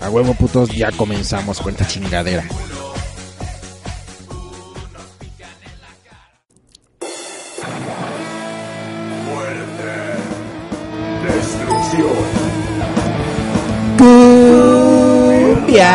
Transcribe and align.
A 0.00 0.10
huevo 0.10 0.32
putos, 0.34 0.70
ya 0.70 0.90
comenzamos 0.92 1.60
con 1.60 1.72
esta 1.72 1.86
chingadera. 1.86 2.44
Cumbia. 13.98 15.92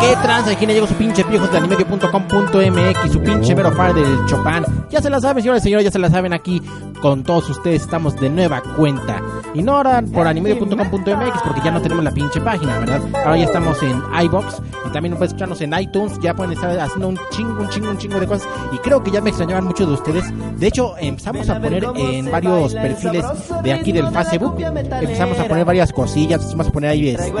¿Qué 0.00 0.16
tranza? 0.22 0.50
Aquí 0.52 0.66
llegó 0.66 0.86
su 0.86 0.94
pinche 0.94 1.22
viejos 1.24 1.52
de 1.52 1.58
animedio.com.mx, 1.58 3.12
su 3.12 3.20
pinche 3.20 3.54
mero 3.54 3.70
far 3.72 3.94
del 3.94 4.26
Chopin. 4.26 4.64
Ya 4.90 5.02
se 5.02 5.10
la 5.10 5.20
saben, 5.20 5.42
señores 5.42 5.62
y 5.62 5.64
señores, 5.64 5.84
ya 5.84 5.90
se 5.90 5.98
la 5.98 6.08
saben 6.08 6.32
aquí 6.32 6.62
con 7.00 7.22
todos 7.24 7.50
ustedes. 7.50 7.82
Estamos 7.82 8.18
de 8.18 8.30
nueva 8.30 8.62
cuenta. 8.76 9.20
Ahora 9.66 10.02
por 10.02 10.26
animedio.com.mx 10.26 11.42
porque 11.44 11.60
ya 11.64 11.70
no 11.70 11.80
tenemos 11.80 12.04
la 12.04 12.10
pinche 12.10 12.40
página, 12.40 12.78
¿verdad? 12.78 13.00
Ahora 13.24 13.36
ya 13.36 13.44
estamos 13.44 13.82
en 13.82 14.02
iBox 14.24 14.60
y 14.86 14.92
también 14.92 15.14
pueden 15.14 15.28
escucharnos 15.28 15.60
en 15.60 15.72
iTunes. 15.78 16.18
Ya 16.20 16.34
pueden 16.34 16.52
estar 16.52 16.78
haciendo 16.78 17.08
un 17.08 17.18
chingo, 17.30 17.60
un 17.60 17.68
chingo, 17.68 17.90
un 17.90 17.98
chingo 17.98 18.18
de 18.18 18.26
cosas. 18.26 18.48
Y 18.72 18.78
creo 18.78 19.02
que 19.02 19.10
ya 19.10 19.20
me 19.20 19.30
extrañaban 19.30 19.64
mucho 19.64 19.86
de 19.86 19.92
ustedes. 19.92 20.24
De 20.58 20.66
hecho, 20.66 20.96
empezamos 20.98 21.48
a 21.48 21.60
poner 21.60 21.86
en 21.96 22.30
varios 22.30 22.74
perfiles 22.74 23.24
de 23.62 23.72
aquí 23.72 23.92
del 23.92 24.08
Facebook. 24.08 24.56
Empezamos 24.60 25.38
a 25.38 25.44
poner 25.44 25.64
varias 25.64 25.92
cosillas. 25.92 26.40
Empezamos 26.40 26.68
a 26.68 26.70
poner 26.70 26.90
ahí 26.90 27.08
este, 27.08 27.32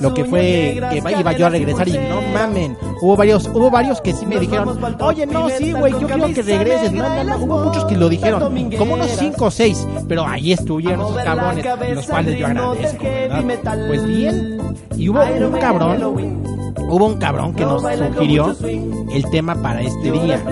lo 0.00 0.14
que 0.14 0.24
fue 0.24 0.80
que 0.90 0.98
iba 0.98 1.32
yo 1.32 1.46
a 1.46 1.50
regresar 1.50 1.88
y 1.88 1.98
no 1.98 2.22
mamen. 2.32 2.76
Hubo 3.00 3.16
varios, 3.16 3.46
hubo 3.46 3.70
varios 3.70 4.00
que 4.00 4.12
sí 4.12 4.26
me 4.26 4.38
dijeron, 4.38 4.78
oye, 5.00 5.26
no, 5.26 5.48
sí, 5.50 5.72
güey, 5.72 5.92
yo 5.92 6.06
quiero 6.06 6.26
que 6.26 6.42
regreses. 6.42 6.92
No, 6.92 7.08
no, 7.08 7.24
no, 7.24 7.36
hubo 7.38 7.64
muchos 7.64 7.84
que 7.84 7.96
lo 7.96 8.08
dijeron, 8.08 8.70
como 8.76 8.94
unos 8.94 9.10
5 9.10 9.44
o 9.44 9.50
6, 9.50 9.86
pero 10.08 10.26
ahí 10.26 10.52
estuvieron 10.52 11.14
los 11.94 12.06
cuales 12.06 12.38
yo 12.38 12.46
agradezco, 12.46 13.04
¿verdad? 13.04 13.78
Pues 13.88 14.06
bien, 14.06 14.58
y 14.96 15.08
hubo 15.08 15.20
un 15.20 15.52
cabrón, 15.58 16.02
hubo 16.88 17.06
un 17.06 17.18
cabrón 17.18 17.54
que 17.54 17.64
nos 17.64 17.82
sugirió 17.82 18.56
el 19.12 19.30
tema 19.30 19.54
para 19.56 19.80
este 19.82 20.10
día. 20.10 20.42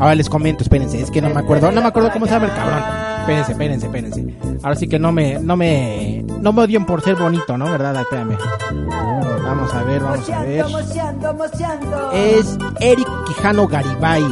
Ahora 0.00 0.14
les 0.14 0.28
comento, 0.28 0.62
espérense, 0.62 1.00
es 1.00 1.10
que 1.10 1.20
no 1.20 1.30
me 1.30 1.40
acuerdo, 1.40 1.70
no 1.72 1.80
me 1.80 1.88
acuerdo 1.88 2.10
cómo 2.12 2.26
se 2.26 2.32
llama 2.32 2.46
el 2.46 2.52
cabrón. 2.52 2.82
Espérense, 3.20 3.52
espérense, 3.52 3.86
espérense. 3.86 4.34
Ahora 4.62 4.76
sí 4.76 4.88
que 4.88 4.98
no 4.98 5.12
me, 5.12 5.38
no 5.38 5.56
me, 5.56 6.24
no 6.40 6.52
me 6.52 6.62
odien 6.62 6.86
por 6.86 7.02
ser 7.02 7.14
bonito, 7.16 7.58
¿no? 7.58 7.66
¿Verdad? 7.66 8.00
Espérame. 8.00 8.38
Vamos 9.44 9.74
a 9.74 9.82
ver, 9.82 10.02
vamos 10.02 10.30
a 10.30 10.42
ver. 10.42 10.64
Es 12.14 12.58
Eric 12.80 13.08
Quijano 13.26 13.66
Garibay. 13.66 14.24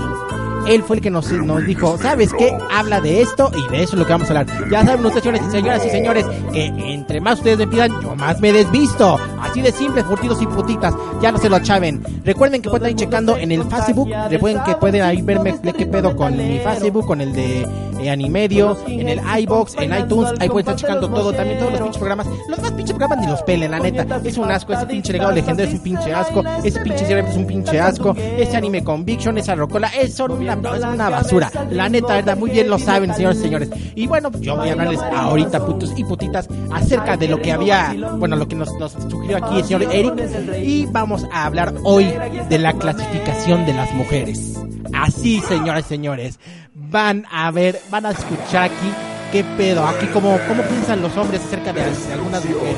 Él 0.66 0.82
fue 0.82 0.96
el 0.96 1.02
que 1.02 1.10
nos, 1.10 1.28
dijo, 1.66 1.96
¿sabes 1.98 2.32
qué? 2.36 2.56
Habla 2.72 3.00
de 3.00 3.22
esto 3.22 3.50
y 3.56 3.70
de 3.70 3.82
eso 3.82 3.92
es 3.94 3.98
lo 4.00 4.06
que 4.06 4.12
vamos 4.12 4.30
a 4.30 4.40
hablar. 4.40 4.70
Ya 4.70 4.84
saben 4.84 5.06
ustedes, 5.06 5.40
señoras 5.50 5.86
y 5.86 5.90
señores, 5.90 6.26
que 6.52 6.66
entre 6.66 7.20
más 7.20 7.38
ustedes 7.38 7.58
me 7.58 7.66
pidan, 7.66 7.92
yo 8.02 8.16
más 8.16 8.40
me 8.40 8.52
desvisto. 8.52 9.18
Así 9.40 9.62
de 9.62 9.70
simple, 9.72 10.02
furtidos 10.02 10.42
y 10.42 10.46
putitas. 10.46 10.94
Ya 11.22 11.30
no 11.30 11.38
se 11.38 11.48
lo 11.48 11.56
achaven. 11.56 12.02
Recuerden 12.24 12.62
que 12.62 12.70
pueden 12.70 12.90
ir 12.90 12.96
checando 12.96 13.36
en 13.36 13.52
el 13.52 13.64
Facebook. 13.64 14.10
Recuerden 14.28 14.62
que 14.64 14.74
pueden 14.74 15.02
ahí 15.02 15.22
verme 15.22 15.54
qué 15.76 15.86
pedo 15.86 16.16
con 16.16 16.36
mi 16.36 16.58
Facebook, 16.58 17.06
con 17.06 17.20
el 17.20 17.32
de 17.32 17.66
eh, 18.00 18.10
Animedio, 18.10 18.76
en 18.86 19.08
el 19.08 19.20
iBox, 19.40 19.76
en 19.78 19.96
iTunes. 19.96 20.32
Ahí 20.40 20.48
pueden 20.48 20.68
estar 20.68 20.76
checando 20.76 21.08
todo, 21.08 21.32
también 21.32 21.58
todos 21.58 21.72
los 21.72 21.80
pinches 21.80 21.98
programas. 21.98 22.26
Los 22.48 22.60
más 22.60 22.72
pinches 22.72 22.96
programas 22.96 23.24
ni 23.24 23.30
los 23.30 23.42
pelen, 23.42 23.70
la 23.70 23.78
neta. 23.78 24.20
Es 24.24 24.36
un 24.36 24.50
asco, 24.50 24.72
ese 24.72 24.86
pinche 24.86 25.12
legado 25.12 25.32
legendario 25.32 25.70
es 25.70 25.78
un 25.78 25.82
pinche 25.82 26.12
asco. 26.12 26.42
Ese 26.64 26.80
pinche 26.80 27.06
cerebro 27.06 27.30
es 27.30 27.36
un 27.36 27.46
pinche 27.46 27.80
asco. 27.80 28.14
Ese 28.16 28.56
anime 28.56 28.82
Conviction, 28.82 29.38
esa 29.38 29.54
rocola, 29.54 29.88
es 29.98 30.14
son 30.14 30.32
una, 30.32 30.55
es 30.74 30.84
una 30.84 31.10
basura. 31.10 31.50
La 31.70 31.88
neta, 31.88 32.14
verdad, 32.14 32.36
muy 32.36 32.50
bien 32.50 32.68
lo 32.68 32.78
saben, 32.78 33.14
señores 33.14 33.38
y 33.38 33.42
señores. 33.42 33.70
Y 33.94 34.06
bueno, 34.06 34.30
yo 34.40 34.56
voy 34.56 34.68
a 34.68 34.72
hablarles 34.72 35.00
ahorita, 35.00 35.64
putos 35.64 35.92
y 35.96 36.04
putitas, 36.04 36.48
acerca 36.72 37.16
de 37.16 37.28
lo 37.28 37.40
que 37.40 37.52
había, 37.52 37.94
bueno, 38.16 38.36
lo 38.36 38.48
que 38.48 38.54
nos, 38.54 38.72
nos 38.78 38.92
sugirió 38.92 39.38
aquí 39.38 39.58
el 39.58 39.64
señor 39.64 39.82
Eric. 39.92 40.14
Y 40.62 40.86
vamos 40.86 41.24
a 41.32 41.46
hablar 41.46 41.74
hoy 41.82 42.12
de 42.48 42.58
la 42.58 42.72
clasificación 42.72 43.66
de 43.66 43.74
las 43.74 43.92
mujeres. 43.94 44.54
Así, 44.92 45.40
señoras 45.40 45.84
y 45.86 45.88
señores, 45.88 46.38
van 46.74 47.26
a 47.30 47.50
ver, 47.50 47.80
van 47.90 48.06
a 48.06 48.10
escuchar 48.10 48.64
aquí 48.64 48.92
qué 49.32 49.44
pedo, 49.56 49.86
aquí 49.86 50.06
cómo, 50.06 50.38
cómo 50.48 50.62
piensan 50.62 51.02
los 51.02 51.16
hombres 51.16 51.42
acerca 51.44 51.72
de, 51.72 51.82
de 51.82 52.12
algunas 52.12 52.44
mujeres. 52.44 52.76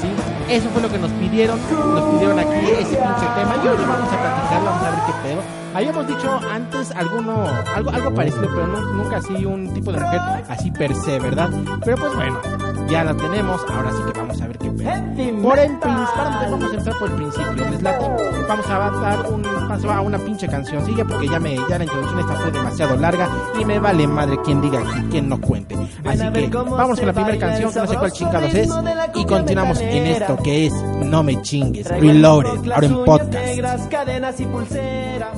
¿sí? 0.00 0.54
Eso 0.54 0.68
fue 0.70 0.82
lo 0.82 0.90
que 0.90 0.98
nos 0.98 1.10
pidieron, 1.12 1.58
nos 1.70 2.14
pidieron 2.14 2.38
aquí 2.38 2.66
ese 2.70 2.96
pinche 2.96 3.26
tema. 3.34 3.56
Y 3.64 3.68
hoy 3.68 3.76
vamos 3.76 4.12
a 4.12 4.20
platicar, 4.20 4.64
vamos 4.64 4.82
a 4.82 4.90
ver 4.90 5.00
qué 5.06 5.28
pedo. 5.28 5.65
Habíamos 5.76 6.06
dicho 6.06 6.40
antes 6.50 6.90
alguno, 6.92 7.44
algo, 7.74 7.90
algo 7.90 8.14
parecido, 8.14 8.48
pero 8.54 8.66
no, 8.66 8.80
nunca 8.94 9.18
así 9.18 9.44
un 9.44 9.74
tipo 9.74 9.92
de 9.92 10.00
mujer 10.00 10.20
así 10.48 10.70
per 10.70 10.94
se, 10.94 11.18
¿verdad? 11.18 11.50
Pero 11.84 11.98
pues 11.98 12.14
bueno, 12.14 12.40
ya 12.88 13.04
la 13.04 13.14
tenemos, 13.14 13.60
ahora 13.68 13.90
sí 13.92 13.98
que 14.10 14.18
vamos 14.18 14.40
a 14.40 14.46
ver 14.46 14.56
qué 14.56 14.70
pedo. 14.70 15.42
Por 15.42 15.58
el 15.58 15.78
principio, 15.78 16.22
vamos 16.50 16.62
a 16.62 16.66
empezar 16.70 16.98
por 16.98 17.10
el 17.10 17.16
principio, 17.16 17.70
les 17.70 17.82
late. 17.82 18.06
Vamos 18.48 18.70
a 18.70 18.78
dar 18.78 19.30
un 19.30 19.42
paso 19.68 19.92
a 19.92 20.00
una 20.00 20.18
pinche 20.18 20.48
cancioncilla 20.48 21.04
porque 21.04 21.28
ya 21.28 21.38
me, 21.38 21.56
ya 21.68 21.76
la 21.76 21.84
introducción 21.84 22.20
esta 22.20 22.34
fue 22.36 22.52
demasiado 22.52 22.96
larga 22.96 23.28
y 23.60 23.64
me 23.66 23.78
vale 23.78 24.06
madre 24.06 24.38
quien 24.42 24.62
diga 24.62 24.78
aquí, 24.80 25.02
quien 25.10 25.28
no 25.28 25.38
cuente. 25.42 25.76
Así 26.06 26.26
que 26.32 26.48
vamos 26.48 26.98
con 26.98 27.06
la 27.06 27.12
primera 27.12 27.38
canción, 27.38 27.70
que 27.70 27.80
no 27.80 27.86
sé 27.86 27.96
cuál 27.96 28.12
chingados 28.12 28.54
es, 28.54 28.70
y 29.14 29.26
continuamos 29.26 29.78
en 29.82 30.06
esto 30.06 30.38
que 30.38 30.68
es 30.68 30.72
No 30.72 31.22
me 31.22 31.42
chingues, 31.42 31.86
Reloaded, 31.86 32.72
ahora 32.72 32.86
en 32.86 33.04
podcast. 33.04 33.90
cadenas 33.90 34.40
y 34.40 34.46
pulsera. 34.46 35.32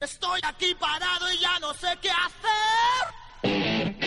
Estoy 0.00 0.38
aquí 0.44 0.72
parado 0.76 1.32
y 1.32 1.38
ya 1.40 1.58
no 1.58 1.74
sé 1.74 1.88
qué 2.00 2.08
hacer. 2.08 3.97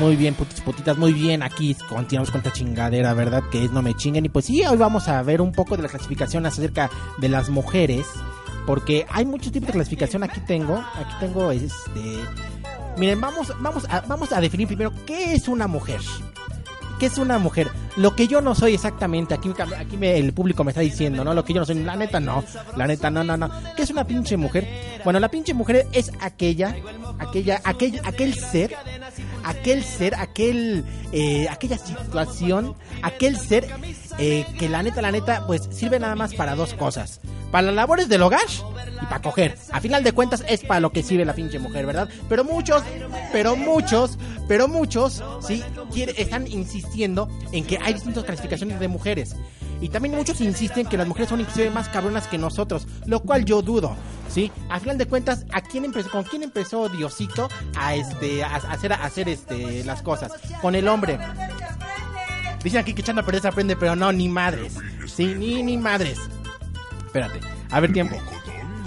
Muy 0.00 0.16
bien, 0.16 0.34
putis, 0.34 0.60
putitas, 0.60 0.96
muy 0.96 1.12
bien. 1.12 1.42
Aquí 1.42 1.76
continuamos 1.88 2.30
con 2.30 2.38
esta 2.40 2.52
chingadera, 2.52 3.14
¿verdad? 3.14 3.42
Que 3.52 3.64
es 3.64 3.70
No 3.70 3.82
Me 3.82 3.94
Chinguen. 3.94 4.24
Y 4.24 4.28
pues 4.28 4.46
sí, 4.46 4.64
hoy 4.64 4.76
vamos 4.76 5.06
a 5.08 5.22
ver 5.22 5.40
un 5.40 5.52
poco 5.52 5.76
de 5.76 5.82
la 5.84 5.88
clasificación 5.88 6.46
acerca 6.46 6.90
de 7.18 7.28
las 7.28 7.48
mujeres. 7.50 8.06
Porque 8.66 9.06
hay 9.10 9.24
muchos 9.26 9.52
tipos 9.52 9.68
de 9.68 9.72
clasificación. 9.74 10.22
Aquí 10.22 10.40
tengo, 10.40 10.76
aquí 10.76 11.12
tengo 11.20 11.50
este. 11.52 12.00
Miren, 12.96 13.20
vamos, 13.20 13.52
vamos, 13.60 13.86
a, 13.88 14.00
vamos 14.02 14.32
a 14.32 14.40
definir 14.40 14.66
primero 14.66 14.92
qué 15.06 15.34
es 15.34 15.48
una 15.48 15.66
mujer. 15.66 16.00
¿Qué 16.98 17.06
es 17.06 17.16
una 17.16 17.38
mujer? 17.38 17.68
Lo 17.96 18.14
que 18.14 18.26
yo 18.28 18.42
no 18.42 18.54
soy 18.54 18.74
exactamente, 18.74 19.32
aquí, 19.32 19.50
aquí 19.78 19.96
me- 19.96 20.18
el 20.18 20.34
público 20.34 20.64
me 20.64 20.70
está 20.72 20.82
diciendo, 20.82 21.24
¿no? 21.24 21.32
Lo 21.32 21.44
que 21.46 21.54
yo 21.54 21.60
no 21.60 21.64
soy, 21.66 21.76
la 21.82 21.96
neta 21.96 22.20
no, 22.20 22.44
la 22.76 22.86
neta 22.86 23.08
no, 23.10 23.24
no, 23.24 23.38
no. 23.38 23.50
¿Qué 23.74 23.82
es 23.84 23.90
una 23.90 24.04
pinche 24.04 24.36
mujer? 24.36 24.89
Bueno, 25.04 25.20
la 25.20 25.28
pinche 25.30 25.54
mujer 25.54 25.86
es 25.92 26.10
aquella, 26.20 26.74
aquella, 27.18 27.60
aquel, 27.64 28.00
aquel 28.04 28.34
ser, 28.34 28.74
aquel 29.44 29.84
ser, 29.84 30.14
aquel, 30.14 30.84
eh, 31.12 31.46
aquella 31.50 31.78
situación, 31.78 32.74
aquel 33.02 33.36
ser 33.38 33.66
eh, 34.18 34.44
que 34.58 34.68
la 34.68 34.82
neta, 34.82 35.00
la 35.02 35.10
neta, 35.12 35.46
pues 35.46 35.68
sirve 35.70 35.98
nada 35.98 36.14
más 36.14 36.34
para 36.34 36.54
dos 36.54 36.74
cosas. 36.74 37.20
Para 37.50 37.66
las 37.66 37.74
labores 37.74 38.08
del 38.08 38.22
hogar 38.22 38.40
y 39.02 39.06
para 39.06 39.22
coger. 39.22 39.58
A 39.72 39.80
final 39.80 40.04
de 40.04 40.12
cuentas 40.12 40.44
es 40.48 40.60
para 40.62 40.78
lo 40.78 40.92
que 40.92 41.02
sirve 41.02 41.24
la 41.24 41.34
pinche 41.34 41.58
mujer, 41.58 41.84
¿verdad? 41.84 42.08
Pero 42.28 42.44
muchos, 42.44 42.82
pero 43.32 43.56
muchos, 43.56 44.18
pero 44.46 44.68
muchos, 44.68 45.22
sí, 45.46 45.64
quiere- 45.92 46.14
están 46.20 46.46
insistiendo 46.46 47.28
en 47.50 47.64
que 47.64 47.78
hay 47.82 47.94
distintas 47.94 48.22
clasificaciones 48.24 48.78
de 48.78 48.86
mujeres. 48.86 49.34
Y 49.80 49.88
también 49.88 50.14
muchos 50.14 50.40
insisten 50.40 50.86
que 50.86 50.96
las 50.96 51.06
mujeres 51.06 51.30
son 51.30 51.40
inclusive 51.40 51.70
más 51.70 51.88
cabronas 51.88 52.26
que 52.26 52.36
nosotros, 52.36 52.86
lo 53.06 53.20
cual 53.20 53.44
yo 53.44 53.62
dudo, 53.62 53.96
¿sí? 54.28 54.52
A 54.68 54.78
final 54.78 54.98
de 54.98 55.06
cuentas, 55.06 55.46
¿a 55.52 55.62
quién 55.62 55.84
empezó, 55.86 56.10
¿con 56.10 56.24
quién 56.24 56.42
empezó 56.42 56.88
Diosito 56.88 57.48
a 57.76 57.94
este 57.94 58.44
a 58.44 58.56
hacer 58.56 58.92
a 58.92 59.04
hacer 59.04 59.28
este 59.28 59.82
las 59.84 60.02
cosas? 60.02 60.32
Con 60.60 60.74
el 60.74 60.86
hombre. 60.86 61.18
Dicen 62.62 62.80
aquí 62.80 62.92
que 62.92 63.00
echando 63.00 63.22
a 63.22 63.24
perder 63.24 63.40
se 63.40 63.48
aprende, 63.48 63.74
pero 63.74 63.96
no, 63.96 64.12
ni 64.12 64.28
madres. 64.28 64.74
Sí, 65.06 65.34
ni, 65.34 65.62
ni 65.62 65.78
madres. 65.78 66.18
Espérate, 67.06 67.40
a 67.70 67.80
ver 67.80 67.92
tiempo. 67.92 68.16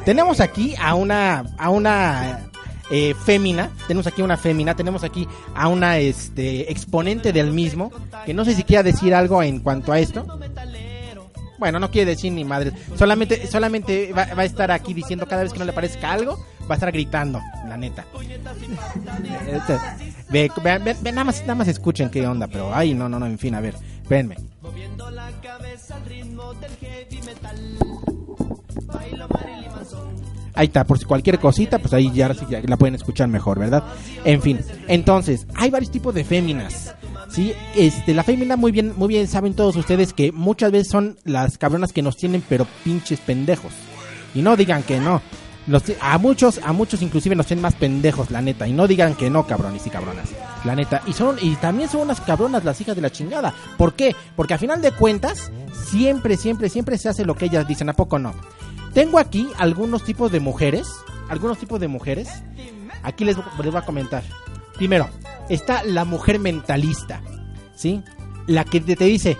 Tenemos 0.05 0.41
aquí 0.41 0.75
a 0.79 0.95
una, 0.95 1.43
a 1.57 1.69
una 1.69 2.51
eh, 2.91 3.15
fémina, 3.25 3.71
tenemos 3.87 4.05
aquí 4.05 4.21
una 4.21 4.37
fémina, 4.37 4.75
tenemos 4.75 5.03
aquí 5.03 5.27
a 5.55 5.67
una 5.69 5.97
este 5.97 6.71
exponente 6.71 7.33
del 7.33 7.51
mismo, 7.51 7.91
que 8.25 8.33
no 8.33 8.45
sé 8.45 8.53
si 8.53 8.63
quiera 8.63 8.83
decir 8.83 9.15
algo 9.15 9.41
en 9.41 9.59
cuanto 9.59 9.91
a 9.91 9.99
esto. 9.99 10.27
Bueno, 11.63 11.79
no 11.79 11.89
quiere 11.89 12.11
decir 12.11 12.29
ni 12.33 12.43
madres, 12.43 12.73
solamente, 12.97 13.47
solamente 13.47 14.11
va, 14.11 14.23
a 14.23 14.43
estar 14.43 14.69
aquí 14.69 14.93
diciendo 14.93 15.25
cada 15.25 15.43
vez 15.43 15.53
que 15.53 15.59
no 15.59 15.63
le 15.63 15.71
parezca 15.71 16.11
algo, 16.11 16.37
va 16.69 16.71
a 16.71 16.73
estar 16.73 16.91
gritando, 16.91 17.39
la 17.69 17.77
neta. 17.77 18.05
Este, 19.47 19.79
nada 21.13 21.23
más, 21.23 21.39
nada 21.43 21.55
más 21.55 21.69
escuchen 21.69 22.09
qué 22.09 22.27
onda, 22.27 22.49
pero 22.49 22.75
ay, 22.75 22.93
no, 22.93 23.07
no, 23.07 23.17
no, 23.17 23.27
en 23.27 23.39
fin, 23.39 23.55
a 23.55 23.61
ver, 23.61 23.75
venme. 24.09 24.35
Ahí 30.53 30.67
está, 30.67 30.83
por 30.83 30.99
si 30.99 31.05
cualquier 31.05 31.39
cosita, 31.39 31.79
pues 31.79 31.93
ahí 31.93 32.11
ya, 32.11 32.29
ya 32.49 32.61
la 32.65 32.75
pueden 32.75 32.95
escuchar 32.95 33.29
mejor, 33.29 33.57
¿verdad? 33.57 33.85
En 34.25 34.41
fin, 34.41 34.59
entonces, 34.89 35.47
hay 35.55 35.69
varios 35.69 35.91
tipos 35.93 36.13
de 36.13 36.25
féminas. 36.25 36.93
Sí, 37.33 37.53
este, 37.75 38.13
la 38.13 38.23
fémina 38.23 38.55
muy 38.55 38.71
bien, 38.71 38.93
muy 38.95 39.07
bien 39.07 39.27
saben 39.27 39.55
todos 39.55 39.75
ustedes 39.75 40.13
que 40.13 40.31
muchas 40.31 40.71
veces 40.71 40.89
son 40.91 41.17
las 41.23 41.57
cabronas 41.57 41.91
que 41.91 42.03
nos 42.03 42.15
tienen 42.15 42.43
pero 42.47 42.67
pinches 42.83 43.19
pendejos. 43.19 43.73
Y 44.35 44.41
no 44.43 44.55
digan 44.55 44.83
que 44.83 44.99
no. 44.99 45.19
Los- 45.65 45.83
a 46.01 46.17
muchos, 46.17 46.59
a 46.63 46.73
muchos 46.73 47.01
inclusive 47.01 47.35
nos 47.35 47.47
tienen 47.47 47.63
más 47.63 47.73
pendejos, 47.75 48.29
la 48.29 48.41
neta. 48.41 48.67
Y 48.67 48.73
no 48.73 48.85
digan 48.87 49.15
que 49.15 49.29
no, 49.31 49.47
cabrones 49.47 49.87
y 49.87 49.89
cabronas. 49.89 50.29
La 50.63 50.75
neta. 50.75 51.01
Y 51.07 51.13
son 51.13 51.37
y 51.41 51.55
también 51.55 51.89
son 51.89 52.01
unas 52.01 52.21
cabronas 52.21 52.63
las 52.65 52.79
hijas 52.81 52.95
de 52.95 53.01
la 53.01 53.11
chingada. 53.11 53.53
¿Por 53.77 53.93
qué? 53.93 54.15
Porque 54.35 54.53
a 54.53 54.57
final 54.59 54.81
de 54.81 54.91
cuentas, 54.91 55.51
siempre, 55.89 56.37
siempre, 56.37 56.69
siempre 56.69 56.97
se 56.99 57.09
hace 57.09 57.25
lo 57.25 57.35
que 57.35 57.45
ellas 57.45 57.67
dicen. 57.67 57.89
¿A 57.89 57.93
poco 57.93 58.19
no? 58.19 58.33
Tengo 58.93 59.17
aquí 59.17 59.47
algunos 59.57 60.03
tipos 60.03 60.31
de 60.31 60.39
mujeres. 60.39 60.87
Algunos 61.29 61.57
tipos 61.57 61.79
de 61.79 61.87
mujeres. 61.87 62.29
Aquí 63.01 63.23
les, 63.25 63.37
les 63.37 63.71
voy 63.71 63.75
a 63.77 63.85
comentar. 63.85 64.23
Primero, 64.75 65.07
está 65.49 65.83
la 65.83 66.05
mujer 66.05 66.39
mentalista. 66.39 67.21
¿Sí? 67.75 68.01
La 68.47 68.65
que 68.65 68.81
te, 68.81 68.95
dice, 69.05 69.37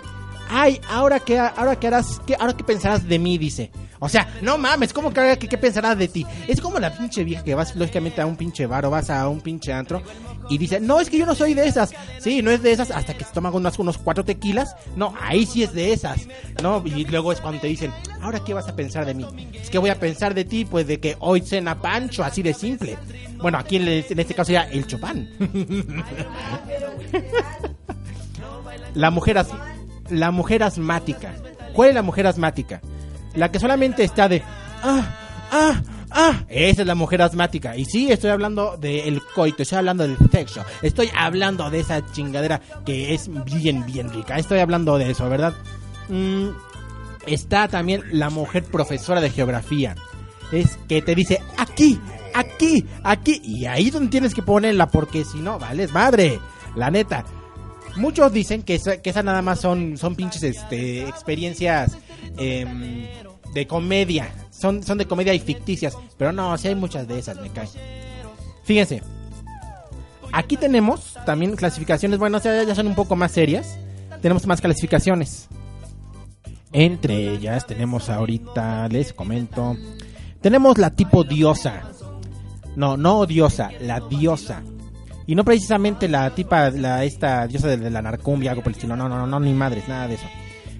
ay, 0.48 0.80
ahora 0.88 1.20
qué, 1.20 1.38
ahora 1.38 1.78
qué 1.78 1.86
harás, 1.86 2.20
ahora 2.38 2.56
qué 2.56 2.64
pensarás 2.64 3.06
de 3.06 3.18
mí, 3.18 3.38
dice. 3.38 3.70
O 4.00 4.08
sea, 4.08 4.28
no 4.42 4.58
mames, 4.58 4.92
¿cómo 4.92 5.12
que, 5.12 5.38
qué 5.38 5.58
pensarás 5.58 5.96
de 5.96 6.08
ti? 6.08 6.26
Es 6.48 6.60
como 6.60 6.78
la 6.78 6.96
pinche 6.96 7.24
vieja 7.24 7.42
que 7.44 7.54
vas 7.54 7.74
lógicamente 7.76 8.20
a 8.20 8.26
un 8.26 8.36
pinche 8.36 8.66
bar 8.66 8.84
o 8.86 8.90
vas 8.90 9.08
a 9.10 9.28
un 9.28 9.40
pinche 9.40 9.72
antro 9.72 10.02
y 10.50 10.58
dice, 10.58 10.80
no, 10.80 11.00
es 11.00 11.08
que 11.08 11.16
yo 11.18 11.24
no 11.26 11.34
soy 11.34 11.54
de 11.54 11.66
esas. 11.66 11.92
Sí, 12.18 12.42
no 12.42 12.50
es 12.50 12.62
de 12.62 12.72
esas 12.72 12.90
hasta 12.90 13.14
que 13.14 13.24
se 13.24 13.32
toman 13.32 13.54
unos, 13.54 13.78
unos 13.78 13.96
cuatro 13.98 14.24
tequilas. 14.24 14.74
No, 14.96 15.14
ahí 15.20 15.46
sí 15.46 15.62
es 15.62 15.72
de 15.72 15.92
esas. 15.92 16.28
No, 16.62 16.82
y 16.84 17.04
luego 17.06 17.32
es 17.32 17.40
cuando 17.40 17.60
te 17.60 17.68
dicen, 17.68 17.92
ahora 18.20 18.40
qué 18.44 18.52
vas 18.52 18.68
a 18.68 18.76
pensar 18.76 19.06
de 19.06 19.14
mí. 19.14 19.26
Es 19.54 19.70
que 19.70 19.78
voy 19.78 19.90
a 19.90 19.98
pensar 19.98 20.34
de 20.34 20.44
ti, 20.44 20.64
pues 20.64 20.86
de 20.86 21.00
que 21.00 21.16
hoy 21.20 21.40
cena 21.40 21.80
Pancho, 21.80 22.24
así 22.24 22.42
de 22.42 22.52
simple. 22.52 22.98
Bueno, 23.38 23.58
aquí 23.58 23.76
en, 23.76 23.88
este 23.88 24.34
caso 24.34 24.52
ya 24.52 24.62
el 24.64 24.86
Chopán. 24.86 25.28
la 28.94 29.10
mujer 29.10 29.38
as- 29.38 29.48
la 30.10 30.30
mujer 30.30 30.62
asmática. 30.62 31.34
¿Cuál 31.72 31.88
es 31.90 31.94
la 31.94 32.02
mujer 32.02 32.26
asmática? 32.26 32.80
La 33.34 33.50
que 33.50 33.58
solamente 33.58 34.04
está 34.04 34.28
de 34.28 34.42
ah, 34.82 35.06
ah, 35.50 35.82
ah. 36.10 36.44
Esa 36.48 36.82
es 36.82 36.86
la 36.86 36.94
mujer 36.94 37.22
asmática. 37.22 37.76
Y 37.76 37.84
sí, 37.84 38.10
estoy 38.10 38.30
hablando 38.30 38.76
del 38.76 39.22
coito, 39.34 39.62
estoy 39.62 39.78
hablando 39.78 40.06
del 40.06 40.16
sexo. 40.30 40.64
Estoy 40.82 41.10
hablando 41.16 41.70
de 41.70 41.80
esa 41.80 42.04
chingadera 42.12 42.60
que 42.84 43.14
es 43.14 43.28
bien, 43.44 43.84
bien 43.86 44.12
rica. 44.12 44.36
Estoy 44.36 44.60
hablando 44.60 44.98
de 44.98 45.10
eso, 45.10 45.28
¿verdad? 45.28 45.54
Mm, 46.08 46.48
está 47.26 47.68
también 47.68 48.02
la 48.12 48.30
mujer 48.30 48.64
profesora 48.64 49.20
de 49.20 49.30
geografía. 49.30 49.94
Es 50.52 50.78
que 50.88 51.02
te 51.02 51.14
dice 51.14 51.40
aquí, 51.56 51.98
aquí, 52.34 52.84
aquí. 53.02 53.40
Y 53.42 53.66
ahí 53.66 53.90
donde 53.90 54.10
tienes 54.10 54.34
que 54.34 54.42
ponerla 54.42 54.86
porque 54.86 55.24
si 55.24 55.38
no, 55.38 55.58
vales 55.58 55.92
madre. 55.92 56.38
La 56.76 56.90
neta. 56.90 57.24
Muchos 57.96 58.32
dicen 58.32 58.62
que 58.62 58.74
esa, 58.74 59.00
que 59.00 59.10
esa 59.10 59.22
nada 59.22 59.40
más 59.40 59.60
son, 59.60 59.96
son 59.96 60.16
pinches 60.16 60.42
este, 60.42 61.02
experiencias 61.08 61.96
em, 62.36 63.06
de 63.54 63.66
comedia. 63.66 64.30
Son, 64.50 64.82
son 64.82 64.98
de 64.98 65.06
comedia 65.06 65.32
y 65.32 65.38
ficticias. 65.38 65.96
Pero 66.18 66.32
no, 66.32 66.56
sí 66.58 66.68
hay 66.68 66.74
muchas 66.74 67.08
de 67.08 67.18
esas, 67.18 67.40
me 67.40 67.50
cae. 67.50 67.68
Fíjense. 68.64 69.02
Aquí 70.32 70.56
tenemos 70.56 71.16
también 71.24 71.54
clasificaciones. 71.54 72.18
Bueno, 72.18 72.40
ya 72.42 72.74
son 72.74 72.88
un 72.88 72.94
poco 72.94 73.14
más 73.16 73.32
serias. 73.32 73.78
Tenemos 74.20 74.46
más 74.46 74.60
clasificaciones. 74.60 75.48
Entre 76.72 77.34
ellas 77.34 77.66
tenemos 77.66 78.10
ahorita, 78.10 78.88
les 78.88 79.12
comento. 79.12 79.76
Tenemos 80.40 80.76
la 80.76 80.90
tipo 80.90 81.22
diosa. 81.22 81.82
No, 82.74 82.96
no 82.96 83.24
diosa, 83.26 83.70
la 83.80 84.00
diosa. 84.00 84.62
Y 85.26 85.36
no 85.36 85.44
precisamente 85.44 86.08
la 86.08 86.34
tipa, 86.34 86.70
la 86.70 87.04
esta 87.04 87.46
diosa 87.46 87.68
de, 87.68 87.76
de 87.76 87.90
la 87.90 88.02
narcumbia, 88.02 88.50
algo 88.50 88.62
por 88.62 88.72
el 88.72 88.76
estilo. 88.76 88.96
No, 88.96 89.08
no, 89.08 89.26
no, 89.26 89.40
ni 89.40 89.52
madres, 89.52 89.88
nada 89.88 90.08
de 90.08 90.14
eso. 90.14 90.26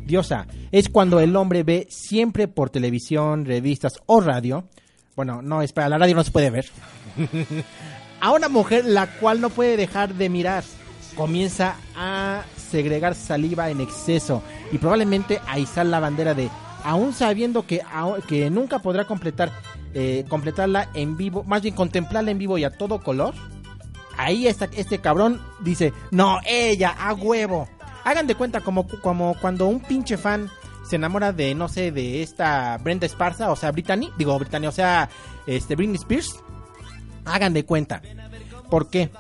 Diosa 0.07 0.47
es 0.73 0.89
cuando 0.89 1.21
el 1.21 1.35
hombre 1.37 1.63
ve 1.63 1.87
siempre 1.91 2.49
por 2.49 2.71
televisión, 2.71 3.45
revistas 3.45 4.01
o 4.07 4.21
radio. 4.21 4.65
Bueno, 5.17 5.43
no, 5.43 5.63
espera, 5.63 5.89
la 5.89 5.99
radio 5.99 6.17
no 6.17 6.25
se 6.25 6.31
puede 6.31 6.51
ver. 6.51 6.67
a 8.21 8.33
una 8.33 8.49
mujer 8.49 8.85
la 8.85 9.07
cual 9.19 9.41
no 9.41 9.51
puede 9.51 9.77
dejar 9.77 10.15
de 10.15 10.29
mirar. 10.29 10.65
Comienza 11.17 11.77
a 11.97 12.43
segregar 12.57 13.15
saliva 13.15 13.71
en 13.71 13.81
exceso 13.81 14.43
y 14.73 14.79
probablemente 14.79 15.41
a 15.47 15.59
izar 15.59 15.87
la 15.87 16.01
bandera 16.01 16.35
de 16.35 16.51
aún 16.83 17.13
sabiendo 17.13 17.67
que, 17.67 17.81
que 18.29 18.51
nunca 18.51 18.81
podrá 18.81 19.07
completar 19.07 19.51
eh, 19.97 20.25
completarla 20.29 20.89
en 20.95 21.17
vivo, 21.17 21.45
más 21.45 21.63
bien 21.63 21.77
contemplarla 21.77 22.33
en 22.33 22.39
vivo 22.39 22.59
y 22.59 22.65
a 22.65 22.71
todo 22.71 23.01
color. 23.01 23.33
Ahí 24.17 24.49
está 24.49 24.69
este 24.77 24.99
cabrón 24.99 25.41
dice, 25.61 25.93
no, 26.11 26.39
ella, 26.45 26.91
a 26.99 27.15
huevo. 27.15 27.69
Hagan 28.05 28.27
de 28.27 28.35
cuenta 28.35 28.61
como, 28.61 28.87
como 28.87 29.35
cuando 29.41 29.67
un 29.67 29.81
pinche 29.81 30.17
fan 30.17 30.51
se 30.85 30.97
enamora 30.97 31.33
de, 31.33 31.55
no 31.55 31.69
sé, 31.69 31.91
de 31.91 32.23
esta 32.23 32.77
Brenda 32.79 33.07
Esparza, 33.07 33.51
o 33.51 33.57
sea, 33.57 33.73
Brittany, 33.73 34.11
digo 34.19 34.39
Brittany, 34.39 34.67
o 34.67 34.73
sea, 34.73 35.09
este 35.47 35.75
Britney 35.75 35.97
Spears. 35.97 36.37
Hagan 37.25 37.55
de 37.55 37.65
cuenta. 37.65 38.03
¿Por 38.69 38.91
qué? 38.91 39.11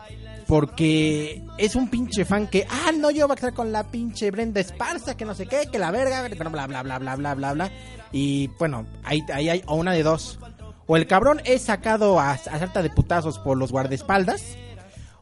Porque 0.46 1.42
es 1.56 1.74
un 1.74 1.88
pinche 1.88 2.26
fan 2.26 2.48
que, 2.48 2.66
ah, 2.68 2.92
no, 2.92 3.10
yo 3.10 3.26
voy 3.26 3.32
a 3.32 3.36
estar 3.36 3.54
con 3.54 3.72
la 3.72 3.84
pinche 3.84 4.30
Brenda 4.30 4.60
Esparza, 4.60 5.16
que 5.16 5.24
no 5.24 5.34
sé 5.34 5.46
qué, 5.46 5.68
que 5.72 5.78
la 5.78 5.90
verga, 5.90 6.20
bla, 6.28 6.66
bla, 6.66 6.82
bla, 6.82 6.98
bla, 6.98 7.16
bla, 7.16 7.34
bla, 7.34 7.52
bla. 7.54 7.70
Y 8.12 8.48
bueno, 8.58 8.86
ahí, 9.02 9.22
ahí 9.32 9.48
hay 9.48 9.62
una 9.66 9.92
de 9.92 10.02
dos. 10.02 10.38
O 10.86 10.98
el 10.98 11.06
cabrón 11.06 11.40
es 11.46 11.62
sacado 11.62 12.20
a, 12.20 12.32
a 12.32 12.38
salta 12.38 12.82
de 12.82 12.90
putazos 12.90 13.38
por 13.38 13.56
los 13.56 13.72
guardaespaldas, 13.72 14.58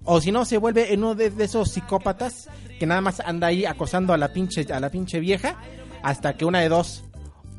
o 0.05 0.21
si 0.21 0.33
no 0.33 0.45
se 0.45 0.59
vuelve 0.59 0.93
en 0.93 1.01
uno 1.01 1.15
de, 1.15 1.33
esos 1.39 1.71
psicópatas 1.71 2.49
que 2.79 2.87
nada 2.87 3.01
más 3.01 3.21
anda 3.21 3.49
ahí 3.49 3.65
acosando 3.65 4.13
a 4.13 4.17
la 4.17 4.33
pinche, 4.33 4.67
a 4.73 4.81
la 4.81 4.91
pinche 4.91 5.21
vieja, 5.21 5.57
hasta 6.03 6.37
que 6.37 6.45
una 6.45 6.61
de 6.61 6.69
dos, 6.69 7.05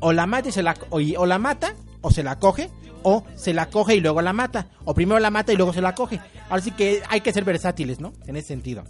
o 0.00 0.12
la 0.12 0.26
mata 0.26 0.48
y 0.48 0.52
se 0.52 0.62
la, 0.62 0.74
o, 0.90 1.00
o 1.16 1.26
la 1.26 1.38
mata, 1.38 1.74
o 2.02 2.10
se 2.10 2.22
la 2.22 2.38
coge, 2.38 2.70
o 3.02 3.24
se 3.34 3.54
la 3.54 3.70
coge 3.70 3.96
y 3.96 4.00
luego 4.00 4.20
la 4.22 4.32
mata, 4.32 4.68
o 4.84 4.94
primero 4.94 5.18
la 5.20 5.30
mata 5.30 5.52
y 5.52 5.56
luego 5.56 5.72
se 5.72 5.80
la 5.80 5.94
coge. 5.94 6.20
Ahora 6.50 6.62
sí 6.62 6.70
que 6.72 7.02
hay 7.08 7.20
que 7.20 7.32
ser 7.32 7.44
versátiles, 7.44 8.00
¿no? 8.00 8.12
En 8.26 8.36
ese 8.36 8.48
sentido. 8.48 8.84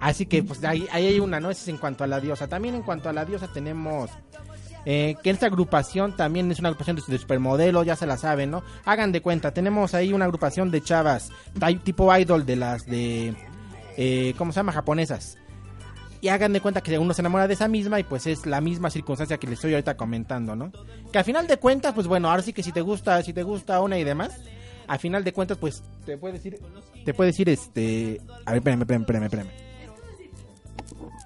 Así 0.00 0.26
que 0.26 0.42
pues 0.42 0.64
ahí, 0.64 0.88
ahí 0.90 1.06
hay 1.06 1.20
una, 1.20 1.40
¿no? 1.40 1.50
Ese 1.50 1.62
es 1.62 1.68
en 1.68 1.76
cuanto 1.76 2.04
a 2.04 2.06
la 2.06 2.20
diosa. 2.20 2.48
También 2.48 2.74
en 2.74 2.82
cuanto 2.82 3.08
a 3.08 3.12
la 3.12 3.24
diosa 3.24 3.48
tenemos 3.52 4.10
eh, 4.84 5.16
que 5.22 5.30
esta 5.30 5.46
agrupación 5.46 6.16
también 6.16 6.50
es 6.50 6.58
una 6.58 6.68
agrupación 6.68 6.96
de, 6.96 7.02
de 7.06 7.18
supermodelos, 7.18 7.86
ya 7.86 7.96
se 7.96 8.06
la 8.06 8.16
saben, 8.16 8.50
¿no? 8.50 8.62
Hagan 8.84 9.12
de 9.12 9.20
cuenta, 9.20 9.52
tenemos 9.52 9.94
ahí 9.94 10.12
una 10.12 10.24
agrupación 10.24 10.70
de 10.70 10.82
chavas 10.82 11.30
tipo 11.84 12.14
idol 12.16 12.46
de 12.46 12.56
las 12.56 12.86
de, 12.86 13.34
eh, 13.96 14.34
¿cómo 14.38 14.52
se 14.52 14.56
llama? 14.56 14.72
Japonesas. 14.72 15.36
Y 16.22 16.28
hagan 16.28 16.52
de 16.52 16.60
cuenta 16.60 16.82
que 16.82 16.98
uno 16.98 17.14
se 17.14 17.22
enamora 17.22 17.48
de 17.48 17.54
esa 17.54 17.66
misma 17.66 17.98
y 17.98 18.04
pues 18.04 18.26
es 18.26 18.44
la 18.44 18.60
misma 18.60 18.90
circunstancia 18.90 19.38
que 19.38 19.46
les 19.46 19.54
estoy 19.54 19.72
ahorita 19.72 19.96
comentando, 19.96 20.54
¿no? 20.54 20.70
Que 21.10 21.18
al 21.18 21.24
final 21.24 21.46
de 21.46 21.56
cuentas, 21.56 21.94
pues 21.94 22.06
bueno, 22.06 22.30
ahora 22.30 22.42
sí 22.42 22.52
que 22.52 22.62
si 22.62 22.72
te 22.72 22.82
gusta, 22.82 23.22
si 23.22 23.32
te 23.32 23.42
gusta 23.42 23.80
una 23.80 23.98
y 23.98 24.04
demás, 24.04 24.38
al 24.86 24.98
final 24.98 25.24
de 25.24 25.32
cuentas, 25.32 25.56
pues 25.56 25.82
te 26.04 26.18
puede 26.18 26.34
decir, 26.34 26.60
te 27.04 27.14
puede 27.14 27.28
decir 27.28 27.48
este, 27.48 28.20
a 28.44 28.52
ver, 28.52 28.58
espérame, 28.58 28.82
espérame, 28.82 29.02
espérame, 29.02 29.24
espérame. 29.24 29.50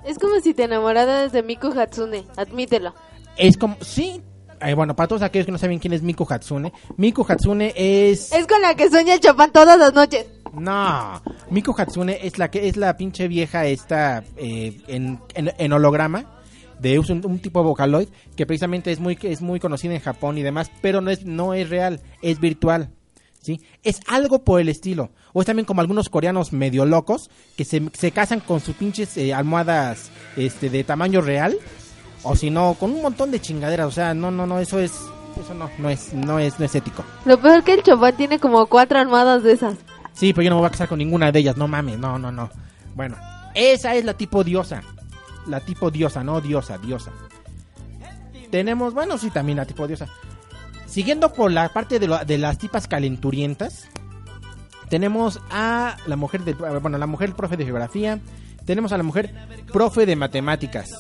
Es 0.05 0.19
como 0.19 0.39
si 0.41 0.55
te 0.55 0.65
enamoraras 0.65 1.33
de 1.33 1.43
Miku 1.43 1.69
Hatsune, 1.69 2.27
admítelo. 2.37 2.95
Es 3.37 3.57
como, 3.57 3.77
sí, 3.81 4.23
eh, 4.61 4.75
bueno, 4.75 4.95
para 4.95 5.09
todos 5.09 5.23
aquellos 5.23 5.47
que 5.47 5.53
no 5.53 5.59
saben 5.59 5.79
quién 5.79 5.93
es 5.93 6.03
Miku 6.03 6.27
Hatsune, 6.29 6.73
Miku 6.97 7.25
Hatsune 7.29 7.73
es... 7.77 8.33
Es 8.33 8.47
con 8.47 8.61
la 8.63 8.75
que 8.75 8.89
sueña 8.89 9.15
el 9.15 9.21
Chopin 9.21 9.51
todas 9.53 9.79
las 9.79 9.93
noches. 9.93 10.27
No, 10.53 11.21
Miku 11.51 11.75
Hatsune 11.77 12.19
es 12.23 12.39
la 12.39 12.51
que 12.51 12.69
es 12.69 12.77
la 12.77 12.97
pinche 12.97 13.27
vieja 13.27 13.67
esta 13.67 14.23
eh, 14.37 14.81
en, 14.87 15.19
en, 15.35 15.53
en 15.59 15.73
holograma 15.73 16.41
de 16.79 16.99
un, 16.99 17.27
un 17.27 17.39
tipo 17.41 17.61
de 17.61 17.67
Vocaloid 17.67 18.09
que 18.37 18.47
precisamente 18.47 18.93
es 18.93 19.01
muy 19.01 19.19
es 19.23 19.43
muy 19.43 19.59
conocida 19.59 19.95
en 19.95 20.01
Japón 20.01 20.39
y 20.39 20.43
demás, 20.43 20.71
pero 20.81 21.01
no 21.01 21.11
es 21.11 21.25
no 21.25 21.55
es 21.55 21.69
real, 21.69 22.01
es 22.23 22.39
virtual. 22.41 22.91
¿Sí? 23.41 23.61
Es 23.83 24.01
algo 24.07 24.43
por 24.43 24.59
el 24.59 24.71
estilo. 24.71 25.11
O 25.35 25.43
es 25.43 25.47
también 25.47 25.67
como 25.67 25.83
algunos 25.83 26.09
coreanos 26.09 26.55
medio 26.55 26.87
locos 26.87 27.29
que 27.59 27.67
se, 27.67 27.83
se 27.93 28.11
casan 28.11 28.41
con 28.41 28.61
sus 28.61 28.75
pinches 28.75 29.19
eh, 29.19 29.35
almohadas 29.35 30.11
este 30.39 30.71
de 30.71 30.83
tamaño 30.83 31.21
real 31.21 31.55
o 32.25 32.35
si 32.37 32.51
no 32.51 32.75
con 32.75 32.91
un 32.93 33.03
montón 33.03 33.31
de 33.31 33.41
chingaderas, 33.41 33.87
o 33.87 33.91
sea, 33.93 34.13
no 34.15 34.31
no 34.31 34.47
no 34.47 34.59
eso 34.59 34.79
es 34.81 34.93
eso 35.41 35.55
no 35.55 35.71
no 35.79 35.89
es 35.91 36.13
no 36.13 36.39
es 36.39 36.59
no 36.59 36.65
es 36.65 36.75
ético. 36.75 37.05
Lo 37.25 37.39
peor 37.41 37.63
que 37.63 37.75
el 37.75 37.83
Chopin 37.83 38.17
tiene 38.17 38.39
como 38.39 38.67
cuatro 38.67 38.99
armadas 38.99 39.43
de 39.43 39.53
esas. 39.53 39.75
Sí, 40.13 40.33
pero 40.33 40.45
yo 40.45 40.51
no 40.51 40.57
me 40.57 40.61
voy 40.61 40.69
a 40.69 40.71
casar 40.71 40.89
con 40.89 40.99
ninguna 40.99 41.31
de 41.33 41.39
ellas, 41.41 41.57
no 41.57 41.67
mames, 41.69 41.99
no, 41.99 42.19
no, 42.19 42.31
no. 42.33 42.51
Bueno, 42.95 43.17
esa 43.55 43.95
es 43.95 44.05
la 44.05 44.15
tipo 44.15 44.43
diosa. 44.45 44.83
La 45.47 45.61
tipo 45.61 45.91
diosa, 45.91 46.23
no 46.25 46.41
diosa, 46.41 46.79
diosa. 46.79 47.11
Tenemos, 48.51 48.95
bueno, 48.95 49.19
sí, 49.19 49.31
también 49.31 49.57
la 49.59 49.65
tipo 49.65 49.87
diosa. 49.87 50.07
Siguiendo 50.87 51.33
por 51.33 51.51
la 51.51 51.69
parte 51.71 51.99
de, 51.99 52.07
lo- 52.07 52.25
de 52.25 52.39
las 52.39 52.57
tipas 52.59 52.87
calenturientas, 52.87 53.89
tenemos 54.89 55.41
a 55.51 55.97
la 56.07 56.17
mujer 56.17 56.45
de, 56.45 56.53
bueno, 56.55 56.97
la 56.99 57.07
mujer 57.07 57.35
profe 57.35 57.57
de 57.57 57.65
geografía, 57.65 58.21
tenemos 58.65 58.93
a 58.93 58.97
la 58.97 59.03
mujer 59.03 59.35
profe 59.73 60.07
de 60.07 60.15
matemáticas, 60.15 60.93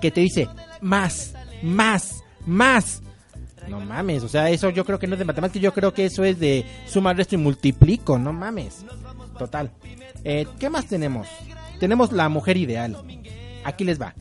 que 0.00 0.10
te 0.10 0.20
dice 0.20 0.48
más, 0.80 1.34
más, 1.62 2.22
más. 2.46 3.02
No 3.68 3.80
mames, 3.80 4.24
o 4.24 4.28
sea, 4.28 4.50
eso 4.50 4.70
yo 4.70 4.84
creo 4.84 4.98
que 4.98 5.06
no 5.06 5.14
es 5.14 5.18
de 5.18 5.24
matemáticas, 5.24 5.62
yo 5.62 5.72
creo 5.72 5.94
que 5.94 6.06
eso 6.06 6.24
es 6.24 6.40
de 6.40 6.64
suma, 6.86 7.12
resto 7.12 7.36
y 7.36 7.38
multiplico, 7.38 8.18
no 8.18 8.32
mames. 8.32 8.84
Total. 9.38 9.70
Eh, 10.24 10.46
¿Qué 10.58 10.68
más 10.68 10.86
tenemos? 10.86 11.28
Tenemos 11.78 12.12
la 12.12 12.28
mujer 12.28 12.56
ideal. 12.56 12.96
Aquí 13.64 13.84
les 13.84 14.00
va. 14.00 14.14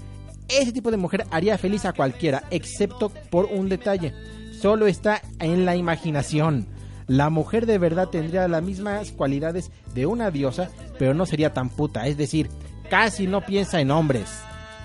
Ese 0.48 0.72
tipo 0.72 0.92
de 0.92 0.98
mujer 0.98 1.26
haría 1.32 1.58
feliz 1.58 1.86
a 1.86 1.94
cualquiera, 1.94 2.44
excepto 2.52 3.10
por 3.30 3.46
un 3.46 3.70
detalle. 3.70 4.14
Solo 4.60 4.88
está 4.88 5.22
en 5.40 5.66
la 5.66 5.76
imaginación. 5.76 6.68
La 7.08 7.30
mujer 7.30 7.66
de 7.66 7.78
verdad 7.78 8.10
tendría 8.10 8.48
las 8.48 8.62
mismas 8.62 9.12
cualidades 9.12 9.72
de 9.94 10.06
una 10.06 10.32
diosa, 10.32 10.70
pero 10.98 11.14
no 11.14 11.26
sería 11.26 11.54
tan 11.54 11.70
puta. 11.70 12.08
Es 12.08 12.18
decir, 12.18 12.50
casi 12.90 13.26
no 13.26 13.46
piensa 13.46 13.80
en 13.80 13.92
hombres. 13.92 14.30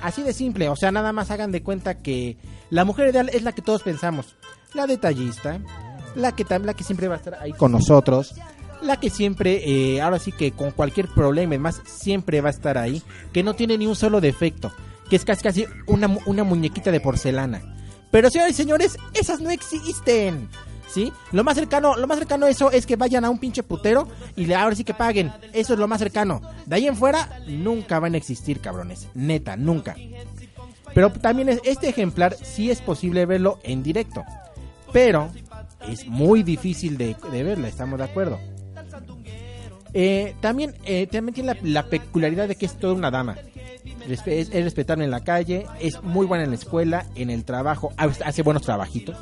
Así 0.04 0.22
de 0.22 0.34
simple, 0.34 0.68
o 0.68 0.76
sea, 0.76 0.92
nada 0.92 1.14
más 1.14 1.30
hagan 1.30 1.50
de 1.50 1.62
cuenta 1.62 1.94
que 1.94 2.36
la 2.68 2.84
mujer 2.84 3.08
ideal 3.08 3.30
es 3.32 3.42
la 3.42 3.52
que 3.52 3.62
todos 3.62 3.82
pensamos. 3.82 4.36
La 4.74 4.86
detallista, 4.86 5.60
la 6.14 6.32
que, 6.32 6.44
la 6.60 6.74
que 6.74 6.84
siempre 6.84 7.08
va 7.08 7.14
a 7.14 7.16
estar 7.16 7.36
ahí 7.40 7.54
con 7.54 7.72
nosotros, 7.72 8.34
la 8.82 9.00
que 9.00 9.08
siempre, 9.08 9.62
eh, 9.64 10.02
ahora 10.02 10.18
sí 10.18 10.30
que 10.30 10.52
con 10.52 10.72
cualquier 10.72 11.08
problema 11.08 11.54
y 11.54 11.58
más, 11.58 11.80
siempre 11.86 12.42
va 12.42 12.48
a 12.48 12.52
estar 12.52 12.76
ahí, 12.76 13.02
que 13.32 13.42
no 13.42 13.54
tiene 13.54 13.78
ni 13.78 13.86
un 13.86 13.96
solo 13.96 14.20
defecto, 14.20 14.70
que 15.08 15.16
es 15.16 15.24
casi 15.24 15.42
casi 15.42 15.66
una, 15.86 16.14
una 16.26 16.44
muñequita 16.44 16.90
de 16.90 17.00
porcelana. 17.00 17.62
Pero 18.10 18.28
señores 18.28 18.52
y 18.52 18.56
señores, 18.56 18.98
esas 19.14 19.40
no 19.40 19.48
existen. 19.48 20.50
¿Sí? 20.88 21.12
Lo 21.32 21.42
más 21.42 21.56
cercano, 21.56 21.96
lo 21.96 22.06
más 22.06 22.18
cercano 22.18 22.46
a 22.46 22.50
eso 22.50 22.70
es 22.70 22.86
que 22.86 22.94
vayan 22.96 23.24
a 23.24 23.30
un 23.30 23.38
pinche 23.38 23.62
putero 23.64 24.06
y 24.36 24.46
le 24.46 24.54
ahora 24.54 24.76
sí 24.76 24.84
que 24.84 24.94
paguen. 24.94 25.32
Eso 25.52 25.72
es 25.74 25.78
lo 25.78 25.88
más 25.88 25.98
cercano. 25.98 26.40
De 26.66 26.76
ahí 26.76 26.86
en 26.86 26.96
fuera 26.96 27.40
nunca 27.48 27.98
van 27.98 28.14
a 28.14 28.16
existir, 28.18 28.60
cabrones. 28.60 29.08
Neta, 29.14 29.56
nunca. 29.56 29.96
Pero 30.94 31.10
también 31.10 31.48
es- 31.48 31.60
este 31.64 31.88
ejemplar 31.88 32.36
sí 32.40 32.70
es 32.70 32.80
posible 32.80 33.26
verlo 33.26 33.58
en 33.64 33.82
directo. 33.82 34.22
Pero 34.92 35.30
es 35.88 36.06
muy 36.06 36.44
difícil 36.44 36.96
de, 36.96 37.16
de 37.32 37.42
verla, 37.42 37.66
estamos 37.66 37.98
de 37.98 38.04
acuerdo. 38.04 38.38
Eh, 39.92 40.34
también, 40.40 40.74
eh, 40.84 41.06
también 41.06 41.34
tiene 41.34 41.56
la, 41.62 41.84
peculiaridad 41.86 42.48
de 42.48 42.56
que 42.56 42.66
es 42.66 42.74
toda 42.78 42.94
una 42.94 43.10
dama. 43.10 43.36
Es, 44.08 44.26
es 44.26 44.50
respetable 44.64 45.04
en 45.04 45.10
la 45.10 45.24
calle, 45.24 45.66
es 45.80 46.02
muy 46.02 46.26
buena 46.26 46.44
en 46.44 46.50
la 46.50 46.56
escuela, 46.56 47.06
en 47.14 47.30
el 47.30 47.44
trabajo, 47.44 47.92
hace 47.96 48.42
buenos 48.42 48.62
trabajitos. 48.62 49.16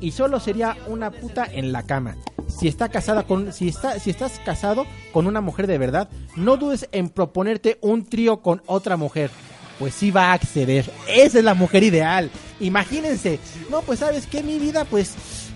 Y 0.00 0.12
solo 0.12 0.40
sería 0.40 0.76
una 0.86 1.10
puta 1.10 1.46
en 1.50 1.72
la 1.72 1.84
cama. 1.84 2.16
Si 2.48 2.68
está 2.68 2.88
casada 2.88 3.24
con, 3.24 3.52
si 3.52 3.68
está, 3.68 3.98
si 3.98 4.10
estás 4.10 4.40
casado 4.44 4.86
con 5.12 5.26
una 5.26 5.40
mujer 5.40 5.66
de 5.66 5.78
verdad, 5.78 6.08
no 6.36 6.56
dudes 6.56 6.88
en 6.92 7.08
proponerte 7.08 7.78
un 7.80 8.06
trío 8.08 8.40
con 8.40 8.62
otra 8.66 8.96
mujer. 8.96 9.30
Pues 9.78 9.94
sí 9.94 10.10
va 10.10 10.30
a 10.30 10.32
acceder. 10.34 10.90
Esa 11.08 11.38
es 11.38 11.44
la 11.44 11.54
mujer 11.54 11.82
ideal. 11.82 12.30
Imagínense. 12.60 13.38
No, 13.70 13.82
pues 13.82 14.00
sabes 14.00 14.26
que 14.26 14.42
mi 14.42 14.58
vida, 14.58 14.84
pues 14.84 15.14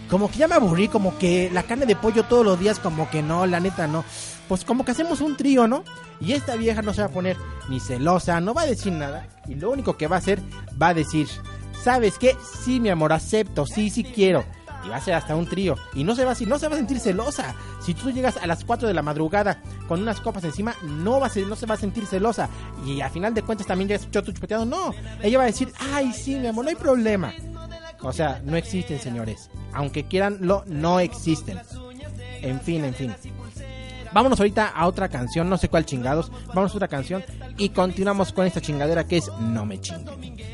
como 0.08 0.30
que 0.30 0.38
ya 0.38 0.48
me 0.48 0.54
aburrí, 0.54 0.88
como 0.88 1.18
que 1.18 1.50
la 1.52 1.62
carne 1.62 1.86
de 1.86 1.96
pollo 1.96 2.24
todos 2.24 2.44
los 2.44 2.58
días, 2.60 2.78
como 2.78 3.10
que 3.10 3.22
no, 3.22 3.46
la 3.46 3.60
neta 3.60 3.86
no. 3.86 4.04
Pues 4.48 4.64
como 4.64 4.84
que 4.84 4.92
hacemos 4.92 5.20
un 5.20 5.36
trío, 5.36 5.66
¿no? 5.66 5.84
Y 6.20 6.32
esta 6.32 6.56
vieja 6.56 6.82
no 6.82 6.92
se 6.94 7.00
va 7.00 7.08
a 7.08 7.10
poner 7.10 7.36
ni 7.68 7.80
celosa, 7.80 8.40
no 8.40 8.54
va 8.54 8.62
a 8.62 8.66
decir 8.66 8.92
nada. 8.92 9.26
Y 9.48 9.54
lo 9.54 9.70
único 9.70 9.96
que 9.96 10.06
va 10.06 10.16
a 10.16 10.18
hacer, 10.18 10.40
va 10.80 10.88
a 10.88 10.94
decir, 10.94 11.28
¿sabes 11.84 12.18
qué? 12.18 12.34
Sí, 12.64 12.80
mi 12.80 12.88
amor, 12.88 13.12
acepto, 13.12 13.66
sí, 13.66 13.90
sí 13.90 14.02
quiero. 14.02 14.44
Y 14.84 14.88
va 14.88 14.96
a 14.96 15.00
ser 15.00 15.14
hasta 15.14 15.36
un 15.36 15.46
trío. 15.46 15.76
Y 15.94 16.02
no 16.02 16.14
se 16.14 16.24
va 16.24 16.32
a, 16.32 16.36
no 16.46 16.58
se 16.58 16.68
va 16.68 16.74
a 16.74 16.78
sentir 16.78 16.98
celosa. 16.98 17.54
Si 17.80 17.94
tú 17.94 18.10
llegas 18.10 18.38
a 18.38 18.46
las 18.46 18.64
4 18.64 18.88
de 18.88 18.94
la 18.94 19.02
madrugada 19.02 19.62
con 19.86 20.00
unas 20.00 20.20
copas 20.20 20.44
encima, 20.44 20.74
no, 20.82 21.20
va 21.20 21.26
a 21.26 21.30
ser, 21.30 21.46
no 21.46 21.56
se 21.56 21.66
va 21.66 21.74
a 21.74 21.78
sentir 21.78 22.06
celosa. 22.06 22.48
Y 22.86 23.00
a 23.02 23.10
final 23.10 23.34
de 23.34 23.42
cuentas 23.42 23.66
también 23.66 23.88
ya 23.88 23.96
escuchó 23.96 24.22
tu 24.22 24.32
chupeteado. 24.32 24.64
No, 24.64 24.92
ella 25.22 25.38
va 25.38 25.44
a 25.44 25.48
decir, 25.48 25.72
ay, 25.92 26.12
sí, 26.12 26.36
mi 26.36 26.46
amor, 26.46 26.64
no 26.64 26.70
hay 26.70 26.76
problema. 26.76 27.32
O 28.00 28.12
sea, 28.12 28.40
no 28.44 28.56
existen, 28.56 28.98
señores. 28.98 29.50
Aunque 29.72 30.04
quieran, 30.04 30.38
lo, 30.40 30.64
no 30.66 31.00
existen. 31.00 31.60
En 32.40 32.60
fin, 32.60 32.84
en 32.84 32.94
fin. 32.94 33.14
Vámonos 34.12 34.38
ahorita 34.38 34.68
a 34.68 34.86
otra 34.86 35.08
canción, 35.08 35.48
no 35.48 35.58
sé 35.58 35.68
cuál 35.68 35.86
chingados. 35.86 36.30
Vamos 36.54 36.72
a 36.72 36.76
otra 36.76 36.88
canción 36.88 37.24
y 37.56 37.70
continuamos 37.70 38.32
con 38.32 38.46
esta 38.46 38.60
chingadera 38.60 39.06
que 39.06 39.16
es 39.16 39.30
No 39.40 39.66
me 39.66 39.80
chinguen. 39.80 40.53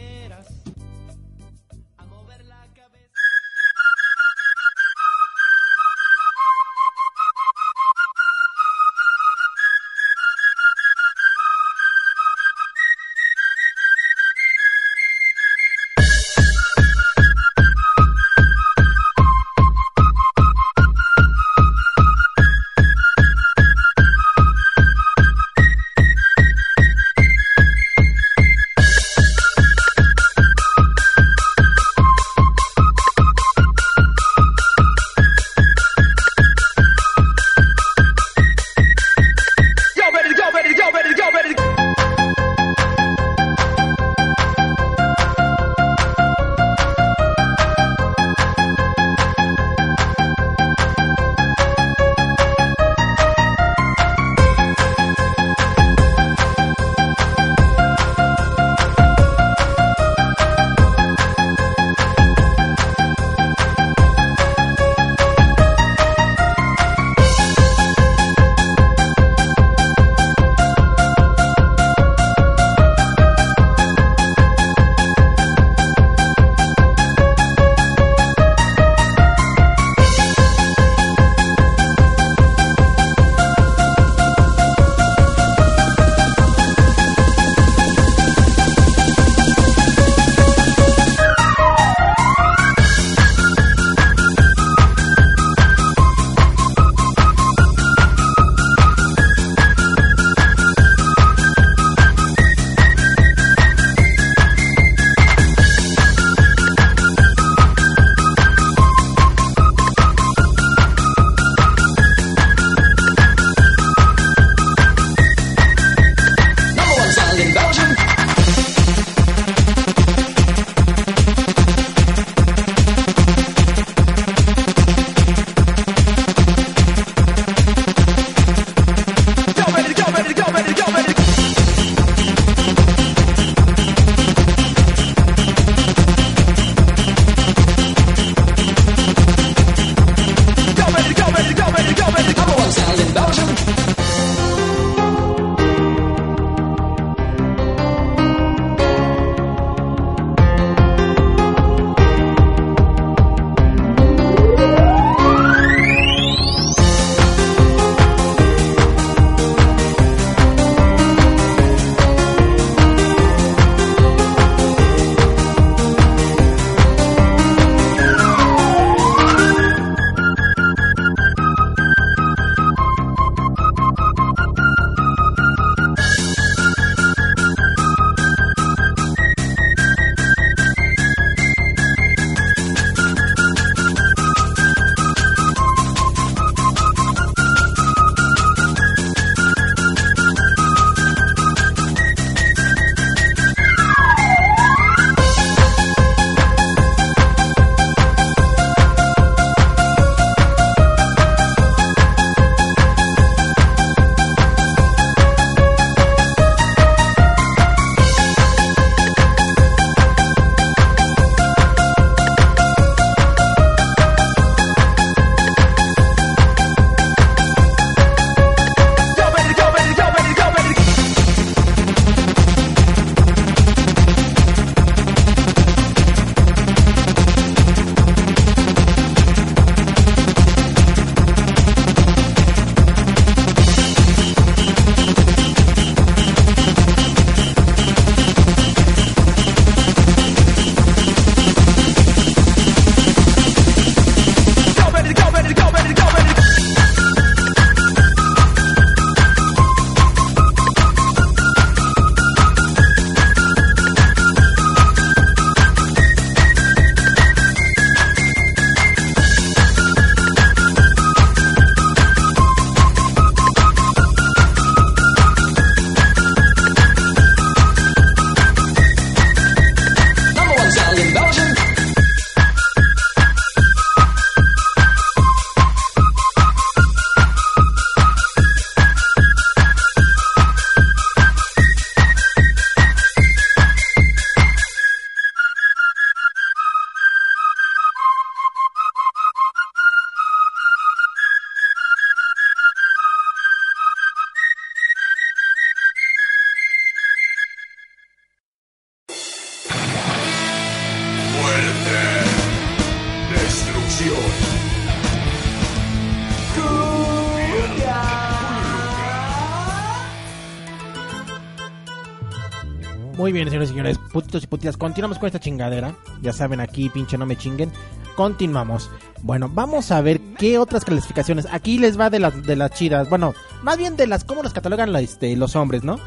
Muy 313.30 313.38
bien, 313.38 313.47
señores 313.49 313.69
y 313.69 313.73
señores, 313.75 313.99
putitos 314.12 314.43
y 314.43 314.47
putitas, 314.49 314.76
continuamos 314.76 315.21
con 315.21 315.28
esta 315.28 315.38
chingadera. 315.38 315.95
Ya 316.21 316.32
saben, 316.32 316.58
aquí, 316.58 316.88
pinche, 316.88 317.16
no 317.16 317.26
me 317.26 317.36
chinguen. 317.36 317.71
Continuamos. 318.16 318.90
Bueno, 319.23 319.49
vamos 319.49 319.93
a 319.93 320.00
ver 320.00 320.21
qué 320.36 320.58
otras 320.58 320.84
clasificaciones. 320.84 321.47
Aquí 321.52 321.78
les 321.78 321.97
va 321.99 322.10
de 322.10 322.19
las, 322.19 322.43
de 322.45 322.56
las 322.56 322.73
chidas. 322.73 323.08
Bueno, 323.08 323.32
más 323.62 323.78
bien 323.78 323.97
de 323.97 324.08
las, 324.08 324.25
cómo 324.25 324.43
las 324.43 324.52
catalogan 324.52 324.93
la- 324.93 325.00
este, 325.00 325.36
los 325.36 325.54
hombres, 325.54 325.84
¿no? 325.84 326.00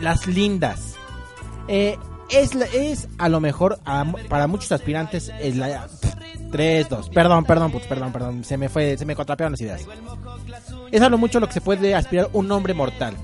Las 0.00 0.26
lindas. 0.26 0.96
Eh, 1.68 1.96
es, 2.28 2.56
es 2.56 3.08
a 3.18 3.28
lo 3.28 3.38
mejor 3.38 3.78
a 3.84 4.04
para 4.28 4.48
muchos 4.48 4.72
aspirantes 4.72 5.30
es 5.40 5.54
la 5.56 5.86
3 6.50 6.88
2. 6.88 7.08
Perdón, 7.10 7.44
perdón, 7.44 7.70
putz, 7.70 7.86
perdón, 7.86 8.10
perdón, 8.10 8.42
se 8.42 8.56
me 8.56 8.68
fue 8.68 8.98
se 8.98 9.06
me 9.06 9.14
contrapearon 9.14 9.52
las 9.52 9.60
ideas. 9.60 9.82
Es 10.90 11.00
a 11.02 11.08
lo 11.08 11.18
mucho 11.18 11.38
lo 11.38 11.46
que 11.46 11.52
se 11.54 11.60
puede 11.60 11.94
aspirar 11.94 12.30
un 12.32 12.50
hombre 12.50 12.74
mortal. 12.74 13.14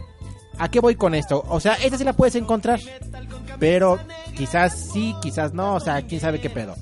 ¿A 0.63 0.71
qué 0.71 0.79
voy 0.79 0.95
con 0.95 1.13
esto? 1.15 1.45
O 1.49 1.59
sea, 1.59 1.75
esta 1.75 1.99
sí 1.99 2.05
la 2.05 2.13
puedes 2.13 2.37
encontrar, 2.37 2.79
pero 3.59 3.99
quizás 4.37 4.91
sí, 4.93 5.13
quizás 5.21 5.53
no, 5.55 5.75
o 5.75 5.81
sea, 5.81 6.03
quién 6.03 6.21
sabe 6.21 6.41
qué 6.41 6.51
pedo. 6.51 6.77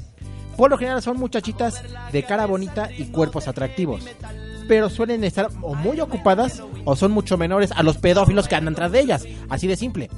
Por 0.59 0.71
lo 0.71 0.77
general 0.77 1.01
son 1.01 1.17
muchachitas 1.17 1.83
de 2.13 2.23
cara 2.23 2.45
bonita 2.45 2.91
y 2.97 3.05
cuerpos 3.07 3.49
atractivos. 3.49 4.05
Pero 4.69 4.91
suelen 4.91 5.25
estar 5.25 5.49
o 5.63 5.75
muy 5.75 5.99
ocupadas 5.99 6.63
o 6.85 6.95
son 6.95 7.13
mucho 7.13 7.39
menores 7.39 7.73
a 7.73 7.83
los 7.83 7.97
pedófilos 7.97 8.49
que 8.49 8.55
andan 8.57 8.75
tras 8.75 8.93
de 8.93 9.01
ellas. 9.01 9.25
Así 9.49 9.67
de 9.67 9.77
simple 9.77 10.11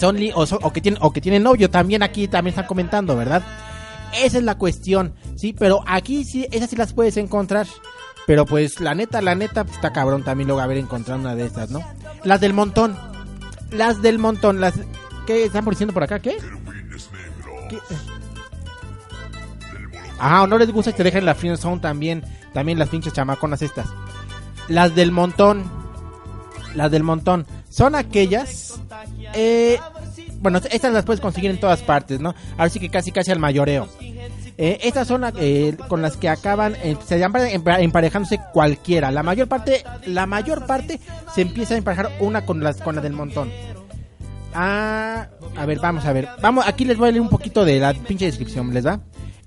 son 0.00 0.18
o, 0.34 0.44
son- 0.44 0.58
o 0.62 0.72
que 0.72 0.80
tienen 0.80 0.98
o 1.00 1.12
que 1.12 1.20
tienen 1.20 1.44
novio 1.44 1.70
también 1.70 2.02
aquí 2.02 2.26
también 2.26 2.50
están 2.50 2.66
comentando 2.66 3.14
verdad 3.16 3.44
esa 4.20 4.38
es 4.38 4.42
la 4.42 4.58
cuestión 4.58 5.14
sí 5.36 5.52
pero 5.56 5.84
aquí 5.86 6.24
sí 6.24 6.48
esas 6.50 6.68
sí 6.70 6.74
las 6.74 6.92
puedes 6.92 7.16
encontrar 7.16 7.68
pero 8.26 8.46
pues 8.46 8.80
la 8.80 8.94
neta 8.94 9.20
la 9.22 9.34
neta 9.34 9.64
pues, 9.64 9.76
está 9.76 9.92
cabrón 9.92 10.22
también 10.22 10.48
luego 10.48 10.60
haber 10.60 10.78
encontrado 10.78 11.20
una 11.20 11.34
de 11.34 11.46
estas 11.46 11.70
no 11.70 11.80
las 12.24 12.40
del 12.40 12.52
montón. 12.52 12.96
Las 13.70 14.02
del 14.02 14.18
montón 14.18 14.60
las 14.60 14.74
qué 15.26 15.44
están 15.44 15.64
diciendo 15.64 15.92
por 15.92 16.04
acá 16.04 16.18
qué, 16.20 16.36
¿Qué? 17.68 17.78
Ah, 20.18 20.42
o 20.42 20.46
no 20.46 20.58
les 20.58 20.70
gusta 20.70 20.92
que 20.92 20.98
te 20.98 21.04
dejen 21.04 21.26
la 21.26 21.34
friend 21.34 21.58
zone 21.58 21.80
también, 21.80 22.24
también 22.52 22.78
las 22.78 22.88
pinches 22.88 23.12
chamaconas 23.12 23.62
estas. 23.62 23.88
Las 24.68 24.94
del 24.94 25.10
montón, 25.10 25.64
las 26.74 26.90
del 26.90 27.02
montón, 27.02 27.46
son 27.68 27.94
aquellas 27.94 28.80
eh, 29.34 29.78
bueno, 30.40 30.60
estas 30.70 30.92
las 30.92 31.04
puedes 31.04 31.20
conseguir 31.20 31.50
en 31.50 31.58
todas 31.58 31.82
partes, 31.82 32.20
¿no? 32.20 32.34
Ahora 32.52 32.68
sí 32.68 32.78
que 32.78 32.90
casi 32.90 33.10
casi 33.10 33.32
al 33.32 33.38
mayoreo. 33.38 33.88
Eh, 34.56 34.78
estas 34.82 35.08
son 35.08 35.24
eh, 35.36 35.76
con 35.88 36.00
las 36.00 36.16
que 36.16 36.28
acaban, 36.28 36.74
eh, 36.76 36.96
se 37.04 37.18
llaman 37.18 37.42
empa- 37.48 37.80
emparejándose 37.80 38.38
cualquiera. 38.52 39.10
La 39.10 39.22
mayor 39.24 39.48
parte, 39.48 39.82
la 40.06 40.26
mayor 40.26 40.66
parte 40.66 41.00
se 41.34 41.40
empieza 41.42 41.74
a 41.74 41.78
emparejar 41.78 42.10
una 42.20 42.46
con 42.46 42.62
las 42.62 42.80
con 42.80 42.94
la 42.94 43.00
del 43.02 43.14
montón. 43.14 43.50
Ah, 44.54 45.26
a 45.56 45.66
ver, 45.66 45.80
vamos 45.80 46.04
a 46.04 46.12
ver. 46.12 46.28
Vamos, 46.40 46.64
aquí 46.68 46.84
les 46.84 46.96
voy 46.96 47.08
a 47.08 47.12
leer 47.12 47.20
un 47.22 47.28
poquito 47.28 47.64
de 47.64 47.80
la 47.80 47.92
pinche 47.94 48.26
descripción, 48.26 48.72
¿les 48.72 48.86
va? 48.86 49.00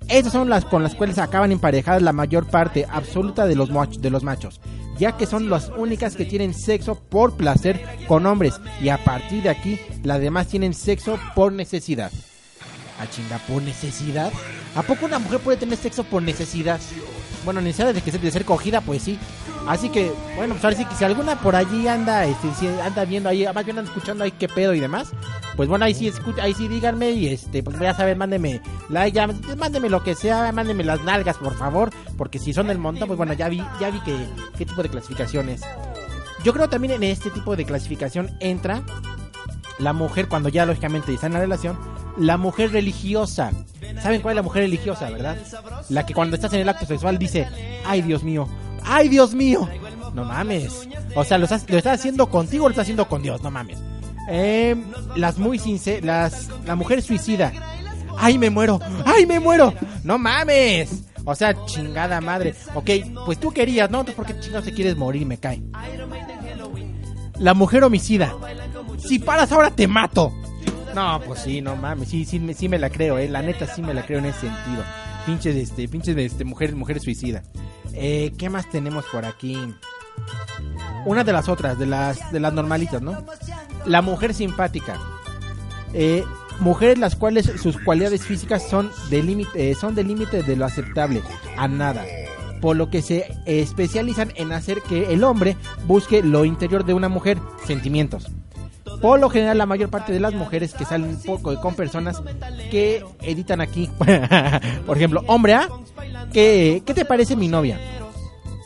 Estas 0.08 0.32
son 0.32 0.48
las 0.48 0.64
con 0.64 0.82
las 0.82 0.94
cuales 0.94 1.18
acaban 1.18 1.52
emparejadas 1.52 2.02
la 2.02 2.12
mayor 2.12 2.46
parte 2.46 2.86
absoluta 2.90 3.46
de 3.46 3.54
los, 3.54 3.70
mach- 3.70 3.98
de 4.00 4.10
los 4.10 4.22
machos, 4.22 4.60
ya 4.98 5.16
que 5.16 5.26
son 5.26 5.50
las 5.50 5.70
únicas 5.76 6.16
que 6.16 6.24
tienen 6.24 6.54
sexo 6.54 6.94
por 6.96 7.36
placer 7.36 7.80
con 8.06 8.24
hombres 8.26 8.54
y 8.82 8.88
a 8.90 8.98
partir 9.04 9.42
de 9.42 9.50
aquí 9.50 9.78
las 10.04 10.20
demás 10.20 10.46
tienen 10.48 10.72
sexo 10.74 11.18
por 11.34 11.52
necesidad. 11.52 12.10
A 13.00 13.08
chinga, 13.08 13.38
por 13.46 13.62
necesidad. 13.62 14.32
¿A 14.74 14.82
poco 14.82 15.06
una 15.06 15.18
mujer 15.18 15.40
puede 15.40 15.56
tener 15.56 15.78
sexo 15.78 16.04
por 16.04 16.22
necesidad? 16.22 16.80
Bueno, 17.44 17.60
necesidad 17.60 17.94
de 17.94 18.00
que 18.02 18.10
de 18.10 18.30
ser 18.30 18.44
cogida, 18.44 18.80
pues 18.80 19.02
sí. 19.02 19.18
Así 19.66 19.88
que, 19.90 20.12
bueno, 20.36 20.54
pues 20.54 20.64
ahora 20.64 20.76
sí 20.76 20.84
que 20.84 20.94
si 20.94 21.04
alguna 21.04 21.38
por 21.40 21.54
allí 21.54 21.86
anda, 21.88 22.24
este, 22.24 22.48
anda 22.82 23.04
viendo 23.04 23.28
ahí, 23.28 23.46
más 23.54 23.64
bien 23.64 23.78
anda 23.78 23.90
escuchando 23.90 24.24
ahí 24.24 24.30
qué 24.32 24.48
pedo 24.48 24.72
y 24.74 24.80
demás, 24.80 25.10
pues 25.56 25.68
bueno, 25.68 25.84
ahí 25.84 25.94
sí, 25.94 26.08
escu- 26.10 26.40
ahí 26.40 26.54
sí 26.54 26.68
díganme 26.68 27.10
y 27.10 27.28
este, 27.28 27.62
pues 27.62 27.78
ya 27.78 27.94
saben, 27.94 28.16
mándeme 28.18 28.62
like, 28.88 29.14
ya, 29.14 29.26
mándeme 29.56 29.90
lo 29.90 30.02
que 30.02 30.14
sea, 30.14 30.50
mándeme 30.52 30.84
las 30.84 31.02
nalgas, 31.02 31.36
por 31.36 31.54
favor, 31.56 31.90
porque 32.16 32.38
si 32.38 32.52
son 32.54 32.68
del 32.68 32.78
montón, 32.78 33.08
pues 33.08 33.18
bueno, 33.18 33.34
ya 33.34 33.48
vi, 33.48 33.62
ya 33.78 33.90
vi 33.90 34.00
que, 34.00 34.16
qué 34.56 34.64
tipo 34.64 34.82
de 34.82 34.88
clasificación 34.88 35.48
es. 35.50 35.60
Yo 36.44 36.52
creo 36.54 36.68
también 36.68 36.94
en 36.94 37.02
este 37.02 37.30
tipo 37.30 37.54
de 37.54 37.64
clasificación 37.66 38.30
entra 38.40 38.82
la 39.78 39.92
mujer 39.92 40.28
cuando 40.28 40.48
ya 40.48 40.64
lógicamente 40.64 41.12
está 41.12 41.26
en 41.26 41.34
la 41.34 41.40
relación, 41.40 41.78
la 42.18 42.36
mujer 42.36 42.72
religiosa. 42.72 43.52
¿Saben 44.02 44.20
cuál 44.20 44.32
es 44.32 44.36
la 44.36 44.42
mujer 44.42 44.62
religiosa, 44.62 45.10
verdad? 45.10 45.36
La 45.88 46.04
que 46.04 46.14
cuando 46.14 46.36
estás 46.36 46.52
en 46.52 46.60
el 46.60 46.68
acto 46.68 46.86
sexual 46.86 47.18
dice, 47.18 47.46
ay 47.84 48.02
Dios 48.02 48.22
mío, 48.22 48.48
ay 48.84 49.08
Dios 49.08 49.34
mío. 49.34 49.68
No 50.14 50.24
mames. 50.24 50.88
O 51.14 51.24
sea, 51.24 51.38
lo 51.38 51.44
estás, 51.44 51.64
haciendo 51.86 52.28
contigo 52.28 52.64
o 52.64 52.68
lo 52.68 52.72
estás 52.72 52.84
haciendo 52.84 53.08
con 53.08 53.22
Dios, 53.22 53.42
no 53.42 53.50
mames. 53.50 53.78
Eh, 54.30 54.76
las 55.16 55.38
muy 55.38 55.58
sinceras, 55.58 56.04
las, 56.04 56.48
la 56.66 56.74
mujer 56.74 57.02
suicida. 57.02 57.52
Ay, 58.18 58.36
me 58.36 58.50
muero, 58.50 58.80
ay, 59.04 59.26
me 59.26 59.40
muero. 59.40 59.72
No 60.02 60.18
mames. 60.18 61.04
O 61.24 61.34
sea, 61.34 61.54
chingada 61.66 62.20
madre. 62.20 62.54
Ok, 62.74 62.90
pues 63.26 63.38
tú 63.38 63.52
querías, 63.52 63.90
¿no? 63.90 64.00
Entonces, 64.00 64.16
¿por 64.16 64.26
qué 64.26 64.40
chingados 64.40 64.64
te 64.64 64.72
quieres 64.72 64.96
morir? 64.96 65.26
Me 65.26 65.38
cae. 65.38 65.62
La 67.38 67.54
mujer 67.54 67.84
homicida. 67.84 68.34
Si 68.98 69.18
paras 69.18 69.52
ahora 69.52 69.70
te 69.70 69.86
mato. 69.86 70.32
No, 70.94 71.20
pues 71.24 71.40
sí, 71.40 71.60
no 71.60 71.76
mames, 71.76 72.08
sí, 72.08 72.24
sí, 72.24 72.40
me- 72.40 72.54
sí 72.54 72.68
me 72.68 72.78
la 72.78 72.90
creo, 72.90 73.18
eh. 73.18 73.28
La 73.28 73.42
neta 73.42 73.66
sí 73.66 73.82
me 73.82 73.94
la 73.94 74.04
creo 74.04 74.18
en 74.18 74.26
ese 74.26 74.40
sentido. 74.40 74.82
Pinches, 75.26 75.54
este, 75.56 75.88
pinches, 75.88 76.16
este, 76.16 76.44
mujer, 76.44 76.74
mujer 76.74 77.00
suicida. 77.00 77.42
Eh, 77.92 78.32
¿qué 78.38 78.48
más 78.50 78.68
tenemos 78.70 79.04
por 79.12 79.24
aquí? 79.24 79.56
Una 81.04 81.24
de 81.24 81.32
las 81.32 81.48
otras, 81.48 81.78
de 81.78 81.86
las, 81.86 82.32
de 82.32 82.40
las 82.40 82.52
normalitas, 82.52 83.02
¿no? 83.02 83.24
La 83.86 84.02
mujer 84.02 84.34
simpática. 84.34 84.98
Eh, 85.94 86.24
mujeres 86.60 86.98
las 86.98 87.14
cuales 87.16 87.46
sus 87.62 87.78
cualidades 87.78 88.22
físicas 88.24 88.68
son 88.68 88.90
de 89.10 89.22
límite, 89.22 89.70
eh, 89.70 89.74
son 89.74 89.94
de 89.94 90.04
límite 90.04 90.42
de 90.42 90.56
lo 90.56 90.64
aceptable 90.64 91.22
a 91.56 91.68
nada. 91.68 92.04
Por 92.60 92.76
lo 92.76 92.90
que 92.90 93.02
se 93.02 93.36
especializan 93.46 94.32
en 94.34 94.52
hacer 94.52 94.82
que 94.82 95.12
el 95.12 95.22
hombre 95.22 95.56
busque 95.86 96.22
lo 96.22 96.44
interior 96.44 96.84
de 96.84 96.94
una 96.94 97.08
mujer, 97.08 97.38
sentimientos. 97.66 98.26
Por 99.00 99.20
lo 99.20 99.30
general, 99.30 99.58
la 99.58 99.66
mayor 99.66 99.90
parte 99.90 100.12
de 100.12 100.20
las 100.20 100.34
mujeres 100.34 100.74
que 100.74 100.84
salen 100.84 101.18
poco 101.24 101.60
con 101.60 101.74
personas 101.74 102.20
que 102.70 103.04
editan 103.22 103.60
aquí, 103.60 103.88
por 104.86 104.96
ejemplo, 104.96 105.22
hombre 105.26 105.54
A, 105.54 105.68
¿qué, 106.32 106.82
¿qué 106.84 106.94
te 106.94 107.04
parece 107.04 107.36
mi 107.36 107.48
novia? 107.48 107.78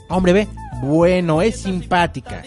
Hombre 0.09 0.33
B, 0.33 0.49
bueno, 0.83 1.43
es 1.43 1.61
simpática. 1.61 2.43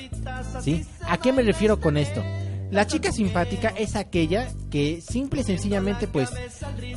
¿Sí? 0.62 0.86
¿A 1.08 1.18
qué 1.18 1.32
me 1.32 1.44
refiero 1.44 1.80
con 1.80 1.98
esto? 1.98 2.24
La 2.72 2.88
chica 2.88 3.12
simpática 3.12 3.70
es 3.70 3.96
aquella 3.96 4.50
que 4.72 5.00
simple 5.00 5.42
y 5.42 5.44
sencillamente, 5.44 6.08
pues, 6.08 6.30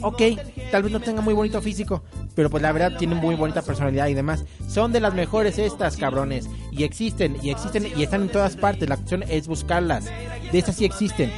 ok, 0.03 0.23
tal 0.71 0.83
vez 0.83 0.91
no 0.91 1.01
tenga 1.01 1.21
muy 1.21 1.35
bonito 1.35 1.61
físico, 1.61 2.03
pero 2.35 2.51
pues 2.51 2.63
la 2.63 2.73
verdad 2.73 2.99
tiene 2.99 3.15
muy 3.15 3.35
bonita 3.35 3.63
personalidad 3.63 4.09
y 4.09 4.15
demás. 4.15 4.45
Son 4.67 4.93
de 4.93 5.01
las 5.01 5.15
mejores 5.15 5.59
estas, 5.59 5.97
cabrones. 5.97 6.49
Y 6.73 6.85
existen, 6.85 7.37
y 7.43 7.51
existen, 7.51 7.87
y 7.97 8.03
están 8.03 8.23
en 8.23 8.29
todas 8.31 8.57
partes. 8.57 8.89
La 8.89 8.97
cuestión 8.97 9.23
es 9.29 9.47
buscarlas. 9.47 10.07
De 10.53 10.59
esas 10.59 10.77
sí 10.77 10.85
existen. 10.85 11.33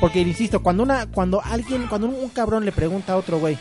Porque, 0.00 0.20
insisto, 0.20 0.62
cuando 0.62 0.82
una, 0.82 1.06
cuando 1.06 1.40
alguien, 1.42 1.86
cuando 1.86 2.08
un, 2.08 2.28
cabrón 2.28 2.64
le 2.64 2.72
pregunta 2.72 3.14
a 3.14 3.16
otro 3.16 3.38
güey, 3.38 3.56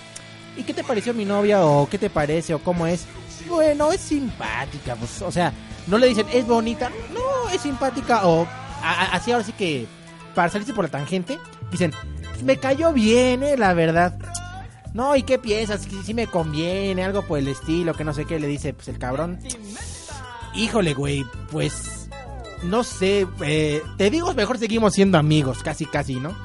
¿y 0.57 0.63
qué 0.63 0.73
te 0.73 0.83
pareció 0.83 1.13
mi 1.13 1.23
novia? 1.25 1.63
o 1.65 1.87
qué 1.89 1.97
te 1.97 2.09
parece? 2.09 2.53
o 2.53 2.59
cómo 2.59 2.85
es. 2.87 3.05
Bueno, 3.47 3.91
es 3.91 4.01
simpática, 4.01 4.95
pues, 4.95 5.21
o 5.21 5.31
sea, 5.31 5.53
no 5.87 5.97
le 5.99 6.07
dicen, 6.07 6.25
es 6.33 6.47
bonita, 6.47 6.89
no, 7.13 7.49
es 7.53 7.61
simpática, 7.61 8.25
o 8.27 8.47
a- 8.81 9.09
así 9.13 9.31
ahora 9.31 9.45
sí 9.45 9.51
que, 9.51 9.85
para 10.33 10.49
salirse 10.49 10.73
por 10.73 10.85
la 10.85 10.89
tangente, 10.91 11.37
dicen, 11.71 11.93
me 12.43 12.57
cayó 12.57 12.91
bien, 12.91 13.43
eh, 13.43 13.55
la 13.55 13.73
verdad. 13.73 14.17
No, 14.93 15.15
¿y 15.15 15.23
qué 15.23 15.37
piensas? 15.37 15.87
Si 16.05 16.13
me 16.15 16.25
conviene, 16.27 17.03
algo 17.03 17.21
por 17.21 17.37
el 17.37 17.47
estilo, 17.49 17.93
que 17.93 18.03
no 18.03 18.13
sé 18.13 18.25
qué, 18.25 18.39
le 18.39 18.47
dice, 18.47 18.73
pues 18.73 18.87
el 18.87 18.97
cabrón. 18.97 19.39
Híjole, 20.55 20.93
güey, 20.93 21.25
pues, 21.51 22.04
no 22.65 22.83
sé, 22.83 23.27
eh, 23.43 23.81
te 23.97 24.09
digo, 24.09 24.33
mejor 24.33 24.57
seguimos 24.57 24.93
siendo 24.93 25.17
amigos, 25.17 25.63
casi, 25.63 25.85
casi, 25.85 26.15
¿no? 26.15 26.35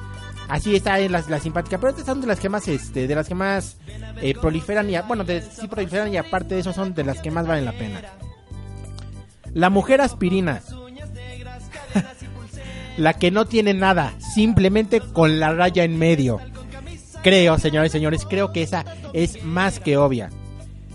Así 0.47 0.75
está 0.75 0.99
en 0.99 1.13
la, 1.13 1.21
simpática, 1.39 1.77
pero 1.77 1.91
estas 1.91 2.05
son 2.05 2.19
de 2.19 2.27
las 2.27 2.39
que 2.39 2.49
más, 2.49 2.67
este, 2.67 3.07
de 3.07 3.15
las 3.15 3.27
que 3.27 3.35
más 3.35 3.77
eh, 4.21 4.33
proliferan 4.39 4.89
y, 4.89 4.97
bueno, 5.07 5.23
sí 5.25 5.67
proliferan 5.69 6.13
y 6.13 6.17
aparte 6.17 6.55
de 6.55 6.61
eso 6.61 6.73
son 6.73 6.93
de 6.93 7.05
las 7.05 7.21
que 7.21 7.31
más 7.31 7.47
valen 7.47 7.63
la 7.63 7.71
pena. 7.71 8.01
La 9.53 9.69
mujer 9.69 10.01
aspirina. 10.01 10.61
la 12.97 13.13
que 13.13 13.31
no 13.31 13.45
tiene 13.45 13.73
nada, 13.73 14.13
simplemente 14.19 14.99
con 14.99 15.39
la 15.39 15.53
raya 15.53 15.85
en 15.85 15.97
medio. 15.97 16.39
Creo, 17.23 17.57
señores 17.57 17.91
y 17.91 17.93
señores, 17.93 18.25
creo 18.29 18.51
que 18.51 18.63
esa 18.63 18.83
es 19.13 19.43
más 19.43 19.79
que 19.79 19.95
obvia. 19.95 20.29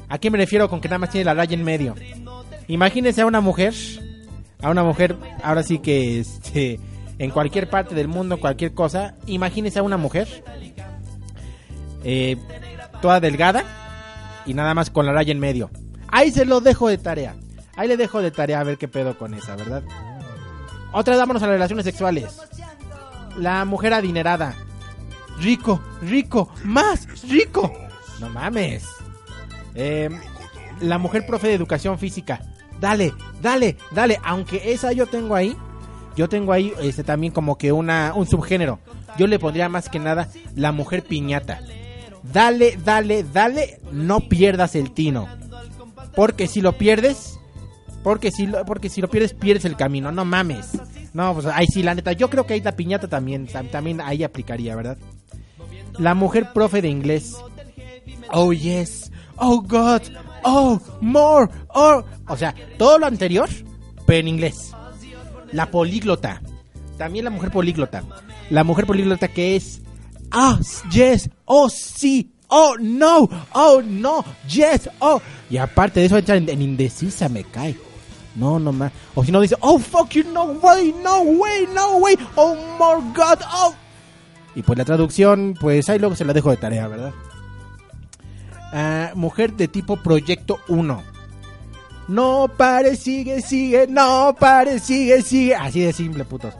¿A 0.09 0.19
qué 0.19 0.31
me 0.31 0.39
refiero 0.39 0.69
con 0.69 0.81
que 0.81 0.89
nada 0.89 0.99
más 0.99 1.11
tiene 1.11 1.25
la 1.25 1.35
raya 1.35 1.55
en 1.55 1.65
medio? 1.65 1.95
Imagínense 2.69 3.23
a 3.23 3.27
una 3.27 3.41
mujer, 3.41 3.75
a 4.63 4.71
una 4.71 4.83
mujer, 4.83 5.17
ahora 5.43 5.63
sí 5.63 5.79
que 5.79 6.21
este, 6.21 6.81
en 7.19 7.31
cualquier 7.31 7.69
parte 7.69 7.95
del 7.95 8.09
mundo, 8.09 8.39
cualquier 8.39 8.73
cosa, 8.75 9.15
imagínense 9.27 9.79
a 9.79 9.83
una 9.83 9.97
mujer 9.97 10.45
eh, 12.05 12.37
toda 13.03 13.21
delgada 13.21 13.65
y 14.47 14.55
nada 14.55 14.75
más 14.75 14.91
con 14.91 15.07
la 15.07 15.13
raya 15.13 15.33
en 15.33 15.41
medio. 15.41 15.71
Ahí 16.09 16.31
se 16.31 16.45
lo 16.45 16.61
dejo 16.61 16.89
de 16.89 16.99
tarea. 16.99 17.35
Ahí 17.77 17.89
le 17.89 17.97
dejo 17.97 18.23
de 18.23 18.31
tarea 18.31 18.61
a 18.61 18.65
ver 18.65 18.79
qué 18.79 18.89
pedo 18.89 19.19
con 19.19 19.35
esa, 19.35 19.57
¿verdad? 19.57 19.83
Otra, 20.93 21.17
vámonos 21.17 21.43
a 21.43 21.47
las 21.47 21.55
relaciones 21.55 21.85
sexuales. 21.85 22.41
La 23.37 23.65
mujer 23.65 23.93
adinerada. 23.93 24.55
Rico, 25.39 25.83
rico, 26.01 26.49
más 26.65 27.07
rico. 27.29 27.71
No 28.21 28.31
mames. 28.31 28.87
Eh, 29.75 30.09
la 30.81 30.97
mujer 30.97 31.27
profe 31.27 31.49
de 31.49 31.55
educación 31.55 31.99
física. 31.99 32.41
Dale, 32.81 33.15
dale, 33.43 33.77
dale. 33.93 34.19
Aunque 34.25 34.73
esa 34.73 34.93
yo 34.93 35.07
tengo 35.07 35.35
ahí. 35.35 35.57
Yo 36.17 36.29
tengo 36.29 36.53
ahí 36.53 36.73
este 36.81 37.05
también 37.05 37.33
como 37.33 37.59
que 37.59 37.73
una 37.73 38.13
un 38.15 38.27
subgénero. 38.27 38.79
Yo 39.19 39.27
le 39.27 39.39
pondría 39.39 39.69
más 39.69 39.89
que 39.89 39.99
nada 39.99 40.29
la 40.55 40.73
mujer 40.73 41.03
piñata. 41.05 41.61
Dale, 42.23 42.79
dale, 42.83 43.23
dale, 43.23 43.81
no 43.93 44.21
pierdas 44.21 44.75
el 44.75 44.93
tino. 44.93 45.29
Porque 46.15 46.49
si 46.49 46.61
lo 46.63 46.73
pierdes, 46.79 47.39
porque 48.03 48.31
si 48.31 48.47
lo, 48.47 48.65
porque 48.65 48.89
si 48.89 49.01
lo 49.01 49.09
pierdes 49.09 49.35
pierdes 49.35 49.65
el 49.67 49.77
camino, 49.77 50.11
no 50.11 50.25
mames. 50.25 50.71
No, 51.13 51.35
pues 51.35 51.47
ahí 51.47 51.67
sí, 51.67 51.83
la 51.83 51.95
neta, 51.95 52.13
yo 52.13 52.29
creo 52.31 52.47
que 52.47 52.55
ahí 52.55 52.61
la 52.61 52.73
piñata 52.73 53.09
también 53.09 53.47
tam- 53.47 53.71
también 53.71 54.01
ahí 54.01 54.23
aplicaría, 54.25 54.75
¿verdad? 54.75 54.97
La 55.99 56.15
mujer 56.15 56.53
profe 56.53 56.83
de 56.83 56.89
inglés. 56.89 57.37
Oh 58.33 58.53
yes. 58.53 59.11
Oh 59.37 59.61
god. 59.61 60.03
Oh, 60.43 60.81
more. 61.01 61.51
Oh, 61.75 62.03
o 62.29 62.37
sea, 62.37 62.55
todo 62.79 62.99
lo 62.99 63.07
anterior, 63.07 63.49
pero 64.07 64.21
en 64.21 64.29
inglés. 64.29 64.73
La 65.53 65.71
políglota. 65.71 66.43
También 66.99 67.25
la 67.25 67.31
mujer 67.31 67.51
políglota. 67.51 68.03
La 68.51 68.65
mujer 68.65 68.87
políglota 68.87 69.29
que 69.29 69.57
es 69.57 69.83
ah, 70.31 70.59
yes, 70.91 71.31
oh 71.45 71.69
sí, 71.69 72.31
oh 72.49 72.75
no, 72.79 73.29
oh 73.53 73.83
no, 73.83 74.25
yes, 74.49 74.89
oh. 75.01 75.21
Y 75.51 75.57
aparte 75.57 76.01
de 76.01 76.07
eso 76.07 76.19
entra 76.19 76.37
en, 76.37 76.49
en 76.49 76.63
indecisa, 76.63 77.29
me 77.29 77.45
cae. 77.45 77.77
No, 78.35 78.59
no 78.59 78.71
más. 78.71 78.93
O 79.15 79.25
si 79.25 79.33
no 79.33 79.41
dice, 79.41 79.57
oh 79.61 79.79
fuck 79.79 80.11
you, 80.11 80.25
no 80.33 80.45
way, 80.45 80.95
no 81.03 81.23
way, 81.23 81.67
no 81.75 81.97
way, 81.99 82.17
oh 82.37 82.55
my 82.79 83.13
god, 83.15 83.39
oh. 83.53 83.75
Y 84.55 84.63
pues 84.63 84.79
la 84.79 84.85
traducción, 84.85 85.55
pues 85.59 85.89
ahí 85.89 85.99
luego 85.99 86.17
se 86.17 86.25
la 86.25 86.33
dejo 86.33 86.51
de 86.51 86.57
tarea, 86.57 86.89
¿verdad? 86.89 87.13
Ah, 88.73 89.13
mujer 89.15 89.53
de 89.53 89.69
tipo 89.69 89.97
Proyecto 89.97 90.59
1. 90.69 91.03
No 92.09 92.49
pare, 92.57 92.95
sigue, 92.97 93.41
sigue, 93.41 93.87
no 93.89 94.35
pare, 94.39 94.79
sigue, 94.79 95.23
sigue. 95.23 95.55
Así 95.55 95.81
de 95.81 95.93
simple, 95.93 96.25
putos. 96.25 96.55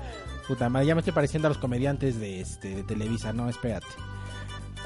Puta 0.49 0.69
madre, 0.69 0.87
ya 0.87 0.95
me 0.95 1.01
estoy 1.01 1.13
pareciendo 1.13 1.47
a 1.47 1.51
los 1.51 1.59
comediantes 1.59 2.19
de, 2.21 2.41
este, 2.41 2.75
de 2.77 2.83
Televisa, 2.83 3.33
no, 3.33 3.49
espérate. 3.49 3.87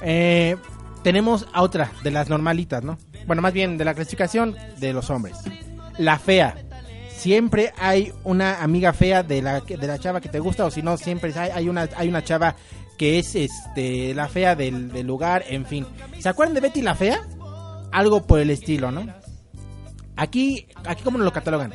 Eh, 0.02 0.56
tenemos 1.02 1.46
a 1.52 1.62
otra 1.62 1.92
de 2.02 2.10
las 2.10 2.28
normalitas, 2.28 2.82
¿no? 2.82 2.98
Bueno, 3.26 3.42
más 3.42 3.52
bien 3.52 3.78
de 3.78 3.84
la 3.84 3.94
clasificación 3.94 4.56
de 4.78 4.92
los 4.92 5.10
hombres. 5.10 5.36
La 5.98 6.18
fea. 6.18 6.56
Siempre 7.10 7.72
hay 7.78 8.12
una 8.24 8.62
amiga 8.62 8.94
fea 8.94 9.22
de 9.22 9.42
la, 9.42 9.60
de 9.60 9.86
la 9.86 9.98
chava 9.98 10.22
que 10.22 10.30
te 10.30 10.40
gusta, 10.40 10.64
o 10.64 10.70
si 10.70 10.80
no, 10.80 10.96
siempre 10.96 11.32
hay, 11.36 11.50
hay, 11.50 11.68
una, 11.68 11.88
hay 11.96 12.08
una 12.08 12.24
chava 12.24 12.56
que 13.00 13.18
es 13.18 13.34
este 13.34 14.12
la 14.12 14.28
fea 14.28 14.54
del, 14.54 14.90
lugar, 15.06 15.42
en 15.48 15.64
fin. 15.64 15.86
¿Se 16.18 16.28
acuerdan 16.28 16.52
de 16.52 16.60
Betty 16.60 16.82
la 16.82 16.94
fea? 16.94 17.26
Algo 17.92 18.26
por 18.26 18.40
el 18.40 18.50
estilo, 18.50 18.90
¿no? 18.90 19.06
Aquí, 20.16 20.66
aquí 20.84 21.02
como 21.02 21.16
nos 21.16 21.24
lo 21.24 21.32
catalogan. 21.32 21.72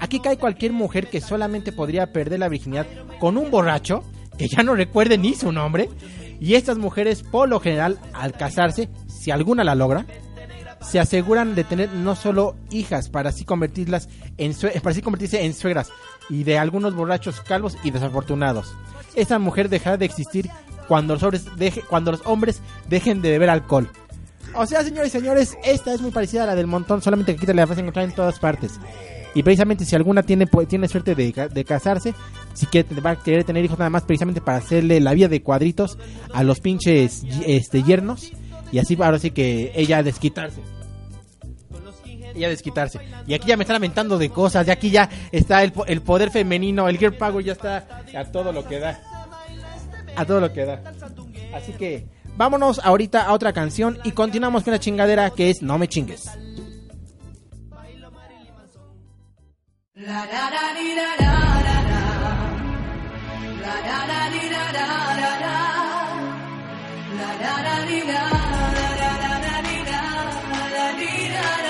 Aquí 0.00 0.18
cae 0.18 0.38
cualquier 0.38 0.72
mujer 0.72 1.06
que 1.06 1.20
solamente 1.20 1.70
podría 1.70 2.12
perder 2.12 2.40
la 2.40 2.48
virginidad 2.48 2.84
con 3.20 3.36
un 3.36 3.48
borracho, 3.48 4.02
que 4.36 4.48
ya 4.48 4.64
no 4.64 4.74
recuerde 4.74 5.18
ni 5.18 5.34
su 5.34 5.52
nombre. 5.52 5.88
Y 6.40 6.54
estas 6.54 6.78
mujeres, 6.78 7.22
por 7.22 7.48
lo 7.48 7.60
general, 7.60 8.00
al 8.12 8.32
casarse, 8.32 8.88
si 9.06 9.30
alguna 9.30 9.62
la 9.62 9.76
logra, 9.76 10.04
se 10.88 11.00
aseguran 11.00 11.54
de 11.54 11.64
tener 11.64 11.90
no 11.92 12.14
solo 12.14 12.54
hijas 12.70 13.08
para 13.08 13.30
así 13.30 13.44
convertirlas 13.44 14.08
en 14.38 14.54
para 14.54 14.90
así 14.90 15.02
convertirse 15.02 15.44
en 15.44 15.52
suegras 15.54 15.88
y 16.30 16.44
de 16.44 16.58
algunos 16.58 16.94
borrachos 16.94 17.40
calvos 17.40 17.76
y 17.82 17.90
desafortunados. 17.90 18.74
Esta 19.14 19.38
mujer 19.38 19.68
dejará 19.68 19.96
de 19.96 20.04
existir 20.06 20.48
cuando 20.88 21.14
los 21.14 21.22
hombres, 21.22 21.46
deje- 21.56 21.82
cuando 21.88 22.12
los 22.12 22.22
hombres 22.24 22.60
dejen 22.88 23.22
de 23.22 23.30
beber 23.30 23.50
alcohol. 23.50 23.88
O 24.54 24.64
sea, 24.66 24.82
señores 24.84 25.08
y 25.14 25.18
señores, 25.18 25.58
esta 25.64 25.92
es 25.92 26.00
muy 26.00 26.10
parecida 26.12 26.44
a 26.44 26.46
la 26.46 26.54
del 26.54 26.66
montón, 26.66 27.02
solamente 27.02 27.32
que 27.32 27.38
aquí 27.38 27.46
te 27.46 27.54
la 27.54 27.66
vas 27.66 27.76
a 27.76 27.80
encontrar 27.80 28.04
en 28.04 28.14
todas 28.14 28.38
partes. 28.38 28.78
Y 29.34 29.42
precisamente 29.42 29.84
si 29.84 29.94
alguna 29.96 30.22
tiene, 30.22 30.46
tiene 30.68 30.88
suerte 30.88 31.14
de, 31.14 31.50
de 31.52 31.64
casarse, 31.64 32.14
si 32.54 32.64
quiere, 32.66 32.88
va 33.00 33.10
a 33.10 33.16
querer 33.16 33.44
tener 33.44 33.64
hijos 33.64 33.78
nada 33.78 33.90
más 33.90 34.04
precisamente 34.04 34.40
para 34.40 34.58
hacerle 34.58 34.98
la 35.00 35.12
vida 35.12 35.28
de 35.28 35.42
cuadritos 35.42 35.98
a 36.32 36.42
los 36.42 36.60
pinches 36.60 37.22
este, 37.46 37.82
yernos. 37.82 38.32
Y 38.72 38.78
así 38.78 38.96
ahora 39.00 39.18
sí 39.18 39.30
que 39.30 39.72
ella 39.74 40.02
desquitarse. 40.02 40.60
Ella 42.36 42.48
desquitarse. 42.48 43.00
Y 43.26 43.34
aquí 43.34 43.48
ya 43.48 43.56
me 43.56 43.64
están 43.64 43.74
lamentando 43.74 44.18
de 44.18 44.30
cosas. 44.30 44.66
Y 44.68 44.70
aquí 44.70 44.90
ya 44.90 45.08
está 45.32 45.62
el, 45.62 45.72
el 45.86 46.02
poder 46.02 46.30
femenino, 46.30 46.88
el 46.88 46.98
girl 46.98 47.14
power 47.14 47.44
ya 47.44 47.52
está 47.52 47.86
a 48.16 48.24
todo 48.26 48.52
lo 48.52 48.66
que 48.66 48.78
da. 48.78 49.00
A 50.16 50.24
todo 50.24 50.40
lo 50.40 50.52
que 50.52 50.64
da. 50.64 50.82
Así 51.54 51.72
que 51.72 52.06
vámonos 52.36 52.80
ahorita 52.82 53.22
a 53.22 53.32
otra 53.32 53.52
canción 53.52 53.98
y 54.04 54.12
continuamos 54.12 54.62
con 54.62 54.72
la 54.72 54.78
chingadera 54.78 55.30
que 55.30 55.50
es 55.50 55.62
No 55.62 55.78
me 55.78 55.88
chingues. 55.88 56.30
Looking 70.76 71.65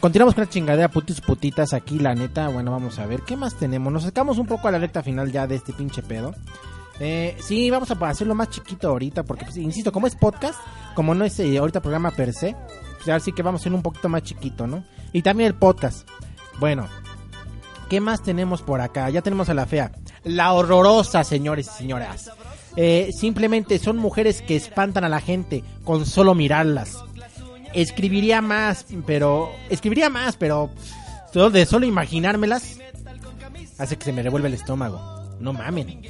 Continuamos 0.00 0.34
con 0.34 0.44
la 0.44 0.50
chingadera 0.50 0.88
putis 0.88 1.20
putitas 1.20 1.72
aquí, 1.72 1.98
la 1.98 2.14
neta. 2.14 2.48
Bueno, 2.48 2.70
vamos 2.70 2.98
a 2.98 3.06
ver, 3.06 3.22
¿qué 3.22 3.36
más 3.36 3.54
tenemos? 3.54 3.92
Nos 3.92 4.02
sacamos 4.02 4.38
un 4.38 4.46
poco 4.46 4.68
a 4.68 4.70
la 4.70 4.78
recta 4.78 5.02
final 5.02 5.30
ya 5.30 5.46
de 5.46 5.54
este 5.54 5.72
pinche 5.72 6.02
pedo. 6.02 6.34
Eh, 6.98 7.36
sí, 7.40 7.70
vamos 7.70 7.90
a 7.90 8.08
hacerlo 8.08 8.34
más 8.34 8.50
chiquito 8.50 8.88
ahorita, 8.88 9.22
porque, 9.22 9.44
pues, 9.44 9.56
insisto, 9.56 9.92
como 9.92 10.06
es 10.06 10.16
podcast, 10.16 10.58
como 10.94 11.14
no 11.14 11.24
es 11.24 11.38
eh, 11.40 11.58
ahorita 11.58 11.80
programa 11.80 12.10
per 12.10 12.32
se, 12.32 12.56
pues 12.96 13.08
ahora 13.08 13.20
sí 13.20 13.32
que 13.32 13.42
vamos 13.42 13.60
a 13.60 13.62
hacerlo 13.62 13.76
un 13.76 13.82
poquito 13.82 14.08
más 14.08 14.22
chiquito, 14.22 14.66
¿no? 14.66 14.84
Y 15.12 15.22
también 15.22 15.48
el 15.48 15.54
podcast. 15.54 16.08
Bueno, 16.58 16.88
¿qué 17.88 18.00
más 18.00 18.22
tenemos 18.22 18.62
por 18.62 18.80
acá? 18.80 19.10
Ya 19.10 19.22
tenemos 19.22 19.48
a 19.48 19.54
la 19.54 19.66
fea. 19.66 19.92
La 20.24 20.52
horrorosa, 20.52 21.22
señores 21.22 21.68
y 21.68 21.78
señoras. 21.78 22.30
Eh, 22.76 23.10
simplemente 23.18 23.78
son 23.78 23.96
mujeres 23.96 24.42
que 24.42 24.56
espantan 24.56 25.04
a 25.04 25.08
la 25.08 25.20
gente 25.20 25.64
con 25.84 26.06
solo 26.06 26.34
mirarlas. 26.34 26.98
Escribiría 27.76 28.40
más, 28.40 28.86
pero... 29.06 29.50
Escribiría 29.70 30.10
más, 30.10 30.36
pero... 30.36 30.70
Solo 31.32 31.50
de 31.50 31.66
solo 31.66 31.84
imaginármelas 31.86 32.78
hace 33.78 33.96
que 33.98 34.04
se 34.04 34.12
me 34.12 34.22
revuelve 34.22 34.48
el 34.48 34.54
estómago. 34.54 34.98
No 35.38 35.52
mamen. 35.52 36.00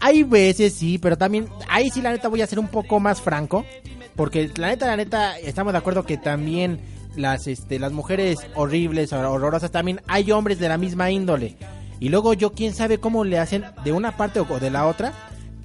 Hay 0.00 0.22
veces 0.22 0.72
sí, 0.74 0.96
pero 0.98 1.18
también 1.18 1.48
ahí 1.68 1.90
sí 1.90 2.00
la 2.00 2.10
neta 2.10 2.28
voy 2.28 2.40
a 2.40 2.46
ser 2.46 2.58
un 2.58 2.68
poco 2.68 2.98
más 2.98 3.20
franco, 3.20 3.66
porque 4.14 4.50
la 4.56 4.68
neta 4.68 4.86
la 4.86 4.96
neta 4.96 5.38
estamos 5.38 5.72
de 5.74 5.78
acuerdo 5.78 6.04
que 6.06 6.16
también 6.16 6.80
las 7.16 7.46
este 7.46 7.78
las 7.78 7.92
mujeres 7.92 8.38
horribles, 8.54 9.12
hor- 9.12 9.26
horrorosas 9.26 9.70
también 9.70 10.00
hay 10.06 10.30
hombres 10.32 10.58
de 10.58 10.68
la 10.68 10.78
misma 10.78 11.10
índole. 11.10 11.56
Y 12.00 12.08
luego 12.08 12.32
yo 12.32 12.52
quién 12.52 12.72
sabe 12.72 12.98
cómo 12.98 13.24
le 13.24 13.38
hacen 13.38 13.64
de 13.84 13.92
una 13.92 14.16
parte 14.16 14.40
o 14.40 14.44
de 14.58 14.70
la 14.70 14.86
otra 14.86 15.12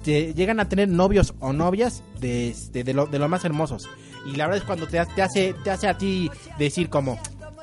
llegan 0.04 0.60
a 0.60 0.68
tener 0.68 0.88
novios 0.88 1.32
o 1.40 1.52
novias 1.52 2.02
de, 2.20 2.48
este, 2.48 2.84
de, 2.84 2.92
lo, 2.92 3.06
de 3.06 3.18
lo 3.18 3.28
más 3.28 3.44
hermosos. 3.44 3.88
Y 4.26 4.36
la 4.36 4.44
verdad 4.46 4.58
es 4.58 4.64
cuando 4.64 4.86
te, 4.86 5.04
te 5.06 5.22
hace 5.22 5.54
te 5.64 5.70
hace 5.70 5.88
a 5.88 5.98
ti 5.98 6.30
decir 6.58 6.88
como 6.88 7.18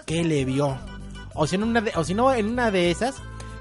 ¿qué 0.05 0.23
le 0.23 0.43
vio? 0.45 0.77
O 1.35 1.47
si, 1.47 1.55
en 1.55 1.63
una 1.63 1.81
de- 1.81 1.93
o 1.95 2.03
si 2.03 2.13
no 2.13 2.33
en 2.33 2.47
una 2.47 2.69
de 2.71 2.91
esas 2.91 3.15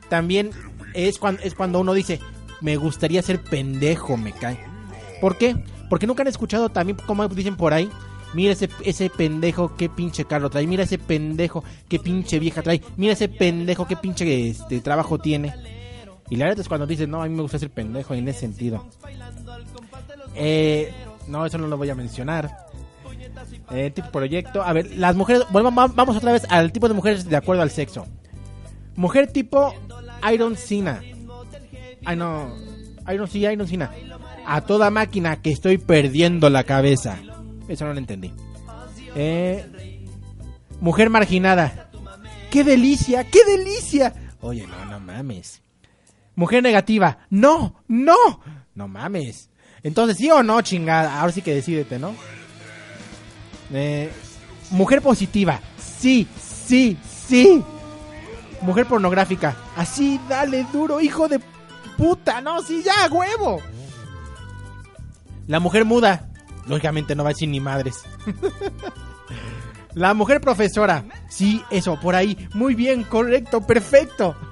también 0.08 0.50
es 0.94 1.18
cuando 1.18 1.42
es 1.42 1.54
cuando 1.54 1.80
uno 1.80 1.92
dice 1.94 2.20
me 2.60 2.76
gustaría 2.76 3.22
ser 3.22 3.40
pendejo, 3.42 4.16
me 4.16 4.32
cae. 4.32 4.58
¿Por 5.20 5.36
qué? 5.38 5.56
Porque 5.88 6.06
nunca 6.08 6.22
han 6.22 6.28
escuchado 6.28 6.68
también 6.70 6.98
como 7.06 7.26
dicen 7.28 7.56
por 7.56 7.72
ahí. 7.72 7.88
Mira 8.34 8.52
ese, 8.52 8.68
ese 8.84 9.08
pendejo 9.08 9.74
qué 9.76 9.88
pinche 9.88 10.24
carro 10.24 10.50
trae. 10.50 10.66
Mira 10.66 10.82
ese 10.82 10.98
pendejo 10.98 11.62
qué 11.88 11.98
pinche 11.98 12.38
vieja 12.38 12.62
trae. 12.62 12.82
Mira 12.96 13.12
ese 13.14 13.28
pendejo 13.28 13.86
qué 13.86 13.96
pinche 13.96 14.48
este, 14.50 14.80
trabajo 14.80 15.18
tiene. 15.18 15.54
Y 16.28 16.36
la 16.36 16.44
verdad 16.46 16.60
es 16.60 16.68
cuando 16.68 16.86
dices, 16.86 17.08
no, 17.08 17.22
a 17.22 17.26
mí 17.28 17.34
me 17.34 17.40
gusta 17.42 17.58
ser 17.58 17.70
pendejo 17.70 18.12
en 18.12 18.28
ese 18.28 18.40
sentido. 18.40 18.86
Eh, 20.34 20.92
no, 21.26 21.46
eso 21.46 21.58
no 21.58 21.66
lo 21.68 21.76
voy 21.76 21.88
a 21.90 21.94
mencionar. 21.94 22.67
Eh, 23.70 23.90
tipo 23.94 24.10
proyecto. 24.10 24.62
A 24.62 24.72
ver, 24.72 24.96
las 24.96 25.14
mujeres. 25.16 25.42
Bueno, 25.50 25.74
va- 25.74 25.88
vamos 25.88 26.16
otra 26.16 26.32
vez 26.32 26.44
al 26.48 26.72
tipo 26.72 26.88
de 26.88 26.94
mujeres 26.94 27.28
de 27.28 27.36
acuerdo 27.36 27.62
al 27.62 27.70
sexo. 27.70 28.06
Mujer 28.96 29.30
tipo 29.32 29.74
Iron 30.32 30.56
Cena. 30.56 31.00
Ay, 32.04 32.16
no. 32.16 32.54
Iron 33.12 33.28
sí, 33.28 33.40
Iron 33.44 33.66
Cena. 33.68 33.90
A 34.46 34.62
toda 34.62 34.90
máquina 34.90 35.40
que 35.42 35.50
estoy 35.50 35.78
perdiendo 35.78 36.48
la 36.50 36.64
cabeza. 36.64 37.18
Eso 37.68 37.84
no 37.84 37.92
lo 37.92 37.98
entendí. 37.98 38.32
Eh, 39.14 40.06
mujer 40.80 41.10
marginada. 41.10 41.90
¡Qué 42.50 42.64
delicia! 42.64 43.24
¡Qué 43.24 43.40
delicia! 43.44 44.14
Oye, 44.40 44.66
no, 44.66 44.84
no 44.86 45.00
mames. 45.00 45.60
Mujer 46.34 46.62
negativa. 46.62 47.18
¡No! 47.28 47.82
¡No! 47.88 48.14
No 48.74 48.88
mames. 48.88 49.50
Entonces, 49.82 50.16
¿sí 50.16 50.30
o 50.30 50.42
no, 50.42 50.60
chingada? 50.62 51.20
Ahora 51.20 51.32
sí 51.32 51.42
que 51.42 51.54
decídete, 51.54 51.98
¿no? 51.98 52.14
Eh, 53.72 54.10
mujer 54.70 55.02
positiva. 55.02 55.60
Sí, 55.78 56.26
sí, 56.40 56.96
sí. 57.26 57.62
Mujer 58.62 58.86
pornográfica. 58.86 59.56
Así, 59.76 60.20
dale 60.28 60.66
duro, 60.72 61.00
hijo 61.00 61.28
de 61.28 61.40
puta. 61.96 62.40
No, 62.40 62.62
sí, 62.62 62.82
ya, 62.84 63.08
huevo. 63.10 63.60
La 65.46 65.60
mujer 65.60 65.84
muda. 65.84 66.28
Lógicamente 66.66 67.14
no 67.14 67.24
va 67.24 67.30
a 67.30 67.32
decir 67.32 67.48
ni 67.48 67.60
madres. 67.60 68.02
La 69.94 70.14
mujer 70.14 70.40
profesora. 70.40 71.04
Sí, 71.28 71.62
eso, 71.70 71.98
por 71.98 72.14
ahí. 72.14 72.48
Muy 72.54 72.74
bien, 72.74 73.04
correcto, 73.04 73.66
perfecto. 73.66 74.36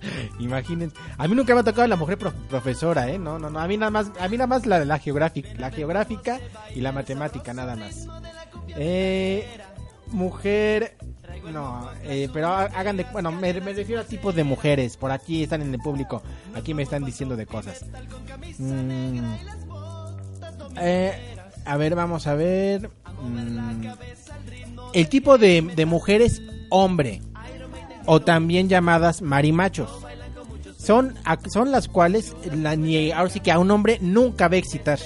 Imaginen. 0.38 0.92
A 1.18 1.26
mí 1.28 1.34
nunca 1.34 1.54
me 1.54 1.60
ha 1.60 1.64
tocado 1.64 1.86
la 1.86 1.96
mujer 1.96 2.18
pro- 2.18 2.32
profesora, 2.48 3.08
¿eh? 3.10 3.18
No, 3.18 3.38
no, 3.38 3.50
no. 3.50 3.58
A 3.60 3.66
mí 3.68 3.76
nada 3.76 3.90
más, 3.90 4.10
a 4.20 4.28
mí 4.28 4.36
nada 4.36 4.46
más 4.46 4.66
la 4.66 4.78
de 4.78 4.84
la 4.84 4.98
geográfica, 4.98 5.48
la 5.58 5.70
geográfica 5.70 6.40
y 6.74 6.80
la 6.80 6.92
matemática, 6.92 7.52
nada 7.54 7.76
más. 7.76 8.06
Eh, 8.76 9.46
mujer, 10.08 10.96
no, 11.52 11.88
eh, 12.04 12.28
pero 12.32 12.48
ha- 12.48 12.64
hagan 12.64 12.96
de, 12.96 13.04
bueno, 13.12 13.32
me, 13.32 13.52
me 13.60 13.72
refiero 13.72 14.00
a 14.02 14.04
tipos 14.04 14.34
de 14.34 14.44
mujeres. 14.44 14.96
Por 14.96 15.10
aquí 15.10 15.42
están 15.42 15.62
en 15.62 15.72
el 15.74 15.80
público. 15.80 16.22
Aquí 16.54 16.74
me 16.74 16.82
están 16.82 17.04
diciendo 17.04 17.36
de 17.36 17.46
cosas. 17.46 17.84
Mm, 18.58 19.34
eh, 20.78 21.36
a 21.64 21.76
ver, 21.76 21.94
vamos 21.94 22.26
a 22.26 22.34
ver. 22.34 22.90
Mm, 23.22 23.86
el 24.92 25.08
tipo 25.08 25.38
de, 25.38 25.62
de 25.74 25.86
mujeres 25.86 26.42
hombre 26.70 27.20
o 28.06 28.20
también 28.20 28.68
llamadas 28.68 29.20
marimachos. 29.22 29.90
Son, 30.78 31.14
son 31.52 31.72
las 31.72 31.88
cuales 31.88 32.34
la, 32.54 32.76
ni, 32.76 33.10
ahora 33.10 33.30
sí 33.30 33.40
que 33.40 33.50
a 33.52 33.58
un 33.58 33.70
hombre 33.70 33.98
nunca 34.00 34.48
va 34.48 34.54
a 34.54 34.58
excitar. 34.58 34.98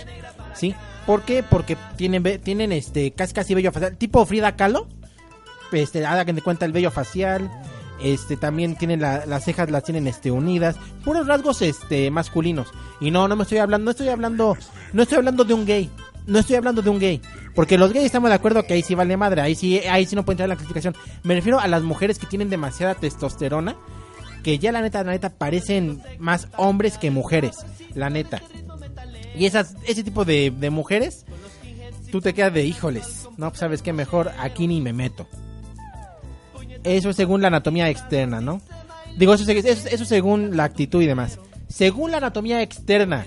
¿Sí? 0.55 0.75
¿Por 1.07 1.23
qué? 1.23 1.43
Porque 1.43 1.77
tienen, 1.97 2.23
tienen 2.43 2.73
este 2.73 3.11
casi 3.13 3.33
casi 3.33 3.55
vello 3.55 3.73
facial. 3.73 3.97
Tipo 3.97 4.25
Frida 4.27 4.57
Kahlo. 4.57 4.87
Este, 5.73 6.05
hagan 6.05 6.35
de 6.37 6.43
cuenta 6.43 6.67
el 6.67 6.73
vello 6.73 6.91
facial. 6.91 7.51
Este, 8.03 8.37
también 8.37 8.77
tienen 8.77 9.01
la- 9.01 9.25
las 9.27 9.45
cejas 9.45 9.71
las 9.71 9.85
tienen 9.85 10.07
este 10.07 10.31
unidas. 10.31 10.77
Puros 11.05 11.27
rasgos 11.27 11.63
este 11.63 12.11
masculinos. 12.11 12.69
Y 13.01 13.11
no, 13.11 13.27
no 13.29 13.37
me 13.37 13.45
estoy 13.45 13.59
hablando, 13.59 13.87
no 13.87 13.91
estoy 13.93 14.09
hablando, 14.09 14.57
no 14.93 15.03
estoy 15.03 15.19
hablando 15.19 15.45
de 15.45 15.55
un 15.55 15.65
gay. 15.65 15.91
No 16.27 16.39
estoy 16.39 16.57
hablando 16.57 16.83
de 16.83 16.91
un 16.91 16.99
gay. 16.99 17.21
Porque 17.55 17.79
los 17.79 17.93
gays 17.93 18.07
estamos 18.07 18.31
de 18.31 18.37
acuerdo 18.37 18.63
que 18.65 18.75
ahí 18.75 18.83
sí 18.83 18.95
vale 18.95 19.17
madre. 19.17 19.41
Ahí 19.41 19.55
sí, 19.55 19.79
ahí 19.81 20.07
sí 20.07 20.15
no 20.17 20.25
puede 20.25 20.35
entrar 20.35 20.47
en 20.47 20.51
la 20.51 20.57
clasificación. 20.57 20.95
Me 21.23 21.35
refiero 21.35 21.59
a 21.61 21.67
las 21.69 21.83
mujeres 21.83 22.19
que 22.19 22.27
tienen 22.27 22.51
demasiada 22.51 22.95
testosterona. 22.95 23.77
Que 24.45 24.59
ya 24.59 24.73
la 24.73 24.81
neta, 24.81 25.03
la 25.05 25.13
neta, 25.13 25.31
parecen 25.31 26.03
más 26.19 26.49
hombres 26.57 26.97
que 26.99 27.11
mujeres. 27.11 27.57
La 27.95 28.09
neta. 28.11 28.41
Y 29.37 29.47
esas, 29.47 29.75
ese 29.87 30.03
tipo 30.05 30.25
de, 30.25 30.51
de 30.51 30.71
mujeres, 30.71 31.25
tú 32.11 32.21
te 32.21 32.33
quedas 32.35 32.55
de 32.55 32.65
híjoles. 32.65 33.29
No, 33.37 33.49
pues 33.51 33.61
sabes 33.61 33.83
qué 33.83 33.93
mejor, 33.93 34.31
aquí 34.39 34.67
ni 34.67 34.81
me 34.81 34.93
meto. 34.93 35.27
Eso 36.85 37.11
es 37.11 37.17
según 37.17 37.43
la 37.43 37.49
anatomía 37.49 37.91
externa, 37.91 38.41
¿no? 38.41 38.61
Digo, 39.19 39.35
eso, 39.35 39.51
es- 39.51 39.65
eso, 39.65 39.89
eso 39.89 40.05
según 40.05 40.57
la 40.57 40.65
actitud 40.65 41.03
y 41.03 41.07
demás. 41.07 41.39
Según 41.69 42.11
la 42.11 42.17
anatomía 42.19 42.63
externa, 42.63 43.27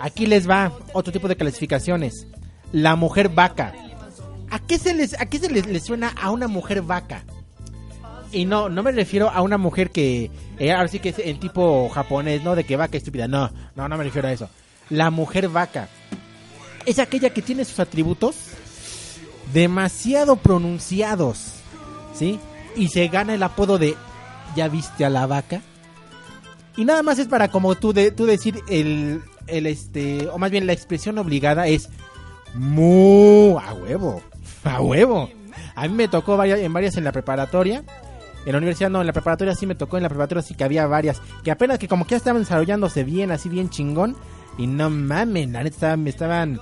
aquí 0.00 0.26
les 0.26 0.48
va 0.48 0.72
otro 0.92 1.12
tipo 1.12 1.28
de 1.28 1.36
clasificaciones. 1.36 2.26
La 2.72 2.96
mujer 2.96 3.28
vaca. 3.28 3.72
¿A 4.50 4.58
qué 4.60 4.78
se 4.78 4.94
les, 4.94 5.18
a 5.20 5.26
qué 5.26 5.38
se 5.38 5.50
les, 5.50 5.84
suena 5.84 6.08
a 6.08 6.30
una 6.30 6.48
mujer 6.48 6.82
vaca? 6.82 7.24
Y 8.32 8.44
no, 8.44 8.68
no 8.68 8.82
me 8.82 8.92
refiero 8.92 9.30
a 9.30 9.40
una 9.42 9.58
mujer 9.58 9.90
que, 9.90 10.30
eh, 10.58 10.72
ahora 10.72 10.88
sí 10.88 10.98
que 10.98 11.10
es 11.10 11.18
el 11.18 11.38
tipo 11.38 11.88
japonés, 11.88 12.42
¿no? 12.42 12.54
De 12.54 12.64
que 12.64 12.76
vaca 12.76 12.96
estúpida. 12.96 13.28
No, 13.28 13.50
no, 13.74 13.88
no 13.88 13.96
me 13.96 14.04
refiero 14.04 14.28
a 14.28 14.32
eso. 14.32 14.48
La 14.90 15.10
mujer 15.10 15.48
vaca 15.48 15.88
es 16.84 16.98
aquella 16.98 17.30
que 17.30 17.42
tiene 17.42 17.64
sus 17.64 17.80
atributos 17.80 18.36
demasiado 19.52 20.36
pronunciados, 20.36 21.52
¿sí? 22.14 22.38
Y 22.76 22.88
se 22.88 23.08
gana 23.08 23.34
el 23.34 23.42
apodo 23.42 23.78
de 23.78 23.96
¿ya 24.54 24.68
viste 24.68 25.04
a 25.04 25.10
la 25.10 25.26
vaca? 25.26 25.62
Y 26.76 26.84
nada 26.84 27.02
más 27.02 27.18
es 27.18 27.28
para 27.28 27.48
como 27.48 27.74
tú, 27.74 27.92
de, 27.92 28.10
tú 28.10 28.26
decir 28.26 28.60
el, 28.68 29.22
el 29.46 29.66
este, 29.66 30.28
o 30.28 30.38
más 30.38 30.50
bien 30.50 30.66
la 30.66 30.72
expresión 30.72 31.18
obligada 31.18 31.66
es 31.66 31.88
mu 32.54 33.58
a 33.58 33.74
huevo, 33.74 34.22
a 34.64 34.80
huevo. 34.80 35.30
A 35.74 35.88
mí 35.88 35.94
me 35.94 36.08
tocó 36.08 36.36
varias, 36.36 36.60
en 36.60 36.72
varias 36.72 36.96
en 36.96 37.04
la 37.04 37.12
preparatoria. 37.12 37.84
En 38.46 38.52
la 38.52 38.58
universidad 38.58 38.90
no, 38.90 39.00
en 39.00 39.06
la 39.06 39.12
preparatoria 39.12 39.54
sí 39.54 39.66
me 39.66 39.74
tocó, 39.74 39.96
en 39.96 40.04
la 40.04 40.08
preparatoria 40.08 40.42
sí 40.42 40.54
que 40.54 40.64
había 40.64 40.86
varias. 40.86 41.20
Que 41.42 41.50
apenas 41.50 41.78
que 41.78 41.88
como 41.88 42.04
que 42.06 42.12
ya 42.12 42.16
estaban 42.16 42.42
desarrollándose 42.42 43.04
bien, 43.04 43.30
así 43.30 43.48
bien 43.48 43.70
chingón. 43.70 44.16
Y 44.56 44.66
no 44.66 44.88
mamen, 44.88 45.52
la 45.52 45.62
neta 45.62 45.74
estaban, 45.74 46.06
estaban... 46.06 46.60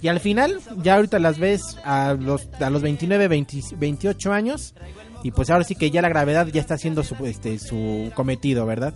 Y 0.00 0.08
al 0.08 0.20
final, 0.20 0.60
ya 0.82 0.96
ahorita 0.96 1.18
las 1.18 1.38
ves 1.38 1.78
a 1.84 2.14
los, 2.14 2.48
a 2.60 2.70
los 2.70 2.82
29, 2.82 3.28
20 3.28 3.60
28 3.76 4.32
años. 4.32 4.74
Y 5.22 5.30
pues 5.30 5.50
ahora 5.50 5.64
sí 5.64 5.74
que 5.74 5.90
ya 5.90 6.02
la 6.02 6.08
gravedad 6.08 6.46
ya 6.46 6.60
está 6.60 6.74
haciendo 6.74 7.02
su, 7.02 7.14
este, 7.26 7.58
su 7.58 8.12
cometido, 8.14 8.66
¿verdad? 8.66 8.94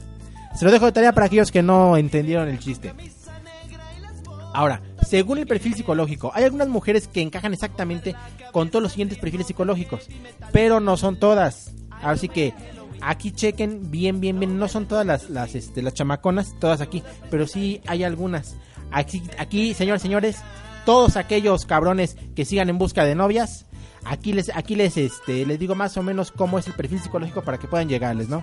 Se 0.55 0.65
lo 0.65 0.71
dejo 0.71 0.87
de 0.87 0.93
tarea 0.93 1.13
para 1.13 1.27
aquellos 1.27 1.51
que 1.51 1.63
no 1.63 1.97
entendieron 1.97 2.49
el 2.49 2.59
chiste. 2.59 2.93
Ahora, 4.59 4.83
según 5.07 5.39
el 5.39 5.47
perfil 5.47 5.77
psicológico, 5.77 6.33
hay 6.35 6.43
algunas 6.43 6.67
mujeres 6.67 7.07
que 7.07 7.23
encajan 7.23 7.53
exactamente 7.53 8.17
con 8.51 8.71
todos 8.71 8.83
los 8.83 8.91
siguientes 8.91 9.17
perfiles 9.17 9.47
psicológicos, 9.47 10.09
pero 10.51 10.81
no 10.81 10.97
son 10.97 11.17
todas. 11.21 11.71
Así 12.03 12.29
que 12.29 12.53
Aquí 13.01 13.31
chequen 13.31 13.93
bien, 13.93 14.19
bien, 14.19 14.41
bien. 14.41 14.59
No 14.59 14.67
son 14.67 14.87
todas 14.87 15.07
las, 15.07 15.31
las, 15.31 15.55
este, 15.55 15.81
las 15.81 15.95
chamaconas, 15.95 16.57
todas 16.59 16.81
aquí, 16.81 17.05
pero 17.31 17.47
sí 17.47 17.81
hay 17.87 18.03
algunas. 18.03 18.57
Aquí, 18.91 19.23
aquí, 19.39 19.75
señores, 19.75 20.03
señores, 20.03 20.39
todos 20.85 21.17
aquellos 21.17 21.65
cabrones 21.65 22.17
que 22.35 22.45
sigan 22.45 22.69
en 22.69 22.79
busca 22.79 23.05
de 23.05 23.15
novias, 23.15 23.67
aquí 24.05 24.33
les, 24.33 24.51
aquí 24.57 24.75
les, 24.75 24.97
este, 24.97 25.47
les 25.47 25.61
digo 25.61 25.77
más 25.77 25.97
o 25.97 26.03
menos 26.03 26.33
cómo 26.33 26.59
es 26.59 26.67
el 26.67 26.73
perfil 26.73 26.99
psicológico 26.99 27.43
para 27.43 27.59
que 27.59 27.69
puedan 27.69 27.89
llegarles, 27.89 28.29
¿no? 28.29 28.43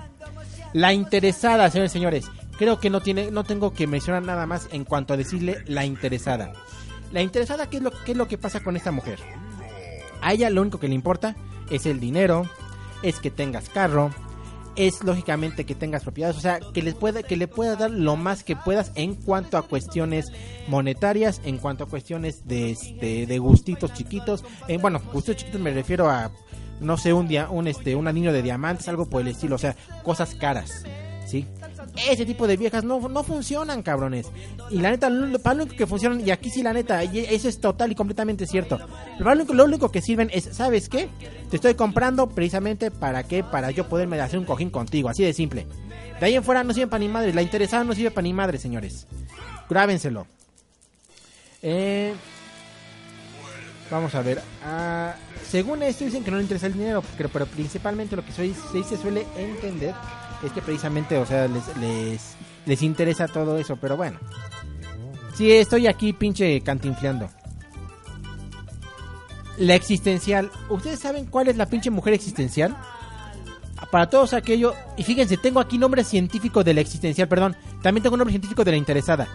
La 0.71 0.93
interesada, 0.93 1.69
señores, 1.69 1.91
señores, 1.91 2.25
creo 2.57 2.79
que 2.79 2.89
no 2.89 3.01
tiene, 3.01 3.31
no 3.31 3.43
tengo 3.43 3.73
que 3.73 3.87
mencionar 3.87 4.23
nada 4.23 4.45
más 4.45 4.67
en 4.71 4.85
cuanto 4.85 5.13
a 5.13 5.17
decirle 5.17 5.63
la 5.67 5.85
interesada. 5.85 6.53
La 7.11 7.21
interesada, 7.21 7.69
¿qué 7.69 7.77
es 7.77 7.83
lo, 7.83 7.91
qué 7.91 8.11
es 8.11 8.17
lo 8.17 8.27
que 8.27 8.37
pasa 8.37 8.61
con 8.61 8.75
esta 8.75 8.91
mujer? 8.91 9.19
A 10.21 10.33
ella 10.33 10.49
lo 10.49 10.61
único 10.61 10.79
que 10.79 10.87
le 10.87 10.95
importa 10.95 11.35
es 11.69 11.85
el 11.85 11.99
dinero, 11.99 12.49
es 13.03 13.19
que 13.19 13.31
tengas 13.31 13.69
carro, 13.69 14.11
es 14.75 15.03
lógicamente 15.03 15.65
que 15.65 15.75
tengas 15.75 16.03
propiedades, 16.03 16.37
o 16.37 16.41
sea, 16.41 16.59
que 16.59 16.81
les 16.81 16.95
pueda, 16.95 17.23
que 17.23 17.37
le 17.37 17.47
puedas 17.47 17.79
dar 17.79 17.91
lo 17.91 18.15
más 18.15 18.43
que 18.43 18.55
puedas 18.55 18.91
en 18.95 19.15
cuanto 19.15 19.57
a 19.57 19.61
cuestiones 19.63 20.31
monetarias, 20.67 21.41
en 21.45 21.57
cuanto 21.57 21.85
a 21.85 21.87
cuestiones 21.87 22.47
de, 22.47 22.71
este, 22.71 23.25
de 23.25 23.39
gustitos 23.39 23.93
chiquitos. 23.93 24.43
Eh, 24.67 24.77
bueno, 24.77 25.01
gustitos 25.13 25.37
chiquitos 25.37 25.61
me 25.61 25.71
refiero 25.71 26.09
a, 26.09 26.31
no 26.81 26.97
sé, 26.97 27.13
un 27.13 27.27
día, 27.27 27.49
un 27.49 27.67
este, 27.67 27.95
un 27.95 28.07
anillo 28.07 28.33
de 28.33 28.41
diamantes, 28.41 28.87
algo 28.87 29.09
por 29.09 29.21
el 29.21 29.29
estilo, 29.29 29.55
o 29.55 29.59
sea, 29.59 29.75
cosas 30.03 30.35
caras, 30.35 30.83
¿sí? 31.25 31.47
Ese 32.09 32.25
tipo 32.25 32.45
de 32.45 32.57
viejas 32.57 32.83
no, 32.83 32.99
no 33.07 33.23
funcionan, 33.23 33.81
cabrones. 33.81 34.27
Y 34.69 34.79
la 34.79 34.91
neta, 34.91 35.09
lo, 35.09 35.39
para 35.39 35.55
lo 35.55 35.63
único 35.63 35.77
que 35.77 35.87
funcionan, 35.87 36.25
y 36.27 36.31
aquí 36.31 36.49
sí 36.49 36.61
la 36.61 36.73
neta, 36.73 37.03
eso 37.03 37.47
es 37.47 37.59
total 37.59 37.91
y 37.91 37.95
completamente 37.95 38.45
cierto. 38.45 38.79
Lo 39.19 39.31
único, 39.31 39.53
lo 39.53 39.63
único 39.63 39.89
que 39.91 40.01
sirven 40.01 40.29
es, 40.33 40.49
¿sabes 40.51 40.89
qué? 40.89 41.09
Te 41.49 41.55
estoy 41.55 41.75
comprando 41.75 42.27
precisamente 42.27 42.91
para 42.91 43.23
qué, 43.23 43.43
para 43.43 43.71
yo 43.71 43.87
poderme 43.87 44.19
hacer 44.19 44.39
un 44.39 44.45
cojín 44.45 44.69
contigo, 44.69 45.09
así 45.09 45.23
de 45.23 45.33
simple. 45.33 45.67
De 46.19 46.25
ahí 46.25 46.35
en 46.35 46.43
fuera 46.43 46.63
no 46.63 46.73
sirve 46.73 46.87
para 46.87 46.99
ni 46.99 47.07
madre, 47.07 47.33
la 47.33 47.41
interesada 47.41 47.83
no 47.83 47.93
sirve 47.93 48.11
para 48.11 48.23
ni 48.23 48.33
madre, 48.33 48.57
señores. 48.57 49.07
Grábenselo. 49.69 50.27
Eh, 51.61 52.13
vamos 53.89 54.13
a 54.15 54.21
ver. 54.21 54.41
ah, 54.63 55.15
según 55.49 55.81
esto 55.83 56.03
dicen 56.03 56.23
que 56.23 56.31
no 56.31 56.37
le 56.37 56.43
interesa 56.43 56.67
el 56.67 56.73
dinero, 56.73 57.03
pero, 57.17 57.29
pero 57.29 57.45
principalmente 57.45 58.15
lo 58.15 58.25
que 58.25 58.31
se, 58.31 58.53
se 58.53 58.97
suele 58.97 59.25
entender 59.37 59.93
es 60.43 60.51
que 60.51 60.61
precisamente, 60.61 61.17
o 61.17 61.25
sea, 61.25 61.47
les, 61.47 61.77
les, 61.77 62.35
les 62.65 62.81
interesa 62.81 63.27
todo 63.27 63.57
eso, 63.57 63.75
pero 63.77 63.97
bueno. 63.97 64.19
Sí, 65.35 65.51
estoy 65.51 65.87
aquí 65.87 66.13
pinche 66.13 66.61
cantinfleando. 66.61 67.29
La 69.57 69.75
existencial. 69.75 70.51
¿Ustedes 70.69 70.99
saben 70.99 71.25
cuál 71.25 71.47
es 71.47 71.57
la 71.57 71.65
pinche 71.65 71.89
mujer 71.89 72.13
existencial? 72.13 72.75
Para 73.91 74.09
todos 74.09 74.33
aquellos... 74.33 74.73
Y 74.97 75.03
fíjense, 75.03 75.37
tengo 75.37 75.59
aquí 75.59 75.77
nombre 75.77 76.03
científico 76.03 76.63
de 76.63 76.73
la 76.73 76.81
existencial, 76.81 77.27
perdón. 77.27 77.55
También 77.81 78.03
tengo 78.03 78.17
nombre 78.17 78.31
científico 78.31 78.63
de 78.63 78.71
la 78.71 78.77
interesada. 78.77 79.27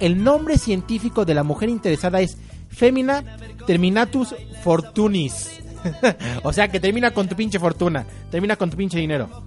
El 0.00 0.22
nombre 0.22 0.58
científico 0.58 1.24
de 1.24 1.34
la 1.34 1.42
mujer 1.42 1.68
interesada 1.68 2.20
es 2.20 2.36
Femina 2.68 3.24
Terminatus 3.66 4.34
Fortunis. 4.62 5.60
o 6.42 6.52
sea, 6.52 6.68
que 6.68 6.80
termina 6.80 7.12
con 7.12 7.28
tu 7.28 7.36
pinche 7.36 7.58
fortuna. 7.58 8.06
Termina 8.30 8.56
con 8.56 8.70
tu 8.70 8.76
pinche 8.76 8.98
dinero. 8.98 9.45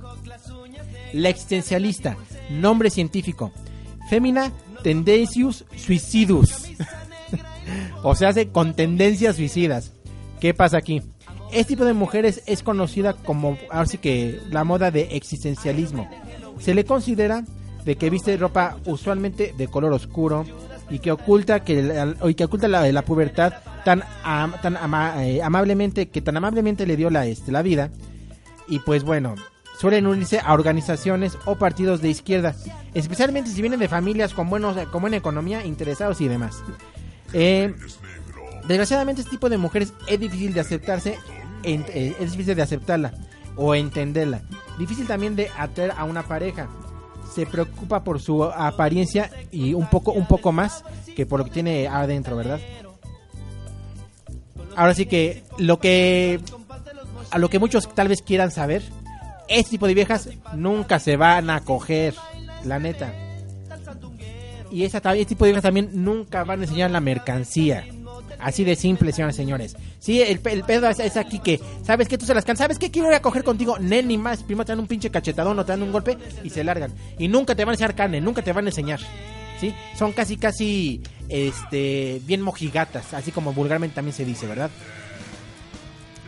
La 1.13 1.29
existencialista, 1.29 2.17
nombre 2.49 2.89
científico. 2.89 3.51
Femina 4.09 4.51
Tendencius 4.83 5.65
Suicidus. 5.75 6.65
o 8.03 8.15
sea, 8.15 8.29
hace 8.29 8.49
con 8.49 8.75
tendencias 8.75 9.35
suicidas. 9.35 9.93
¿Qué 10.39 10.53
pasa 10.53 10.77
aquí? 10.77 11.01
Este 11.51 11.73
tipo 11.73 11.85
de 11.85 11.93
mujeres 11.93 12.43
es 12.45 12.63
conocida 12.63 13.13
como, 13.13 13.57
ahora 13.71 13.87
sí 13.87 13.97
que, 13.97 14.39
la 14.49 14.63
moda 14.63 14.91
de 14.91 15.15
existencialismo. 15.15 16.09
Se 16.59 16.73
le 16.73 16.85
considera 16.85 17.43
de 17.85 17.95
que 17.95 18.09
viste 18.09 18.37
ropa 18.37 18.77
usualmente 18.85 19.53
de 19.57 19.67
color 19.67 19.93
oscuro 19.93 20.45
y 20.89 20.99
que 20.99 21.11
oculta 21.11 21.63
que 21.63 21.81
la, 21.81 22.15
que 22.35 22.43
oculta 22.43 22.67
la, 22.67 22.91
la 22.91 23.01
pubertad 23.03 23.53
tan 23.85 24.03
tan 24.61 24.77
eh, 25.19 25.41
amablemente 25.41 26.09
que 26.09 26.21
tan 26.21 26.37
amablemente 26.37 26.85
le 26.85 26.97
dio 26.97 27.09
la 27.09 27.25
este 27.25 27.51
la 27.51 27.61
vida 27.61 27.91
y 28.67 28.79
pues 28.79 29.03
bueno 29.03 29.35
suelen 29.79 30.07
unirse 30.07 30.39
a 30.43 30.53
organizaciones 30.53 31.37
o 31.45 31.55
partidos 31.55 32.01
de 32.01 32.09
izquierda 32.09 32.53
especialmente 32.93 33.49
si 33.49 33.61
vienen 33.61 33.79
de 33.79 33.87
familias 33.87 34.33
con 34.33 34.49
buenos 34.49 34.75
con 34.87 35.01
buena 35.01 35.17
economía 35.17 35.65
interesados 35.65 36.19
y 36.21 36.27
demás. 36.27 36.61
Eh, 37.33 37.73
desgraciadamente 38.67 39.21
este 39.21 39.31
tipo 39.31 39.49
de 39.49 39.57
mujeres 39.57 39.93
es 40.07 40.19
difícil 40.19 40.53
de 40.53 40.59
aceptarse 40.59 41.17
en- 41.63 41.85
eh, 41.89 42.15
es 42.19 42.31
difícil 42.31 42.55
de 42.55 42.61
aceptarla 42.61 43.13
o 43.55 43.73
entenderla. 43.75 44.41
Difícil 44.77 45.07
también 45.07 45.35
de 45.35 45.49
atraer 45.57 45.93
a 45.97 46.03
una 46.05 46.23
pareja. 46.23 46.67
Se 47.33 47.45
preocupa 47.45 48.03
por 48.03 48.19
su 48.19 48.43
apariencia 48.43 49.29
y 49.51 49.73
un 49.73 49.87
poco 49.89 50.11
un 50.11 50.25
poco 50.27 50.51
más 50.51 50.83
que 51.15 51.25
por 51.25 51.39
lo 51.39 51.45
que 51.45 51.51
tiene 51.51 51.87
adentro, 51.87 52.35
¿verdad? 52.35 52.59
Ahora 54.75 54.93
sí 54.93 55.05
que 55.05 55.43
lo 55.57 55.79
que 55.79 56.39
a 57.31 57.37
lo 57.37 57.49
que 57.49 57.59
muchos 57.59 57.93
tal 57.93 58.07
vez 58.07 58.21
quieran 58.21 58.49
saber, 58.51 58.81
este 59.49 59.71
tipo 59.71 59.87
de 59.87 59.93
viejas 59.95 60.29
nunca 60.55 60.99
se 60.99 61.17
van 61.17 61.49
a 61.49 61.61
coger, 61.61 62.13
la 62.65 62.79
neta. 62.79 63.13
Y 64.71 64.83
esa, 64.83 64.99
este 64.99 65.25
tipo 65.25 65.45
de 65.45 65.51
viejas 65.51 65.63
también 65.63 65.89
nunca 65.93 66.43
van 66.43 66.61
a 66.61 66.63
enseñar 66.63 66.91
la 66.91 66.99
mercancía. 67.01 67.85
Así 68.39 68.63
de 68.63 68.75
simple, 68.75 69.11
señores 69.11 69.35
señores. 69.35 69.75
Sí, 69.99 70.21
el, 70.21 70.39
pe- 70.39 70.53
el 70.53 70.63
pedo 70.63 70.87
es, 70.87 70.99
es 70.99 71.17
aquí 71.17 71.39
que, 71.39 71.59
¿sabes 71.83 72.07
qué? 72.07 72.17
Tú 72.17 72.25
se 72.25 72.33
las 72.33 72.45
cansas. 72.45 72.63
¿Sabes 72.65 72.79
qué? 72.79 72.89
Quiero 72.91 73.09
ir 73.09 73.15
a 73.15 73.21
coger 73.21 73.43
contigo. 73.43 73.77
Nel 73.79 74.07
ni 74.07 74.17
más. 74.17 74.43
Primero 74.43 74.65
te 74.65 74.71
dan 74.71 74.79
un 74.79 74.87
pinche 74.87 75.09
cachetadón 75.09 75.57
o 75.59 75.65
te 75.65 75.71
dan 75.73 75.83
un 75.83 75.91
golpe 75.91 76.17
y 76.43 76.49
se 76.49 76.63
largan. 76.63 76.93
Y 77.17 77.27
nunca 77.27 77.55
te 77.55 77.65
van 77.65 77.71
a 77.71 77.73
enseñar 77.73 77.95
carne, 77.95 78.21
nunca 78.21 78.41
te 78.41 78.53
van 78.53 78.65
a 78.65 78.69
enseñar. 78.69 78.99
¿Sí? 79.59 79.73
Son 79.97 80.13
casi, 80.13 80.37
casi, 80.37 81.01
este, 81.27 82.21
bien 82.25 82.41
mojigatas. 82.41 83.13
Así 83.13 83.31
como 83.31 83.51
vulgarmente 83.51 83.95
también 83.95 84.15
se 84.15 84.23
dice, 84.23 84.47
¿verdad? 84.47 84.69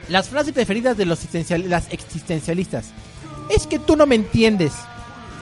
Las 0.10 0.28
frases 0.28 0.52
preferidas 0.52 0.98
de 0.98 1.06
los 1.06 1.24
existencial- 1.24 1.70
las 1.70 1.94
existencialistas. 1.94 2.90
Es 3.52 3.68
que 3.68 3.80
tú 3.80 3.96
no 3.96 4.06
me 4.06 4.16
entiendes. 4.16 4.74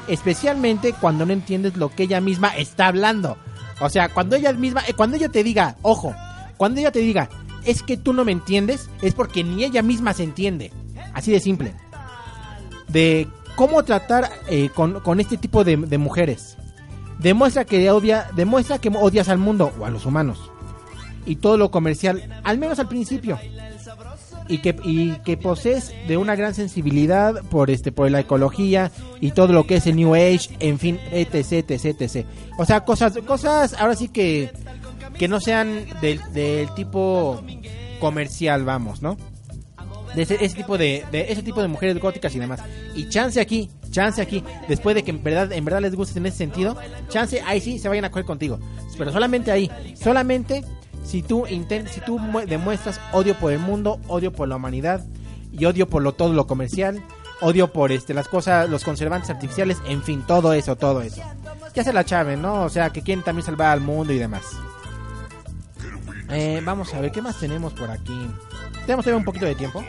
Especialmente 0.07 0.93
cuando 0.93 1.25
no 1.25 1.33
entiendes 1.33 1.77
lo 1.77 1.89
que 1.89 2.03
ella 2.03 2.19
misma 2.19 2.49
está 2.49 2.87
hablando. 2.87 3.37
O 3.79 3.89
sea, 3.89 4.09
cuando 4.09 4.35
ella 4.35 4.51
misma, 4.53 4.81
eh, 4.87 4.93
cuando 4.93 5.15
ella 5.15 5.29
te 5.29 5.43
diga, 5.43 5.77
ojo, 5.83 6.15
cuando 6.57 6.79
ella 6.79 6.91
te 6.91 6.99
diga, 6.99 7.29
es 7.63 7.83
que 7.83 7.97
tú 7.97 8.13
no 8.13 8.25
me 8.25 8.31
entiendes, 8.31 8.89
es 9.01 9.13
porque 9.13 9.43
ni 9.43 9.63
ella 9.63 9.83
misma 9.83 10.13
se 10.13 10.23
entiende. 10.23 10.71
Así 11.13 11.31
de 11.31 11.39
simple. 11.39 11.73
De 12.87 13.27
cómo 13.55 13.83
tratar 13.83 14.29
eh, 14.47 14.69
con, 14.73 14.99
con 15.01 15.19
este 15.19 15.37
tipo 15.37 15.63
de, 15.63 15.77
de 15.77 15.97
mujeres. 15.97 16.57
Demuestra 17.19 17.65
que 17.65 17.91
odia, 17.91 18.27
demuestra 18.35 18.79
que 18.79 18.89
odias 18.89 19.29
al 19.29 19.37
mundo 19.37 19.71
o 19.79 19.85
a 19.85 19.89
los 19.89 20.05
humanos. 20.05 20.51
Y 21.25 21.35
todo 21.35 21.57
lo 21.57 21.69
comercial, 21.69 22.41
al 22.43 22.57
menos 22.57 22.79
al 22.79 22.87
principio 22.87 23.37
y 24.49 24.57
que, 24.57 24.75
y 24.83 25.11
que 25.23 25.37
posees 25.37 25.93
de 26.07 26.17
una 26.17 26.35
gran 26.35 26.53
sensibilidad 26.53 27.43
por 27.49 27.69
este 27.69 27.91
por 27.91 28.09
la 28.09 28.19
ecología 28.19 28.91
y 29.21 29.31
todo 29.31 29.53
lo 29.53 29.65
que 29.65 29.75
es 29.75 29.87
el 29.87 29.95
New 29.95 30.15
Age, 30.15 30.49
en 30.59 30.79
fin, 30.79 30.99
etc, 31.11 31.69
etc, 31.69 32.01
etc. 32.01 32.25
O 32.57 32.65
sea, 32.65 32.83
cosas, 32.83 33.17
cosas 33.25 33.73
ahora 33.75 33.95
sí 33.95 34.09
que, 34.09 34.51
que 35.17 35.27
no 35.27 35.39
sean 35.39 35.85
del, 36.01 36.19
del 36.33 36.73
tipo 36.73 37.41
comercial, 37.99 38.65
vamos, 38.65 39.01
¿no? 39.01 39.17
De 40.15 40.23
ese, 40.23 40.43
ese 40.43 40.55
tipo 40.55 40.77
de, 40.77 41.05
de 41.11 41.31
ese 41.31 41.43
tipo 41.43 41.61
de 41.61 41.67
mujeres 41.67 41.99
góticas 41.99 42.35
y 42.35 42.39
demás. 42.39 42.61
Y 42.95 43.09
chance 43.09 43.39
aquí, 43.39 43.69
chance 43.91 44.19
aquí, 44.19 44.43
después 44.67 44.95
de 44.95 45.03
que 45.03 45.11
en 45.11 45.23
verdad, 45.23 45.51
en 45.51 45.63
verdad 45.63 45.81
les 45.81 45.95
guste 45.95 46.17
en 46.17 46.25
ese 46.25 46.37
sentido, 46.37 46.75
chance 47.09 47.41
ahí 47.45 47.61
sí 47.61 47.77
se 47.77 47.87
vayan 47.87 48.05
a 48.05 48.09
coger 48.09 48.25
contigo. 48.25 48.59
Pero 48.97 49.11
solamente 49.11 49.51
ahí, 49.51 49.69
solamente 49.95 50.65
si 51.03 51.21
tú 51.21 51.45
si 51.47 52.01
tú 52.05 52.19
mu- 52.19 52.41
demuestras 52.45 52.99
odio 53.11 53.35
por 53.37 53.51
el 53.51 53.59
mundo, 53.59 53.99
odio 54.07 54.31
por 54.31 54.47
la 54.47 54.55
humanidad 54.57 55.03
y 55.51 55.65
odio 55.65 55.87
por 55.89 56.01
lo 56.03 56.11
todo 56.13 56.33
lo 56.33 56.45
comercial, 56.47 57.03
odio 57.41 57.71
por 57.73 57.91
este 57.91 58.13
las 58.13 58.27
cosas, 58.27 58.69
los 58.69 58.83
conservantes 58.83 59.29
artificiales, 59.29 59.77
en 59.87 60.03
fin, 60.03 60.23
todo 60.27 60.53
eso, 60.53 60.75
todo 60.75 61.01
eso. 61.01 61.21
Ya 61.73 61.83
se 61.83 61.93
la 61.93 62.03
chaven, 62.03 62.41
¿no? 62.41 62.63
O 62.63 62.69
sea, 62.69 62.89
que 62.89 63.01
quieren 63.01 63.23
también 63.23 63.45
salvar 63.45 63.69
al 63.69 63.81
mundo 63.81 64.11
y 64.13 64.17
demás. 64.19 64.43
Eh, 66.29 66.61
vamos 66.63 66.93
a 66.93 67.01
ver, 67.01 67.11
¿qué 67.11 67.21
más 67.21 67.39
tenemos 67.39 67.73
por 67.73 67.89
aquí? 67.89 68.27
Tenemos 68.85 69.03
todavía 69.05 69.17
un 69.17 69.25
poquito 69.25 69.45
de 69.45 69.55
tiempo. 69.55 69.83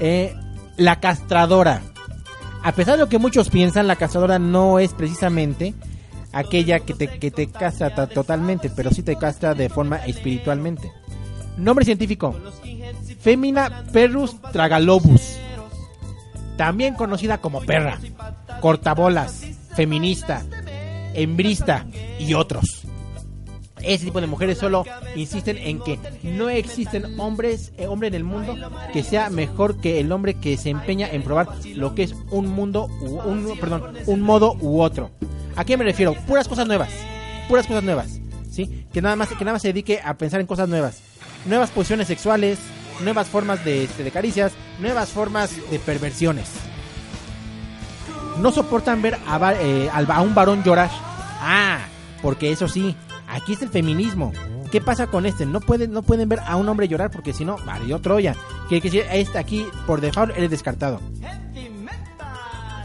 Eh, 0.00 0.34
la 0.76 0.98
castradora. 1.00 1.82
A 2.62 2.72
pesar 2.72 2.94
de 2.94 3.00
lo 3.00 3.08
que 3.08 3.18
muchos 3.18 3.50
piensan, 3.50 3.86
la 3.86 3.96
castradora 3.96 4.38
no 4.38 4.78
es 4.78 4.94
precisamente 4.94 5.74
aquella 6.32 6.80
que 6.80 6.94
te, 6.94 7.08
que 7.18 7.30
te 7.30 7.46
castra 7.48 7.94
ta- 7.94 8.06
totalmente, 8.06 8.70
pero 8.70 8.90
sí 8.90 9.02
te 9.02 9.16
castra 9.16 9.54
de 9.54 9.68
forma 9.68 9.96
espiritualmente. 10.06 10.90
Nombre 11.56 11.84
científico. 11.84 12.34
Femina 13.20 13.84
Perrus 13.92 14.36
tragalobus. 14.52 15.36
También 16.56 16.94
conocida 16.94 17.38
como 17.38 17.60
perra, 17.62 17.98
cortabolas, 18.60 19.44
feminista, 19.74 20.42
hembrista 21.14 21.86
y 22.18 22.34
otros. 22.34 22.84
Ese 23.84 24.04
tipo 24.06 24.20
de 24.20 24.26
mujeres 24.26 24.58
solo 24.58 24.84
insisten 25.16 25.58
en 25.58 25.80
que 25.80 25.98
no 26.22 26.48
existen 26.48 27.18
hombres, 27.20 27.72
eh, 27.78 27.86
hombre 27.86 28.08
en 28.08 28.14
el 28.14 28.24
mundo 28.24 28.56
que 28.92 29.02
sea 29.02 29.30
mejor 29.30 29.80
que 29.80 30.00
el 30.00 30.10
hombre 30.12 30.34
que 30.34 30.56
se 30.56 30.70
empeña 30.70 31.08
en 31.10 31.22
probar 31.22 31.48
lo 31.74 31.94
que 31.94 32.02
es 32.04 32.14
un 32.30 32.48
mundo, 32.48 32.88
u- 33.00 33.20
un, 33.20 33.58
perdón, 33.58 33.82
un 34.06 34.20
modo 34.20 34.56
u 34.60 34.80
otro. 34.80 35.10
¿A 35.56 35.64
qué 35.64 35.76
me 35.76 35.84
refiero? 35.84 36.14
Puras 36.26 36.48
cosas 36.48 36.66
nuevas, 36.66 36.90
puras 37.48 37.66
cosas 37.66 37.82
nuevas, 37.84 38.18
¿sí? 38.50 38.86
Que 38.92 39.02
nada 39.02 39.16
más, 39.16 39.28
que 39.28 39.44
nada 39.44 39.52
más 39.54 39.62
se 39.62 39.68
dedique 39.68 40.00
a 40.04 40.14
pensar 40.14 40.40
en 40.40 40.46
cosas 40.46 40.68
nuevas, 40.68 41.00
nuevas 41.44 41.70
posiciones 41.70 42.06
sexuales, 42.08 42.58
nuevas 43.02 43.28
formas 43.28 43.64
de, 43.64 43.84
este, 43.84 44.04
de 44.04 44.10
caricias, 44.10 44.52
nuevas 44.80 45.10
formas 45.10 45.50
de 45.70 45.78
perversiones. 45.78 46.48
No 48.38 48.50
soportan 48.50 49.02
ver 49.02 49.18
a, 49.26 49.54
eh, 49.60 49.90
a 49.92 50.20
un 50.22 50.34
varón 50.34 50.62
llorar. 50.64 50.90
Ah, 51.40 51.80
porque 52.22 52.50
eso 52.50 52.66
sí, 52.68 52.96
aquí 53.32 53.52
está 53.54 53.64
el 53.64 53.70
feminismo. 53.70 54.32
¿Qué 54.70 54.80
pasa 54.80 55.06
con 55.06 55.26
este? 55.26 55.44
No 55.44 55.60
pueden, 55.60 55.92
no 55.92 56.02
pueden 56.02 56.28
ver 56.28 56.40
a 56.46 56.56
un 56.56 56.68
hombre 56.68 56.88
llorar 56.88 57.10
porque 57.10 57.32
si 57.32 57.44
no, 57.44 57.56
valió 57.66 58.00
Troya. 58.00 58.34
Que, 58.68 58.80
si 58.80 58.98
este 59.00 59.38
aquí, 59.38 59.66
por 59.86 60.00
default, 60.00 60.36
eres 60.36 60.50
descartado. 60.50 61.00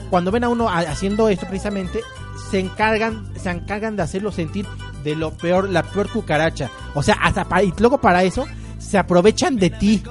Cuando 0.09 0.31
ven 0.31 0.43
a 0.43 0.49
uno 0.49 0.69
ha- 0.69 0.79
haciendo 0.79 1.29
esto 1.29 1.45
precisamente, 1.47 2.01
se 2.49 2.59
encargan, 2.59 3.31
se 3.37 3.49
encargan 3.51 3.95
de 3.95 4.03
hacerlo 4.03 4.31
sentir 4.31 4.65
de 5.03 5.15
lo 5.15 5.31
peor, 5.31 5.69
la 5.69 5.83
peor 5.83 6.09
cucaracha. 6.11 6.69
O 6.93 7.03
sea, 7.03 7.15
hasta 7.21 7.45
para, 7.45 7.63
y 7.63 7.73
luego 7.77 7.99
para 7.99 8.23
eso 8.23 8.45
se 8.79 8.97
aprovechan 8.97 9.55
de 9.57 9.69
ti. 9.69 10.03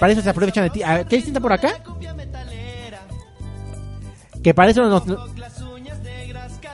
Para 0.00 0.12
eso 0.12 0.22
se 0.22 0.30
aprovechan 0.30 0.64
de 0.64 0.70
ti. 0.70 0.80
¿Qué 1.08 1.16
distinta 1.16 1.40
por 1.40 1.52
acá? 1.52 1.74
Que 4.42 4.54
para 4.54 4.70
eso 4.70 4.84
nos, 4.88 5.04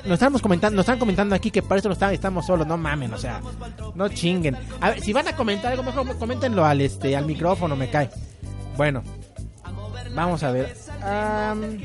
nos, 0.04 0.14
estamos 0.14 0.42
comentando, 0.42 0.76
nos 0.76 0.84
están 0.84 0.98
comentando 0.98 1.34
aquí 1.34 1.50
que 1.50 1.62
para 1.62 1.78
eso 1.78 1.90
estamos 1.90 2.46
solos, 2.46 2.66
no 2.66 2.76
mamen, 2.76 3.12
o 3.12 3.18
sea, 3.18 3.40
no 3.94 4.08
chinguen. 4.08 4.56
A 4.80 4.90
ver, 4.90 5.00
si 5.00 5.12
van 5.12 5.28
a 5.28 5.36
comentar 5.36 5.72
algo 5.72 5.82
mejor 5.82 6.16
coméntenlo 6.18 6.64
al 6.64 6.80
este 6.80 7.16
al 7.16 7.26
micrófono, 7.26 7.76
me 7.76 7.90
cae. 7.90 8.10
Bueno, 8.76 9.02
vamos 10.14 10.42
a 10.42 10.50
ver. 10.50 10.74
Am, 11.02 11.78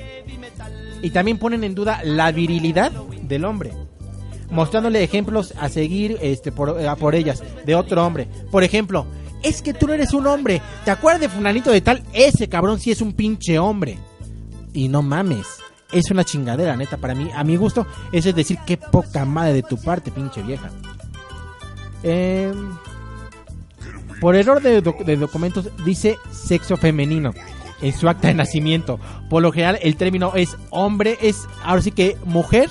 y 1.02 1.10
también 1.12 1.38
ponen 1.38 1.64
en 1.64 1.76
duda 1.76 2.02
la 2.04 2.32
virilidad 2.32 2.92
del 2.92 3.46
hombre, 3.46 3.74
mostrándole 4.50 5.04
ejemplos 5.04 5.54
a 5.60 5.70
seguir 5.70 6.18
este 6.22 6.52
por, 6.52 6.78
por 6.98 7.16
ellas 7.16 7.44
de 7.66 7.76
otro 7.76 8.06
hombre. 8.06 8.28
Por 8.52 8.64
ejemplo, 8.64 9.06
es 9.44 9.62
que 9.62 9.74
tú 9.74 9.88
no 9.88 9.94
eres 9.94 10.14
un 10.14 10.28
hombre. 10.28 10.62
¿Te 10.86 10.92
acuerdas 10.92 11.22
de 11.22 11.30
fulanito 11.30 11.72
de 11.72 11.82
tal? 11.82 12.04
Ese 12.14 12.50
cabrón 12.50 12.80
sí 12.80 12.92
es 12.92 13.02
un 13.02 13.14
pinche 13.14 13.60
hombre. 13.60 13.98
Y 14.74 14.88
no 14.88 15.02
mames. 15.02 15.48
Es 15.92 16.12
una 16.12 16.24
chingadera, 16.24 16.76
neta, 16.76 16.98
para 16.98 17.16
mí, 17.16 17.30
a 17.34 17.44
mi 17.44 17.56
gusto, 17.56 17.86
eso 18.12 18.30
es 18.30 18.36
decir, 18.36 18.58
qué 18.66 18.76
poca 18.78 19.24
madre 19.26 19.54
de 19.54 19.64
tu 19.64 19.78
parte, 19.82 20.12
pinche 20.12 20.42
vieja. 20.42 20.70
Em, 22.04 22.76
por 24.20 24.36
error 24.36 24.62
de, 24.62 24.82
doc- 24.82 25.04
de 25.04 25.16
documentos 25.16 25.70
dice 25.86 26.18
sexo 26.32 26.78
femenino 26.78 27.34
en 27.82 27.94
su 27.94 28.10
acta 28.10 28.28
de 28.28 28.34
nacimiento. 28.34 29.00
Por 29.30 29.42
lo 29.42 29.52
general 29.52 29.80
el 29.82 29.96
término 29.98 30.34
es 30.36 30.58
hombre, 30.72 31.18
es 31.22 31.48
ahora 31.64 31.82
sí 31.82 31.92
que 31.92 32.18
mujer 32.26 32.70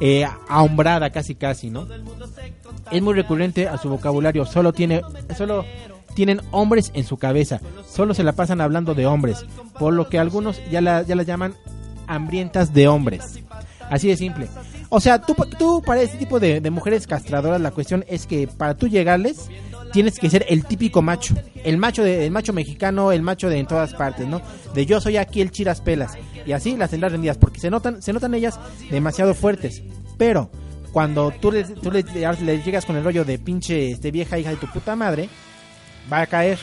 eh, 0.00 0.26
ahombrada 0.48 1.10
casi 1.10 1.34
casi, 1.34 1.70
¿no? 1.70 1.86
Es 2.90 3.02
muy 3.02 3.14
recurrente 3.14 3.68
a 3.68 3.76
su 3.78 3.88
vocabulario, 3.88 4.46
solo 4.46 4.72
tiene 4.72 5.02
solo 5.36 5.64
tienen 6.14 6.40
hombres 6.50 6.90
en 6.94 7.04
su 7.04 7.18
cabeza, 7.18 7.60
solo 7.88 8.14
se 8.14 8.24
la 8.24 8.32
pasan 8.32 8.60
hablando 8.60 8.94
de 8.94 9.06
hombres, 9.06 9.44
por 9.78 9.92
lo 9.92 10.08
que 10.08 10.18
algunos 10.18 10.60
ya 10.70 10.80
la, 10.80 11.02
ya 11.02 11.14
las 11.14 11.26
llaman 11.26 11.54
hambrientas 12.10 12.74
de 12.74 12.88
hombres. 12.88 13.40
Así 13.88 14.08
de 14.08 14.16
simple. 14.16 14.48
O 14.88 15.00
sea, 15.00 15.20
tú, 15.20 15.82
para 15.82 16.02
este 16.02 16.18
tipo 16.18 16.40
de, 16.40 16.60
mujeres 16.70 17.06
castradoras, 17.06 17.60
la 17.60 17.70
cuestión 17.70 18.04
es 18.08 18.26
que 18.26 18.48
para 18.48 18.76
tú 18.76 18.88
llegarles, 18.88 19.48
tienes 19.92 20.18
que 20.18 20.28
ser 20.28 20.44
el 20.48 20.64
típico 20.64 21.00
macho. 21.00 21.34
El 21.64 21.76
macho 21.76 22.02
de, 22.02 22.26
el 22.26 22.30
macho 22.32 22.52
mexicano, 22.52 23.12
el 23.12 23.22
macho 23.22 23.48
de 23.48 23.58
en 23.58 23.66
todas 23.66 23.94
partes, 23.94 24.26
¿no? 24.26 24.42
De 24.74 24.86
yo 24.86 25.00
soy 25.00 25.16
aquí 25.16 25.40
el 25.40 25.52
chiras 25.52 25.80
pelas. 25.80 26.12
Y 26.44 26.52
así 26.52 26.76
las 26.76 26.90
tendrás 26.90 27.12
rendidas, 27.12 27.38
porque 27.38 27.60
se 27.60 27.70
notan, 27.70 28.02
se 28.02 28.12
notan 28.12 28.34
ellas 28.34 28.58
demasiado 28.90 29.34
fuertes. 29.34 29.82
Pero 30.18 30.50
cuando 30.92 31.32
tú 31.40 31.52
les, 31.52 31.72
tú 31.74 31.90
les, 31.90 32.04
llegas 32.64 32.84
con 32.84 32.96
el 32.96 33.04
rollo 33.04 33.24
de 33.24 33.38
pinche 33.38 33.92
este 33.92 34.10
vieja 34.10 34.38
hija 34.38 34.50
de 34.50 34.56
tu 34.56 34.66
puta 34.66 34.96
madre, 34.96 35.28
va 36.12 36.22
a 36.22 36.26
caer. 36.26 36.58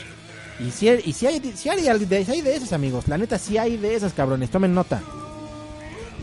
Y 0.60 0.70
si, 0.70 0.88
y 0.88 1.12
si 1.12 1.26
hay, 1.26 1.40
si 1.54 1.68
hay, 1.68 1.80
de, 1.80 2.24
si 2.24 2.32
hay 2.32 2.40
de 2.42 2.56
esos 2.56 2.72
amigos, 2.72 3.08
la 3.08 3.16
neta 3.16 3.38
si 3.38 3.56
hay 3.56 3.76
de 3.76 3.94
esas 3.94 4.12
cabrones, 4.12 4.50
tomen 4.50 4.74
nota. 4.74 5.02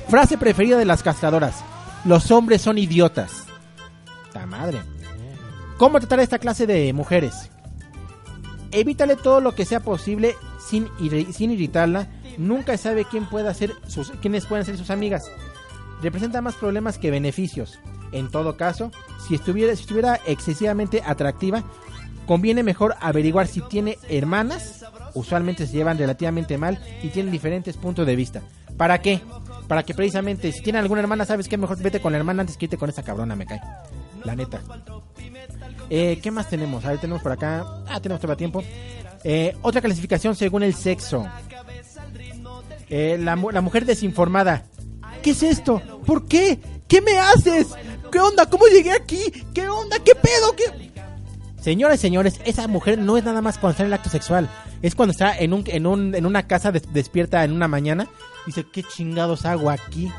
Frase 0.10 0.38
preferida 0.38 0.78
de 0.78 0.86
las 0.86 1.04
castradoras. 1.04 1.64
Los 2.06 2.30
hombres 2.32 2.62
son 2.62 2.78
idiotas. 2.78 3.46
Ta 4.32 4.46
madre. 4.46 4.82
¿Cómo 5.78 6.00
tratar 6.00 6.20
a 6.20 6.24
esta 6.24 6.40
clase 6.40 6.68
de 6.68 6.94
mujeres? 6.94 7.50
Evítale 8.72 9.16
todo 9.16 9.42
lo 9.42 9.56
que 9.56 9.66
sea 9.66 9.80
posible 9.80 10.36
sin, 10.66 10.88
irri- 11.00 11.32
sin 11.32 11.52
irritarla. 11.52 12.08
Nunca 12.38 12.78
sabe 12.78 13.06
quién 13.06 13.26
pueda 13.28 13.54
ser 13.54 13.74
sus, 13.88 14.12
quiénes 14.22 14.46
pueden 14.46 14.66
ser 14.66 14.78
sus 14.78 14.90
amigas. 14.90 15.30
Representa 16.02 16.42
más 16.42 16.56
problemas 16.56 16.98
que 16.98 17.12
beneficios. 17.12 17.80
En 18.12 18.30
todo 18.30 18.58
caso, 18.58 18.92
si 19.28 19.36
estuviera, 19.36 19.76
si 19.76 19.82
estuviera 19.82 20.20
excesivamente 20.26 21.02
atractiva, 21.06 21.64
conviene 22.28 22.64
mejor 22.64 22.96
averiguar 23.02 23.48
si 23.48 23.62
tiene 23.62 23.98
hermanas. 24.10 24.86
Usualmente 25.14 25.66
se 25.66 25.74
llevan 25.74 25.98
relativamente 25.98 26.58
mal 26.58 26.80
y 27.02 27.10
tienen 27.10 27.32
diferentes 27.32 27.78
puntos 27.78 28.06
de 28.06 28.16
vista. 28.16 28.42
¿Para 28.78 29.00
qué? 29.02 29.22
Para 29.68 29.84
que 29.84 29.94
precisamente 29.94 30.52
si 30.52 30.62
tiene 30.62 30.80
alguna 30.80 31.02
hermana, 31.02 31.26
sabes 31.26 31.48
que 31.48 31.58
mejor 31.58 31.78
vete 31.82 32.00
con 32.00 32.12
la 32.12 32.20
hermana 32.20 32.42
antes 32.42 32.58
que 32.58 32.66
irte 32.66 32.78
con 32.78 32.90
esa 32.90 33.04
cabrona, 33.04 33.36
me 33.36 33.46
cae. 33.46 33.62
La 34.24 34.36
neta. 34.36 34.62
Eh, 35.90 36.20
¿Qué 36.22 36.32
más 36.32 36.50
tenemos? 36.50 36.84
A 36.86 36.90
ver, 36.90 37.00
tenemos 37.00 37.22
por 37.22 37.32
acá. 37.32 37.66
Ah, 37.88 38.00
tenemos 38.00 38.22
todavía 38.22 38.38
tiempo. 38.38 38.64
Eh, 39.24 39.56
otra 39.62 39.82
clasificación 39.82 40.36
según 40.36 40.64
el 40.64 40.74
sexo. 40.76 41.28
Eh, 42.90 43.18
la, 43.20 43.36
la 43.36 43.62
mujer 43.62 43.86
desinformada. 43.86 44.66
¿Qué 45.24 45.32
es 45.32 45.42
esto? 45.44 45.82
¿Por 46.06 46.28
qué? 46.28 46.60
¿Qué 46.88 47.02
me 47.02 47.18
haces? 47.18 47.68
¿Qué 48.12 48.20
onda? 48.20 48.48
¿Cómo 48.48 48.68
llegué 48.68 48.92
aquí? 48.92 49.32
¿Qué 49.54 49.68
onda? 49.68 49.98
¿Qué 50.00 50.14
pedo? 50.16 50.56
¿Qué? 50.56 50.92
Señoras 51.66 51.98
y 51.98 52.02
señores, 52.02 52.40
esa 52.46 52.68
mujer 52.68 53.00
no 53.00 53.18
es 53.18 53.24
nada 53.24 53.42
más 53.42 53.58
cuando 53.58 53.72
está 53.72 53.82
en 53.82 53.88
el 53.88 53.94
acto 53.96 54.12
sexual. 54.12 54.48
Es 54.84 54.94
cuando 54.94 55.14
está 55.14 55.36
en, 55.36 55.52
un, 55.52 55.64
en, 55.66 55.88
un, 55.88 56.14
en 56.14 56.28
una 56.28 56.46
casa 56.46 56.72
des- 56.72 56.94
despierta 56.94 57.44
en 57.44 57.52
una 57.54 57.68
mañana. 57.68 58.06
Dice, 58.46 58.68
¿qué 58.72 58.84
chingados 58.84 59.46
hago 59.48 59.72
aquí? 59.72 60.12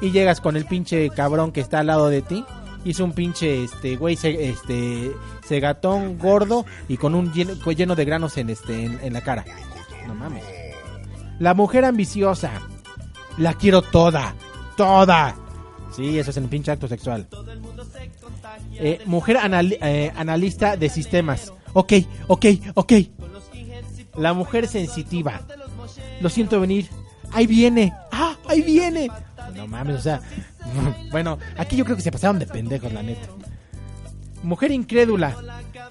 Y 0.00 0.10
llegas 0.10 0.40
con 0.40 0.56
el 0.56 0.64
pinche 0.64 1.08
cabrón 1.10 1.52
que 1.52 1.60
está 1.60 1.78
al 1.78 1.86
lado 1.86 2.08
de 2.08 2.22
ti. 2.22 2.44
Y 2.84 2.90
es 2.90 2.98
un 2.98 3.12
pinche, 3.12 3.62
este, 3.62 3.94
güey, 3.94 4.16
ce- 4.16 4.48
este, 4.50 5.12
cegatón 5.46 6.18
gordo 6.18 6.66
y 6.88 6.96
con 6.96 7.14
un 7.14 7.32
lleno, 7.32 7.54
lleno 7.70 7.94
de 7.94 8.04
granos 8.04 8.36
en, 8.36 8.50
este, 8.50 8.86
en, 8.86 9.12
la 9.12 9.20
cara. 9.20 9.44
No 10.08 10.16
mames. 10.16 10.42
La 11.38 11.54
mujer 11.54 11.84
ambiciosa. 11.84 12.50
La 13.38 13.54
quiero 13.54 13.82
toda. 13.82 14.34
Toda. 14.76 15.36
Sí, 15.92 16.18
eso 16.18 16.30
es 16.30 16.36
el 16.38 16.48
pinche 16.48 16.72
acto 16.72 16.88
sexual. 16.88 17.28
Eh, 18.74 19.00
mujer 19.06 19.38
eh, 19.42 20.12
analista 20.16 20.76
de 20.76 20.88
sistemas. 20.88 21.52
Ok, 21.72 21.92
ok, 22.28 22.46
ok. 22.74 22.92
La 24.16 24.32
mujer 24.32 24.66
sensitiva. 24.68 25.40
Lo 26.20 26.28
siento 26.28 26.60
venir. 26.60 26.88
Ahí 27.32 27.46
viene. 27.46 27.92
Ah, 28.10 28.36
ahí 28.48 28.62
viene. 28.62 29.10
No 29.54 29.66
mames, 29.66 29.96
o 29.96 30.02
sea. 30.02 30.20
Bueno, 31.10 31.38
aquí 31.58 31.76
yo 31.76 31.84
creo 31.84 31.96
que 31.96 32.02
se 32.02 32.12
pasaron 32.12 32.38
de 32.38 32.46
pendejos, 32.46 32.92
la 32.92 33.02
neta. 33.02 33.28
Mujer 34.42 34.70
incrédula. 34.70 35.36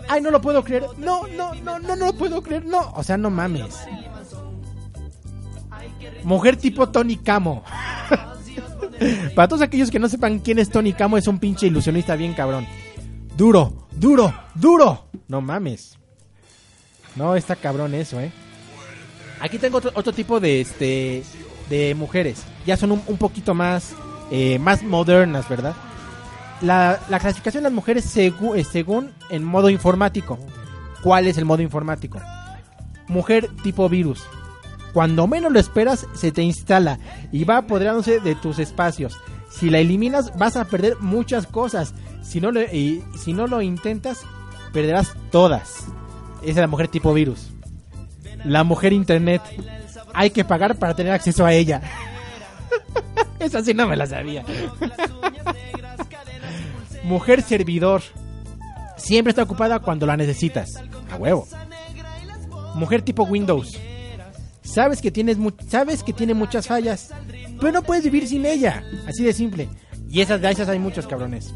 Ay, 0.09 0.21
no 0.21 0.31
lo 0.31 0.41
puedo 0.41 0.63
creer. 0.63 0.85
No, 0.97 1.27
no, 1.27 1.53
no, 1.55 1.79
no, 1.79 1.95
no 1.95 2.05
lo 2.07 2.13
puedo 2.13 2.41
creer. 2.41 2.65
No, 2.65 2.91
o 2.95 3.03
sea, 3.03 3.17
no 3.17 3.29
mames. 3.29 3.77
Mujer 6.23 6.57
tipo 6.57 6.89
Tony 6.89 7.17
Camo. 7.17 7.63
Para 9.35 9.47
todos 9.47 9.61
aquellos 9.61 9.89
que 9.91 9.99
no 9.99 10.09
sepan 10.09 10.39
quién 10.39 10.59
es 10.59 10.69
Tony 10.69 10.93
Camo, 10.93 11.17
es 11.17 11.27
un 11.27 11.39
pinche 11.39 11.67
ilusionista 11.67 12.15
bien 12.15 12.33
cabrón. 12.33 12.65
Duro, 13.37 13.87
duro, 13.91 14.33
duro. 14.55 15.05
No 15.27 15.41
mames. 15.41 15.97
No, 17.15 17.35
está 17.35 17.55
cabrón 17.55 17.93
eso, 17.95 18.19
eh. 18.19 18.31
Aquí 19.39 19.57
tengo 19.57 19.77
otro, 19.79 19.91
otro 19.95 20.13
tipo 20.13 20.39
de 20.39 20.61
este 20.61 21.23
de 21.69 21.95
mujeres. 21.95 22.43
Ya 22.65 22.77
son 22.77 22.91
un, 22.91 23.17
poquito 23.17 23.53
más 23.53 23.93
eh, 24.29 24.59
más 24.59 24.83
modernas, 24.83 25.49
¿verdad? 25.49 25.73
La, 26.61 26.99
la 27.09 27.19
clasificación 27.19 27.63
de 27.63 27.69
las 27.69 27.75
mujeres 27.75 28.15
segu- 28.15 28.55
eh, 28.55 28.63
según 28.63 29.11
en 29.29 29.43
modo 29.43 29.69
informático. 29.69 30.37
¿Cuál 31.01 31.25
es 31.27 31.37
el 31.37 31.45
modo 31.45 31.61
informático? 31.63 32.21
Mujer 33.07 33.49
tipo 33.63 33.89
virus. 33.89 34.23
Cuando 34.93 35.27
menos 35.27 35.51
lo 35.51 35.59
esperas, 35.59 36.07
se 36.13 36.31
te 36.31 36.43
instala 36.43 36.99
y 37.31 37.45
va 37.45 37.57
apoderándose 37.57 38.19
de 38.19 38.35
tus 38.35 38.59
espacios. 38.59 39.17
Si 39.49 39.69
la 39.69 39.79
eliminas, 39.79 40.37
vas 40.37 40.55
a 40.55 40.65
perder 40.65 40.97
muchas 40.99 41.47
cosas. 41.47 41.93
Si 42.21 42.41
no 42.41 42.51
lo, 42.51 42.61
y 42.61 43.03
si 43.17 43.33
no 43.33 43.47
lo 43.47 43.61
intentas, 43.61 44.21
perderás 44.73 45.15
todas. 45.31 45.85
Esa 46.41 46.49
es 46.49 46.55
la 46.57 46.67
mujer 46.67 46.87
tipo 46.87 47.13
virus. 47.13 47.51
La 48.43 48.63
mujer 48.63 48.93
internet. 48.93 49.41
Hay 50.13 50.31
que 50.31 50.43
pagar 50.43 50.77
para 50.77 50.95
tener 50.95 51.13
acceso 51.13 51.45
a 51.45 51.53
ella. 51.53 51.81
Esa 53.39 53.63
sí 53.63 53.73
no 53.73 53.87
me 53.87 53.95
la 53.95 54.07
sabía. 54.07 54.43
mujer 57.03 57.41
servidor. 57.41 58.01
Siempre 58.97 59.31
está 59.31 59.43
ocupada 59.43 59.79
cuando 59.79 60.05
la 60.05 60.17
necesitas. 60.17 60.75
A 61.11 61.15
huevo. 61.15 61.47
Mujer 62.75 63.01
tipo 63.01 63.23
Windows. 63.23 63.77
Sabes 64.61 65.01
que 65.01 65.11
tienes 65.11 65.37
sabes 65.67 66.03
que 66.03 66.13
tiene 66.13 66.33
muchas 66.33 66.67
fallas, 66.67 67.09
pero 67.59 67.71
no 67.71 67.81
puedes 67.81 68.03
vivir 68.03 68.27
sin 68.27 68.45
ella. 68.45 68.83
Así 69.07 69.23
de 69.23 69.33
simple. 69.33 69.69
Y 70.09 70.21
esas 70.21 70.41
de 70.41 70.47
hay 70.47 70.79
muchos 70.79 71.07
cabrones. 71.07 71.53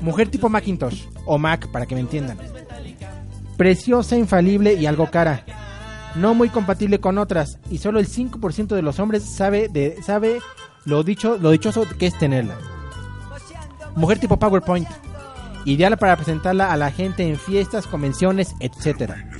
Mujer 0.00 0.28
tipo 0.30 0.48
Macintosh 0.48 1.04
o 1.26 1.38
Mac 1.38 1.70
para 1.70 1.86
que 1.86 1.94
me 1.94 2.00
entiendan. 2.00 2.38
Preciosa, 3.56 4.16
infalible 4.16 4.74
y 4.74 4.86
algo 4.86 5.10
cara. 5.10 5.44
No 6.14 6.34
muy 6.34 6.48
compatible 6.48 7.00
con 7.00 7.18
otras 7.18 7.58
y 7.70 7.78
solo 7.78 7.98
el 7.98 8.08
5% 8.08 8.74
de 8.74 8.82
los 8.82 8.98
hombres 8.98 9.24
sabe 9.24 9.68
de 9.68 10.02
sabe 10.02 10.40
lo 10.84 11.02
dicho 11.02 11.38
lo 11.38 11.50
dichoso 11.50 11.86
que 11.98 12.06
es 12.06 12.18
tenerla. 12.18 12.56
Mujer 13.94 14.18
tipo 14.18 14.38
PowerPoint. 14.38 14.88
Ideal 15.64 15.96
para 15.96 16.16
presentarla 16.16 16.72
a 16.72 16.76
la 16.76 16.90
gente 16.90 17.28
en 17.28 17.38
fiestas, 17.38 17.86
convenciones, 17.86 18.54
etcétera. 18.58 19.30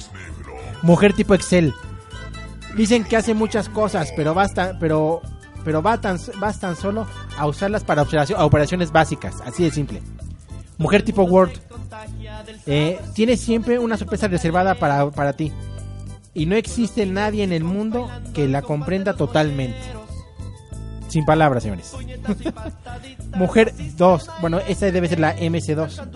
Mujer 0.82 1.14
tipo 1.14 1.34
Excel. 1.34 1.74
Dicen 2.76 3.04
que 3.04 3.16
hace 3.16 3.34
muchas 3.34 3.68
cosas, 3.68 4.12
pero 4.16 4.34
basta, 4.34 4.76
pero 4.80 5.20
pero 5.64 5.80
va 5.80 6.00
tan, 6.00 6.18
vas 6.40 6.58
tan 6.58 6.74
solo 6.74 7.06
a 7.38 7.46
usarlas 7.46 7.84
para 7.84 8.02
observación- 8.02 8.40
operaciones 8.40 8.90
básicas, 8.90 9.40
así 9.46 9.62
de 9.62 9.70
simple. 9.70 10.02
Mujer 10.78 11.02
tipo 11.04 11.22
Word. 11.22 11.52
Eh, 12.66 12.98
tiene 13.14 13.36
siempre 13.36 13.78
una 13.78 13.96
sorpresa 13.96 14.26
reservada 14.26 14.74
para, 14.74 15.08
para 15.10 15.34
ti. 15.34 15.52
Y 16.34 16.46
no 16.46 16.56
existe 16.56 17.06
nadie 17.06 17.44
en 17.44 17.52
el 17.52 17.62
mundo 17.62 18.08
que 18.34 18.48
la 18.48 18.62
comprenda 18.62 19.14
totalmente. 19.14 19.78
Sin 21.08 21.24
palabras, 21.24 21.62
señores. 21.62 21.92
Mujer 23.36 23.72
2. 23.96 24.30
Bueno, 24.40 24.58
esa 24.66 24.90
debe 24.90 25.08
ser 25.08 25.20
la 25.20 25.36
MC2. 25.36 26.08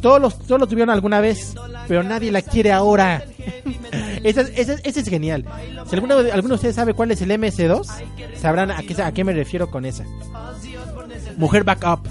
Todos 0.00 0.20
los, 0.20 0.38
todos 0.38 0.60
lo 0.60 0.66
tuvieron 0.66 0.90
alguna 0.90 1.20
vez, 1.20 1.54
pero 1.86 2.02
nadie 2.02 2.30
la 2.32 2.42
quiere 2.42 2.72
ahora. 2.72 3.22
esa, 4.24 4.40
es- 4.42 4.80
esa 4.84 5.00
es- 5.00 5.08
genial. 5.08 5.44
Si 5.88 5.94
alguno, 5.94 6.16
alguno 6.18 6.48
de 6.48 6.54
ustedes 6.54 6.74
sabe 6.74 6.94
cuál 6.94 7.10
es 7.10 7.20
el 7.22 7.30
MC2, 7.30 7.86
sabrán 8.40 8.70
a 8.70 8.78
qué, 8.82 9.00
a 9.02 9.12
qué 9.12 9.24
me 9.24 9.32
refiero 9.32 9.70
con 9.70 9.84
esa. 9.84 10.04
Mujer 11.36 11.64
backup. 11.64 12.06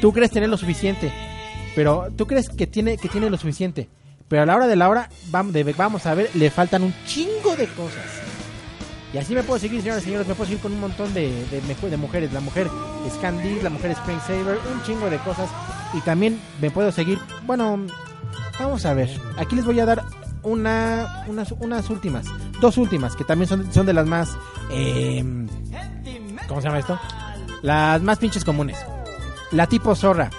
Tú 0.00 0.12
crees 0.12 0.30
tener 0.30 0.48
lo 0.48 0.56
suficiente, 0.56 1.12
pero 1.74 2.08
tú 2.16 2.26
crees 2.26 2.48
que 2.48 2.66
tiene, 2.66 2.96
que 2.96 3.08
tiene 3.08 3.30
lo 3.30 3.36
suficiente. 3.36 3.88
Pero 4.28 4.42
a 4.42 4.46
la 4.46 4.56
hora 4.56 4.66
de 4.66 4.76
la 4.76 4.88
hora, 4.88 5.10
vamos, 5.30 5.52
de- 5.52 5.64
vamos 5.74 6.06
a 6.06 6.14
ver, 6.14 6.30
le 6.34 6.50
faltan 6.50 6.82
un 6.82 6.94
chingo 7.06 7.54
de 7.56 7.66
cosas. 7.68 8.02
Y 9.12 9.18
así 9.18 9.34
me 9.34 9.42
puedo 9.42 9.60
seguir, 9.60 9.82
señores 9.82 10.02
y 10.02 10.06
señores, 10.06 10.26
me 10.26 10.34
puedo 10.34 10.46
seguir 10.48 10.62
con 10.62 10.72
un 10.72 10.80
montón 10.80 11.12
de, 11.12 11.30
de, 11.50 11.60
de 11.90 11.96
mujeres. 11.98 12.32
La 12.32 12.40
mujer 12.40 12.68
Scandis, 13.10 13.62
la 13.62 13.68
mujer 13.68 13.92
Springsaver, 13.92 14.58
un 14.74 14.82
chingo 14.84 15.10
de 15.10 15.18
cosas. 15.18 15.50
Y 15.94 16.00
también 16.00 16.40
me 16.60 16.70
puedo 16.70 16.90
seguir, 16.92 17.18
bueno, 17.46 17.78
vamos 18.58 18.86
a 18.86 18.94
ver. 18.94 19.10
Aquí 19.36 19.56
les 19.56 19.64
voy 19.64 19.78
a 19.80 19.86
dar 19.86 20.02
una, 20.42 21.24
unas, 21.28 21.52
unas 21.52 21.90
últimas, 21.90 22.26
dos 22.60 22.78
últimas, 22.78 23.14
que 23.16 23.24
también 23.24 23.48
son, 23.48 23.72
son 23.72 23.86
de 23.86 23.92
las 23.92 24.06
más, 24.06 24.36
eh, 24.70 25.22
¿cómo 26.48 26.60
se 26.60 26.68
llama 26.68 26.78
esto? 26.78 26.98
Las 27.62 28.02
más 28.02 28.18
pinches 28.18 28.44
comunes. 28.44 28.78
La 29.52 29.66
tipo 29.66 29.94
zorra. 29.94 30.30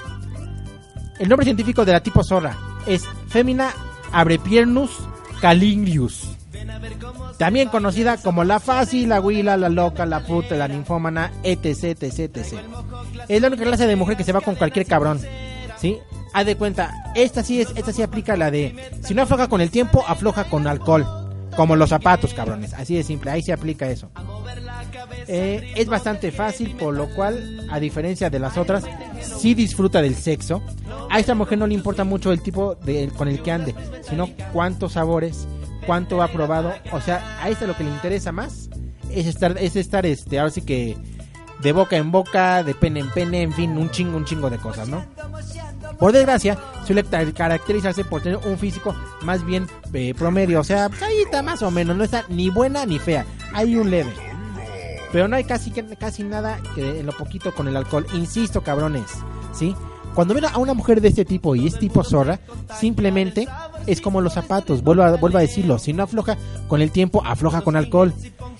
El 1.19 1.29
nombre 1.29 1.45
científico 1.45 1.85
de 1.85 1.91
la 1.93 2.01
tipo 2.01 2.23
zorra 2.23 2.57
es 2.85 3.05
Femina 3.27 3.71
abrepiernus 4.11 4.91
calingrius. 5.39 6.29
También 7.37 7.69
conocida 7.69 8.17
como 8.17 8.43
la 8.43 8.59
fácil, 8.59 9.09
la 9.09 9.19
huila, 9.19 9.57
la 9.57 9.69
loca, 9.69 10.05
la 10.05 10.21
puta, 10.21 10.55
la 10.55 10.67
ninfómana, 10.67 11.31
etc, 11.43 12.01
etc, 12.01 12.19
etc. 12.19 12.59
Es 13.27 13.41
la 13.41 13.47
única 13.47 13.63
clase 13.63 13.87
de 13.87 13.95
mujer 13.95 14.15
que 14.15 14.23
se 14.23 14.31
va 14.31 14.41
con 14.41 14.55
cualquier 14.55 14.85
cabrón. 14.85 15.19
¿Sí? 15.83 15.99
Haz 16.31 16.45
de 16.45 16.55
cuenta, 16.55 17.11
esta 17.13 17.43
sí 17.43 17.59
es, 17.59 17.67
esta 17.75 17.91
sí 17.91 18.01
aplica 18.01 18.37
la 18.37 18.49
de 18.49 18.73
si 19.03 19.13
no 19.13 19.23
afloja 19.23 19.49
con 19.49 19.59
el 19.59 19.69
tiempo, 19.69 20.01
afloja 20.07 20.45
con 20.45 20.65
alcohol. 20.65 21.05
Como 21.57 21.75
los 21.75 21.89
zapatos, 21.89 22.33
cabrones. 22.33 22.73
Así 22.73 22.95
de 22.95 23.03
simple, 23.03 23.29
ahí 23.29 23.41
se 23.41 23.51
aplica 23.51 23.89
eso. 23.89 24.09
Eh, 25.27 25.73
es 25.75 25.87
bastante 25.87 26.31
fácil, 26.31 26.73
por 26.77 26.95
lo 26.95 27.13
cual, 27.13 27.67
a 27.69 27.81
diferencia 27.81 28.29
de 28.29 28.39
las 28.39 28.57
otras, 28.57 28.85
sí 29.21 29.53
disfruta 29.53 30.01
del 30.01 30.15
sexo. 30.15 30.63
A 31.11 31.19
esta 31.19 31.35
mujer 31.35 31.57
no 31.57 31.67
le 31.67 31.73
importa 31.73 32.05
mucho 32.05 32.31
el 32.31 32.41
tipo 32.41 32.75
de, 32.75 33.11
con 33.17 33.27
el 33.27 33.41
que 33.43 33.51
ande, 33.51 33.75
sino 34.09 34.29
cuántos 34.53 34.93
sabores, 34.93 35.49
cuánto 35.85 36.23
ha 36.23 36.29
probado. 36.29 36.73
O 36.93 37.01
sea, 37.01 37.39
a 37.43 37.49
esta 37.49 37.67
lo 37.67 37.75
que 37.75 37.83
le 37.83 37.91
interesa 37.91 38.31
más 38.31 38.69
es 39.11 39.27
estar, 39.27 39.57
es 39.59 39.75
estar, 39.75 40.05
este, 40.05 40.39
ahora 40.39 40.49
sí 40.49 40.61
que 40.61 40.97
de 41.63 41.71
boca 41.71 41.95
en 41.95 42.11
boca, 42.11 42.63
de 42.63 42.75
pene 42.75 42.99
en 42.99 43.09
pene, 43.11 43.41
en 43.41 43.53
fin, 43.53 43.77
un 43.77 43.89
chingo, 43.89 44.17
un 44.17 44.25
chingo 44.25 44.49
de 44.49 44.57
cosas, 44.57 44.89
¿no? 44.89 45.05
Por 46.03 46.11
desgracia, 46.11 46.57
suele 46.85 47.01
car- 47.05 47.33
caracterizarse 47.33 48.03
por 48.03 48.21
tener 48.21 48.37
un 48.45 48.57
físico 48.57 48.93
más 49.21 49.45
bien 49.45 49.67
eh, 49.93 50.13
promedio, 50.13 50.59
o 50.59 50.63
sea, 50.65 50.89
ahí 51.01 51.19
está 51.23 51.41
más 51.41 51.61
o 51.61 51.71
menos, 51.71 51.95
no 51.95 52.03
está 52.03 52.25
ni 52.27 52.49
buena 52.49 52.85
ni 52.85 52.99
fea, 52.99 53.25
hay 53.53 53.77
un 53.77 53.89
leve. 53.89 54.11
Pero 55.13 55.29
no 55.29 55.37
hay 55.37 55.45
casi, 55.45 55.71
casi 55.71 56.23
nada 56.23 56.59
que 56.75 56.99
en 56.99 57.05
lo 57.05 57.13
poquito 57.13 57.53
con 57.55 57.69
el 57.69 57.77
alcohol. 57.77 58.05
Insisto, 58.15 58.61
cabrones, 58.63 59.05
¿sí? 59.53 59.77
Cuando 60.13 60.33
ven 60.33 60.43
a 60.43 60.57
una 60.57 60.73
mujer 60.73 60.99
de 60.99 61.07
este 61.07 61.23
tipo 61.23 61.55
y 61.55 61.67
es 61.67 61.79
tipo 61.79 62.03
zorra, 62.03 62.37
simplemente 62.77 63.47
es 63.87 64.01
como 64.01 64.19
los 64.19 64.33
zapatos. 64.33 64.83
Vuelvo 64.83 65.03
a, 65.03 65.15
vuelvo 65.15 65.37
a 65.37 65.41
decirlo, 65.41 65.79
si 65.79 65.93
no 65.93 66.03
afloja 66.03 66.35
con 66.67 66.81
el 66.81 66.91
tiempo, 66.91 67.23
afloja 67.25 67.61
con 67.61 67.77
alcohol. 67.77 68.13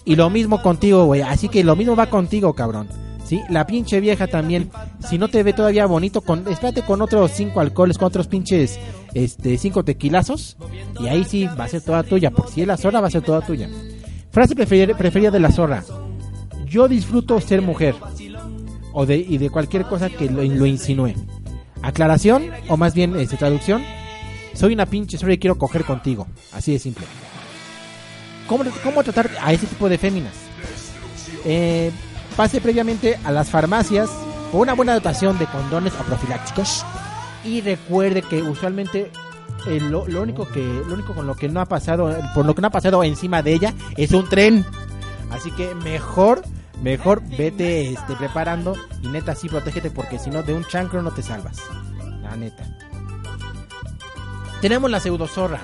Y 0.06 0.16
lo 0.16 0.30
mismo 0.30 0.62
contigo, 0.62 1.04
güey. 1.04 1.22
Así 1.24 1.50
que 1.50 1.62
lo 1.66 1.76
mismo 1.76 1.98
va 1.98 2.06
contigo, 2.06 2.54
cabrón. 2.54 2.88
¿Sí? 3.26 3.42
La 3.50 3.66
pinche 3.66 4.00
vieja 4.00 4.28
también. 4.28 4.70
Si 5.08 5.18
no 5.18 5.30
te 5.30 5.44
ve 5.44 5.54
todavía 5.54 5.86
bonito, 5.86 6.22
con, 6.22 6.48
espérate 6.48 6.82
con 6.82 7.02
otros 7.02 7.32
cinco 7.32 7.62
alcoholes, 7.62 7.98
con 7.98 8.08
otros 8.08 8.28
pinches, 8.28 8.80
este, 9.14 9.58
cinco 9.58 9.84
tequilazos. 9.84 10.58
Y 11.00 11.08
ahí 11.08 11.24
sí 11.24 11.48
va 11.48 11.66
a 11.66 11.70
ser 11.70 11.82
toda 11.82 12.04
tuya. 12.04 12.32
Porque 12.32 12.52
si 12.52 12.62
es 12.62 12.68
la 12.68 12.78
zorra, 12.78 13.00
va 13.02 13.08
a 13.08 13.12
ser 13.12 13.22
toda 13.22 13.42
tuya. 13.42 13.70
Frase 14.32 14.56
preferida, 14.56 15.32
de 15.32 15.40
la 15.40 15.52
zorra. 15.52 15.84
Yo 16.66 16.88
disfruto 16.88 17.40
ser 17.40 17.62
mujer. 17.62 17.96
O 18.92 19.06
de, 19.06 19.18
y 19.18 19.38
de 19.38 19.50
cualquier 19.50 19.86
cosa 19.86 20.10
que 20.10 20.30
lo, 20.30 20.44
lo 20.44 20.66
insinúe. 20.66 21.14
Aclaración, 21.82 22.50
o 22.68 22.78
más 22.78 22.94
bien 22.94 23.16
este, 23.16 23.38
traducción. 23.38 23.84
Soy 24.54 24.74
una 24.74 24.86
pinche 24.86 25.18
zorra 25.18 25.34
y 25.34 25.38
quiero 25.38 25.58
coger 25.58 25.84
contigo. 25.84 26.28
Así 26.52 26.74
de 26.74 26.80
simple. 26.80 27.06
¿Cómo, 28.48 28.64
cómo 28.84 29.04
tratar 29.04 29.30
a 29.42 29.54
ese 29.54 29.66
tipo 29.66 29.88
de 29.88 29.98
féminas? 29.98 30.34
Eh, 31.46 31.92
pase 32.34 32.62
previamente 32.62 33.20
a 33.24 33.32
las 33.32 33.50
farmacias 33.50 34.10
con 34.52 34.62
una 34.62 34.74
buena 34.74 34.94
dotación 34.94 35.38
de 35.40 35.46
condones 35.48 35.94
o 36.00 36.04
profilácticos. 36.04 36.86
Y 37.46 37.62
recuerde 37.62 38.22
que 38.22 38.42
usualmente 38.42 39.12
eh, 39.68 39.80
lo, 39.82 40.08
lo 40.08 40.22
único 40.22 40.48
que 40.48 40.62
lo 40.88 40.94
único 40.94 41.14
con 41.14 41.28
lo 41.28 41.36
que 41.36 41.50
no 41.50 41.60
ha 41.62 41.66
pasado 41.66 42.16
por 42.34 42.46
lo 42.46 42.54
que 42.56 42.62
no 42.62 42.68
ha 42.68 42.72
pasado 42.72 43.04
encima 43.04 43.42
de 43.42 43.54
ella 43.54 43.74
es 43.98 44.12
un 44.12 44.28
tren. 44.30 44.66
Así 45.32 45.52
que 45.52 45.74
mejor 45.76 46.44
mejor 46.82 47.22
vete 47.38 47.92
este 47.94 48.16
preparando 48.16 48.76
y 49.02 49.08
neta 49.08 49.36
sí 49.36 49.48
protégete 49.50 49.90
porque 49.90 50.20
si 50.20 50.30
no 50.30 50.44
de 50.44 50.54
un 50.54 50.66
chancro 50.66 51.02
no 51.02 51.12
te 51.12 51.22
salvas. 51.24 51.58
La 52.22 52.36
neta. 52.36 52.64
Tenemos 54.62 54.90
la 54.90 55.00
pseudozorra. 55.00 55.62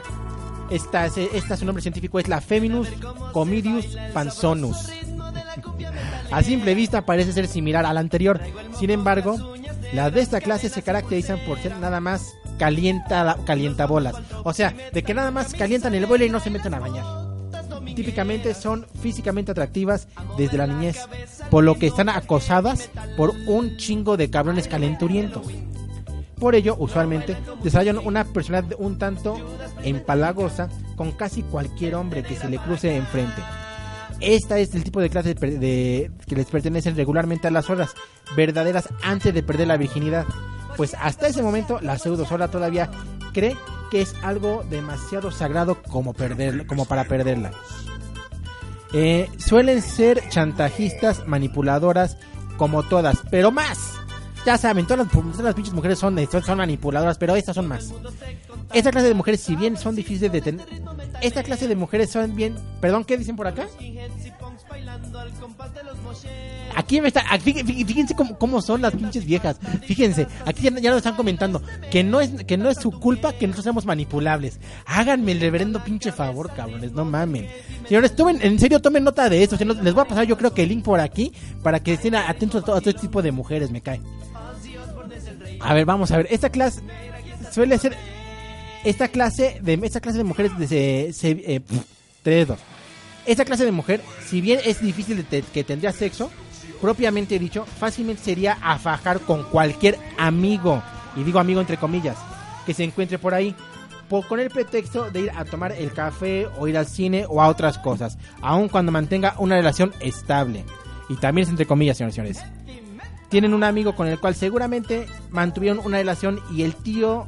Esta, 0.70 1.06
es- 1.06 1.18
esta 1.18 1.58
su 1.58 1.66
nombre 1.66 1.82
científico 1.82 2.20
es 2.20 2.28
la 2.28 2.42
Feminus 2.42 2.90
comidius 3.32 3.86
panzonus 4.14 4.78
a 6.32 6.44
simple 6.44 6.76
vista 6.76 7.06
parece 7.06 7.34
ser 7.34 7.48
similar 7.48 7.86
a 7.86 7.94
la 7.94 8.00
anterior 8.00 8.40
sin 8.78 8.90
embargo 8.90 9.56
las 9.94 10.14
de 10.14 10.22
esta 10.22 10.42
clase 10.42 10.70
se 10.70 10.82
caracterizan 10.82 11.40
por 11.46 11.60
ser 11.60 11.76
nada 11.78 12.00
más 12.00 12.34
calienta 12.58 13.38
calientabolas 13.46 14.16
o 14.44 14.54
sea 14.54 14.74
de 14.94 15.04
que 15.04 15.14
nada 15.14 15.32
más 15.32 15.54
calientan 15.54 15.96
el 15.96 16.06
vuelo 16.06 16.26
y 16.26 16.30
no 16.30 16.40
se 16.40 16.50
meten 16.50 16.74
a 16.74 16.80
bañar 16.80 17.30
típicamente 18.00 18.54
son 18.54 18.86
físicamente 19.02 19.52
atractivas 19.52 20.08
desde 20.38 20.58
la 20.58 20.68
niñez, 20.68 20.98
por 21.50 21.66
lo 21.66 21.78
que 21.78 21.88
están 21.88 22.08
acosadas 22.08 22.90
por 23.18 23.32
un 23.46 23.76
chingo 23.76 24.16
de 24.16 24.30
cabrones 24.30 24.70
calenturientos. 24.70 25.46
Por 26.40 26.56
ello, 26.56 26.78
usualmente, 26.80 27.36
desarrollan 27.62 27.98
una 27.98 28.24
personalidad 28.24 28.78
un 28.80 28.98
tanto 28.98 29.36
empalagosa 29.84 30.70
con 30.96 31.12
casi 31.12 31.42
cualquier 31.42 31.96
hombre 31.96 32.24
que 32.24 32.38
se 32.38 32.50
le 32.50 32.58
cruce 32.58 32.96
enfrente. 32.96 33.42
Esta 34.22 34.60
es 34.60 34.76
el 34.76 34.84
tipo 34.84 35.00
de 35.00 35.10
clase 35.10 35.34
de 35.34 36.12
que 36.28 36.36
les 36.36 36.48
pertenecen 36.48 36.96
regularmente 36.96 37.48
a 37.48 37.52
las 37.52 37.70
horas 37.70 37.94
verdaderas 38.36 38.90
antes 39.02 39.34
de 39.34 39.44
perder 39.44 39.68
la 39.68 39.78
virginidad. 39.78 40.26
Pues 40.76 40.96
hasta 41.00 41.28
ese 41.28 41.42
momento 41.42 41.80
la 41.82 41.98
pseudo 41.98 42.26
todavía 42.50 42.90
cree 43.34 43.56
que 43.92 44.02
es 44.02 44.16
algo 44.22 44.64
demasiado 44.70 45.32
sagrado 45.32 45.82
como, 45.84 46.14
perder, 46.14 46.68
como 46.68 46.86
para 46.86 47.06
perderla. 47.06 47.52
Eh, 48.94 49.30
suelen 49.38 49.82
ser 49.82 50.28
chantajistas, 50.30 51.28
manipuladoras, 51.28 52.18
como 52.58 52.84
todas, 52.84 53.18
pero 53.30 53.52
más. 53.52 53.94
Ya 54.46 54.58
saben, 54.58 54.86
todas 54.86 55.06
las, 55.06 55.36
todas 55.38 55.54
pinches 55.54 55.74
mujeres 55.74 56.00
son 56.00 56.16
manipuladoras, 56.56 57.18
pero 57.18 57.36
estas 57.36 57.56
son 57.56 57.68
más. 57.68 57.94
Esta 58.74 58.92
clase 58.92 59.08
de 59.08 59.14
mujeres, 59.14 59.40
si 59.42 59.56
bien 59.56 59.78
son 59.78 59.96
difíciles 59.96 60.32
de 60.32 60.42
tener, 60.42 60.66
esta 61.22 61.42
clase 61.44 61.68
de 61.68 61.76
mujeres 61.76 62.12
son 62.12 62.36
bien, 62.36 62.56
perdón, 62.82 63.04
¿qué 63.04 63.18
dicen 63.18 63.36
por 63.36 63.48
acá? 63.48 63.68
Aquí 66.76 67.02
me 67.02 67.08
está, 67.08 67.24
aquí, 67.32 67.52
fí- 67.54 67.86
fíjense 67.86 68.16
cómo, 68.16 68.38
cómo 68.38 68.62
son 68.62 68.82
las 68.82 68.94
pinches 68.96 69.26
viejas. 69.26 69.58
Fíjense, 69.86 70.28
aquí 70.46 70.64
ya, 70.64 70.70
ya 70.80 70.90
nos 70.92 70.98
están 70.98 71.16
comentando 71.16 71.62
que 71.92 72.04
no 72.04 72.22
es 72.22 72.30
que 72.46 72.58
no 72.58 72.70
es 72.70 72.78
su 72.78 72.92
culpa 72.92 73.34
que 73.34 73.48
nosotros 73.48 73.64
seamos 73.64 73.86
manipulables. 73.86 74.60
Háganme 74.86 75.32
el 75.34 75.42
reverendo 75.42 75.84
pinche 75.84 76.12
favor, 76.12 76.52
cabrones, 76.54 76.92
no 76.92 77.06
mamen. 77.06 77.48
Señores, 77.88 78.16
tomen, 78.16 78.40
en 78.42 78.60
serio 78.60 78.80
tomen 78.80 79.04
nota 79.04 79.30
de 79.30 79.44
esto. 79.44 79.58
Les 79.82 79.94
voy 79.94 80.04
a 80.04 80.08
pasar 80.08 80.26
yo 80.26 80.38
creo 80.38 80.54
que 80.54 80.64
el 80.64 80.70
link 80.70 80.84
por 80.86 81.00
aquí 81.00 81.34
para 81.64 81.80
que 81.82 81.94
estén 81.94 82.16
atentos 82.16 82.62
a 82.62 82.66
todo, 82.66 82.76
a 82.76 82.80
todo 82.82 82.92
este 82.92 83.02
tipo 83.02 83.22
de 83.22 83.32
mujeres, 83.32 83.72
me 83.72 83.82
cae. 83.82 84.00
A 85.60 85.74
ver, 85.74 85.86
vamos 85.86 86.12
a 86.12 86.18
ver. 86.18 86.28
Esta 86.30 86.50
clase 86.50 86.82
suele 87.52 87.78
ser 87.80 87.98
esta 88.84 89.08
clase 89.08 89.60
de 89.62 89.80
esta 89.84 90.00
clase 90.02 90.18
de 90.18 90.24
mujeres 90.24 90.52
se, 90.68 91.12
se- 91.14 91.56
eh. 91.56 91.62
Esta 93.26 93.46
clase 93.46 93.66
de 93.66 93.72
mujer, 93.72 94.02
si 94.26 94.42
bien 94.42 94.60
es 94.66 94.82
difícil 94.82 95.26
que 95.26 95.64
tendría 95.64 95.92
sexo, 95.92 96.30
propiamente 96.82 97.38
dicho, 97.40 97.66
fácilmente 97.66 98.24
sería 98.24 98.58
a 98.62 98.78
fajar 98.78 99.20
con 99.22 99.44
cualquier 99.44 99.98
amigo, 100.18 100.82
y 101.16 101.24
digo 101.24 101.40
amigo 101.40 101.60
entre 101.62 101.78
comillas, 101.78 102.18
que 102.66 102.74
se 102.74 102.84
encuentre 102.84 103.18
por 103.20 103.34
ahí, 103.34 103.56
po- 104.10 104.24
con 104.28 104.40
el 104.40 104.50
pretexto 104.50 105.10
de 105.12 105.22
ir 105.22 105.32
a 105.36 105.46
tomar 105.46 105.72
el 105.74 105.92
café 105.94 106.48
o 106.58 106.68
ir 106.68 106.78
al 106.78 106.88
cine 106.88 107.26
o 107.28 107.42
a 107.42 107.48
otras 107.50 107.78
cosas, 107.78 108.18
aun 108.42 108.70
cuando 108.70 108.92
mantenga 108.92 109.36
una 109.38 109.56
relación 109.56 109.94
estable. 110.00 110.64
Y 111.10 111.16
también 111.16 111.44
es 111.44 111.50
entre 111.50 111.66
comillas, 111.66 111.98
señores 111.98 112.16
señores. 112.16 112.40
Tienen 113.30 113.54
un 113.54 113.64
amigo 113.64 113.96
con 113.96 114.08
el 114.08 114.20
cual 114.20 114.34
seguramente 114.36 115.06
mantuvieron 115.30 115.80
una 115.86 115.98
relación 115.98 116.40
y 116.52 116.64
el 116.64 116.74
tío, 116.76 117.28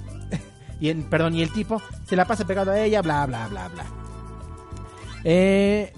y 0.81 0.93
perdón, 0.95 1.35
y 1.35 1.43
el 1.43 1.53
tipo 1.53 1.81
se 2.07 2.15
la 2.15 2.25
pasa 2.25 2.45
pegado 2.45 2.71
a 2.71 2.79
ella, 2.79 3.03
bla, 3.03 3.25
bla, 3.27 3.47
bla, 3.47 3.67
bla. 3.67 3.85
Eh, 5.23 5.93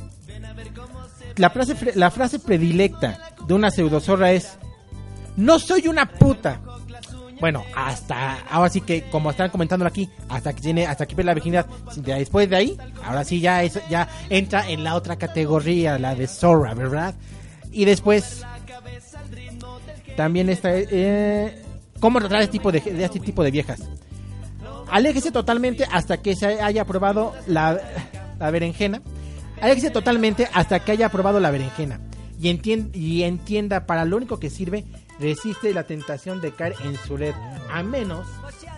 la, 1.38 1.49
frase, 1.49 1.93
la 1.95 2.11
frase 2.11 2.39
predilecta 2.39 3.17
de 3.47 3.53
una 3.53 3.71
pseudozorra 3.71 4.34
es: 4.34 4.57
No 5.38 5.57
soy 5.57 5.88
una 5.88 6.05
puta. 6.05 6.59
Bueno, 7.39 7.63
hasta 7.75 8.39
ahora 8.49 8.69
sí 8.69 8.81
que, 8.81 9.03
como 9.09 9.31
están 9.31 9.49
comentando 9.49 9.86
aquí, 9.86 10.09
hasta 10.27 10.53
que 10.53 10.61
tiene, 10.61 10.86
hasta 10.86 11.05
que 11.05 11.15
pierde 11.15 11.27
la 11.27 11.34
virginidad. 11.34 11.65
Después 11.95 12.49
de 12.49 12.55
ahí, 12.55 12.77
ahora 13.05 13.23
sí 13.23 13.39
ya 13.39 13.63
es, 13.63 13.79
ya 13.89 14.09
entra 14.29 14.69
en 14.69 14.84
la 14.84 14.95
otra 14.95 15.15
categoría, 15.15 15.97
la 15.97 16.13
de 16.13 16.27
zorra, 16.27 16.73
¿verdad? 16.73 17.15
Y 17.71 17.86
después 17.86 18.45
también 20.17 20.49
está 20.49 20.69
eh, 20.73 21.61
cómo 22.01 22.19
tratar 22.19 22.41
este 22.41 22.51
tipo 22.51 22.71
de 22.71 22.79
este 22.79 23.19
tipo 23.21 23.43
de 23.43 23.51
viejas. 23.51 23.81
Aléjese 24.94 25.32
totalmente 25.32 25.88
hasta 25.91 26.22
que 26.22 26.36
se 26.36 26.62
haya 26.62 26.86
probado 26.86 27.34
la, 27.48 27.80
la 28.39 28.52
berenjena. 28.52 29.02
Aléjese 29.60 29.89
totalmente 29.89 30.48
hasta 30.54 30.80
que 30.82 30.91
haya 30.91 31.10
probado 31.10 31.39
la 31.39 31.50
berenjena. 31.50 32.00
Y, 32.39 32.50
entien- 32.54 32.91
y 32.94 33.24
entienda 33.24 33.88
para 33.88 34.06
lo 34.06 34.18
único 34.18 34.39
que 34.39 34.52
sirve, 34.52 34.86
resiste 35.20 35.74
la 35.74 35.84
tentación 35.84 36.41
de 36.41 36.52
caer 36.52 36.76
en 36.84 36.96
su 36.96 37.18
red. 37.18 37.34
A 37.72 37.82
menos 37.82 38.28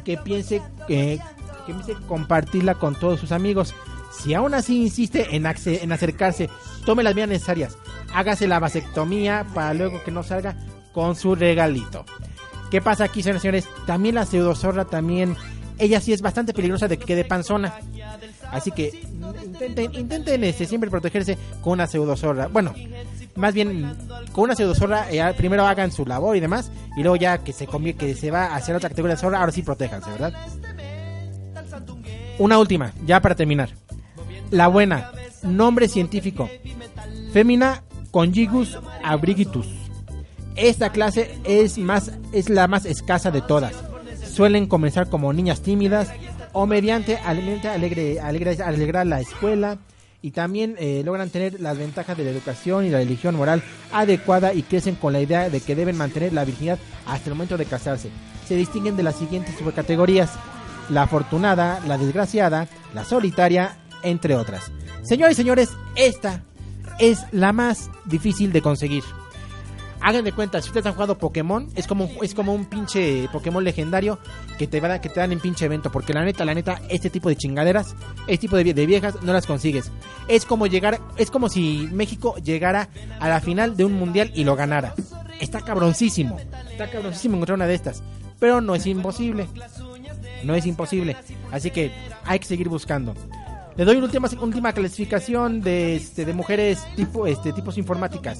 que 0.06 0.16
piense 0.18 0.62
que, 0.88 1.20
que 1.66 1.74
piense 1.74 1.96
compartirla 2.08 2.76
con 2.76 2.96
todos 2.96 3.20
sus 3.20 3.34
amigos. 3.34 3.76
Si 4.18 4.34
aún 4.34 4.54
así 4.54 4.84
insiste 4.84 5.36
en, 5.36 5.46
en 5.46 5.92
acercarse, 5.92 6.50
tome 6.86 7.04
las 7.04 7.14
medidas 7.14 7.30
necesarias. 7.32 7.78
Hágase 8.14 8.48
la 8.48 8.60
vasectomía 8.60 9.46
para 9.54 9.74
luego 9.74 10.02
que 10.02 10.12
no 10.12 10.24
salga 10.24 10.56
con 10.94 11.18
su 11.18 11.36
regalito. 11.36 12.06
¿Qué 12.72 12.82
pasa 12.82 13.04
aquí, 13.04 13.22
señores? 13.22 13.68
También 13.86 14.16
la 14.16 14.26
pseudozorra 14.26 14.86
también, 14.86 15.36
ella 15.78 16.00
sí 16.00 16.14
es 16.14 16.22
bastante 16.22 16.54
peligrosa 16.54 16.88
de 16.88 16.98
que 16.98 17.06
quede 17.06 17.26
panzona. 17.26 17.74
Así 18.52 18.72
que 18.72 19.04
intenten, 19.44 19.94
intenten 19.96 20.44
este, 20.44 20.66
siempre 20.66 20.90
protegerse 20.90 21.38
con 21.62 21.74
una 21.74 21.88
pseudozorra. 21.88 22.48
Bueno, 22.48 22.74
más 23.36 23.54
bien 23.54 23.96
con 24.32 24.46
una 24.46 24.56
pseudozorra, 24.56 25.12
eh, 25.12 25.34
primero 25.36 25.66
hagan 25.66 25.92
su 25.92 26.06
labor 26.06 26.36
y 26.38 26.40
demás, 26.40 26.72
y 26.96 27.02
luego 27.02 27.16
ya 27.16 27.40
que 27.40 27.54
se 27.54 27.68
convie- 27.68 27.96
que 27.98 28.14
se 28.16 28.32
va 28.32 28.46
a 28.48 28.56
hacer 28.56 28.76
otra 28.76 28.90
categoría 28.90 29.16
de 29.16 29.22
zorra, 29.22 29.40
ahora 29.40 29.52
sí 29.52 29.62
protéjanse, 29.62 30.10
¿verdad? 30.12 30.34
Una 32.40 32.60
última, 32.60 32.94
ya 33.06 33.22
para 33.22 33.36
terminar. 33.36 33.70
La 34.52 34.68
buena, 34.68 35.12
nombre 35.44 35.88
científico. 35.88 36.50
Femina 37.34 37.84
conjugus 38.12 38.78
abrigitus. 39.04 39.68
Esta 40.56 40.92
clase 40.92 41.38
es 41.44 41.78
más 41.78 42.12
es 42.32 42.50
la 42.50 42.68
más 42.68 42.86
escasa 42.86 43.32
de 43.32 43.42
todas. 43.42 43.74
Suelen 44.36 44.68
comenzar 44.68 45.10
como 45.10 45.32
niñas 45.32 45.62
tímidas 45.62 46.12
o 46.52 46.66
mediante 46.66 47.16
alegre, 47.16 48.20
alegre, 48.20 48.62
alegrar 48.62 49.08
la 49.08 49.22
escuela 49.22 49.78
y 50.22 50.32
también 50.32 50.76
eh, 50.78 51.04
logran 51.06 51.30
tener 51.30 51.62
las 51.62 51.78
ventajas 51.78 52.18
de 52.18 52.26
la 52.26 52.32
educación 52.32 52.84
y 52.84 52.90
la 52.90 52.98
religión 52.98 53.36
moral 53.36 53.64
adecuada 53.94 54.54
y 54.54 54.64
crecen 54.64 54.96
con 54.96 55.14
la 55.14 55.22
idea 55.22 55.50
de 55.50 55.62
que 55.62 55.74
deben 55.74 55.96
mantener 55.96 56.34
la 56.34 56.44
virginidad 56.44 56.80
hasta 57.06 57.30
el 57.30 57.36
momento 57.36 57.56
de 57.56 57.64
casarse. 57.64 58.10
Se 58.46 58.58
distinguen 58.58 58.98
de 58.98 59.04
las 59.04 59.16
siguientes 59.16 59.56
subcategorías: 59.58 60.32
la 60.90 61.04
afortunada, 61.04 61.80
la 61.88 61.98
desgraciada, 61.98 62.68
la 62.94 63.06
solitaria, 63.06 63.78
entre 64.04 64.36
otras. 64.36 64.70
Señores 65.04 65.36
y 65.36 65.42
señores, 65.42 65.70
esta 65.96 66.44
es 67.00 67.20
la 67.32 67.54
más 67.54 67.90
difícil 68.04 68.52
de 68.52 68.62
conseguir. 68.62 69.06
Hagan 70.08 70.24
de 70.24 70.34
cuenta, 70.34 70.62
si 70.62 70.68
ustedes 70.68 70.86
han 70.86 70.94
jugado 70.94 71.18
Pokémon, 71.18 71.68
es 71.76 71.88
como, 71.88 72.08
es 72.22 72.36
como 72.36 72.54
un 72.54 72.66
pinche 72.66 73.28
Pokémon 73.32 73.64
legendario 73.64 74.20
que 74.60 74.68
te, 74.68 74.80
van 74.80 74.92
a- 74.92 75.02
que 75.02 75.10
te 75.10 75.20
dan 75.20 75.32
en 75.32 75.40
pinche 75.40 75.66
evento. 75.66 75.92
Porque 75.92 76.14
la 76.14 76.24
neta, 76.24 76.46
la 76.46 76.54
neta, 76.54 76.80
este 76.90 77.10
tipo 77.10 77.28
de 77.28 77.36
chingaderas, 77.36 77.96
este 78.28 78.38
tipo 78.48 78.56
de 78.56 78.86
viejas, 78.86 79.16
no 79.24 79.34
las 79.34 79.48
consigues. 79.48 79.92
Es 80.28 80.46
como 80.46 80.68
llegar, 80.68 81.02
es 81.18 81.32
como 81.32 81.50
si 81.50 81.90
México 81.92 82.36
llegara 82.36 82.88
a 83.20 83.30
la 83.30 83.42
final 83.42 83.76
de 83.76 83.86
un 83.86 83.94
mundial 83.94 84.32
y 84.36 84.44
lo 84.44 84.56
ganara. 84.56 84.94
Está 85.40 85.62
cabroncísimo. 85.62 86.38
Está 86.72 86.88
cabroncísimo 86.92 87.36
encontrar 87.38 87.56
una 87.56 87.66
de 87.66 87.74
estas. 87.74 88.04
Pero 88.40 88.62
no 88.62 88.76
es 88.76 88.86
imposible. 88.86 89.48
No 90.44 90.54
es 90.54 90.68
imposible. 90.68 91.18
Así 91.52 91.72
que 91.72 91.92
hay 92.26 92.38
que 92.38 92.46
seguir 92.46 92.70
buscando. 92.70 93.16
Le 93.76 93.84
doy 93.86 93.96
una 93.98 94.06
última, 94.06 94.30
última 94.40 94.72
clasificación 94.72 95.62
de, 95.62 95.96
este, 95.96 96.26
de 96.26 96.34
mujeres 96.34 96.80
tipo, 96.96 97.26
este, 97.26 97.52
tipos 97.54 97.78
informáticas. 97.80 98.40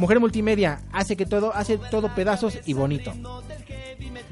Mujer 0.00 0.18
multimedia 0.18 0.80
hace 0.92 1.14
que 1.14 1.26
todo, 1.26 1.54
hace 1.54 1.76
todo 1.76 2.14
pedazos 2.14 2.58
y 2.64 2.72
bonito. 2.72 3.12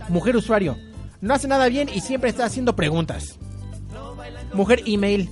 Mujer 0.08 0.34
usuario, 0.34 0.78
no 1.20 1.34
hace 1.34 1.46
nada 1.46 1.68
bien 1.68 1.90
y 1.92 2.00
siempre 2.00 2.30
está 2.30 2.46
haciendo 2.46 2.74
preguntas. 2.74 3.38
Mujer 4.54 4.82
email, 4.86 5.28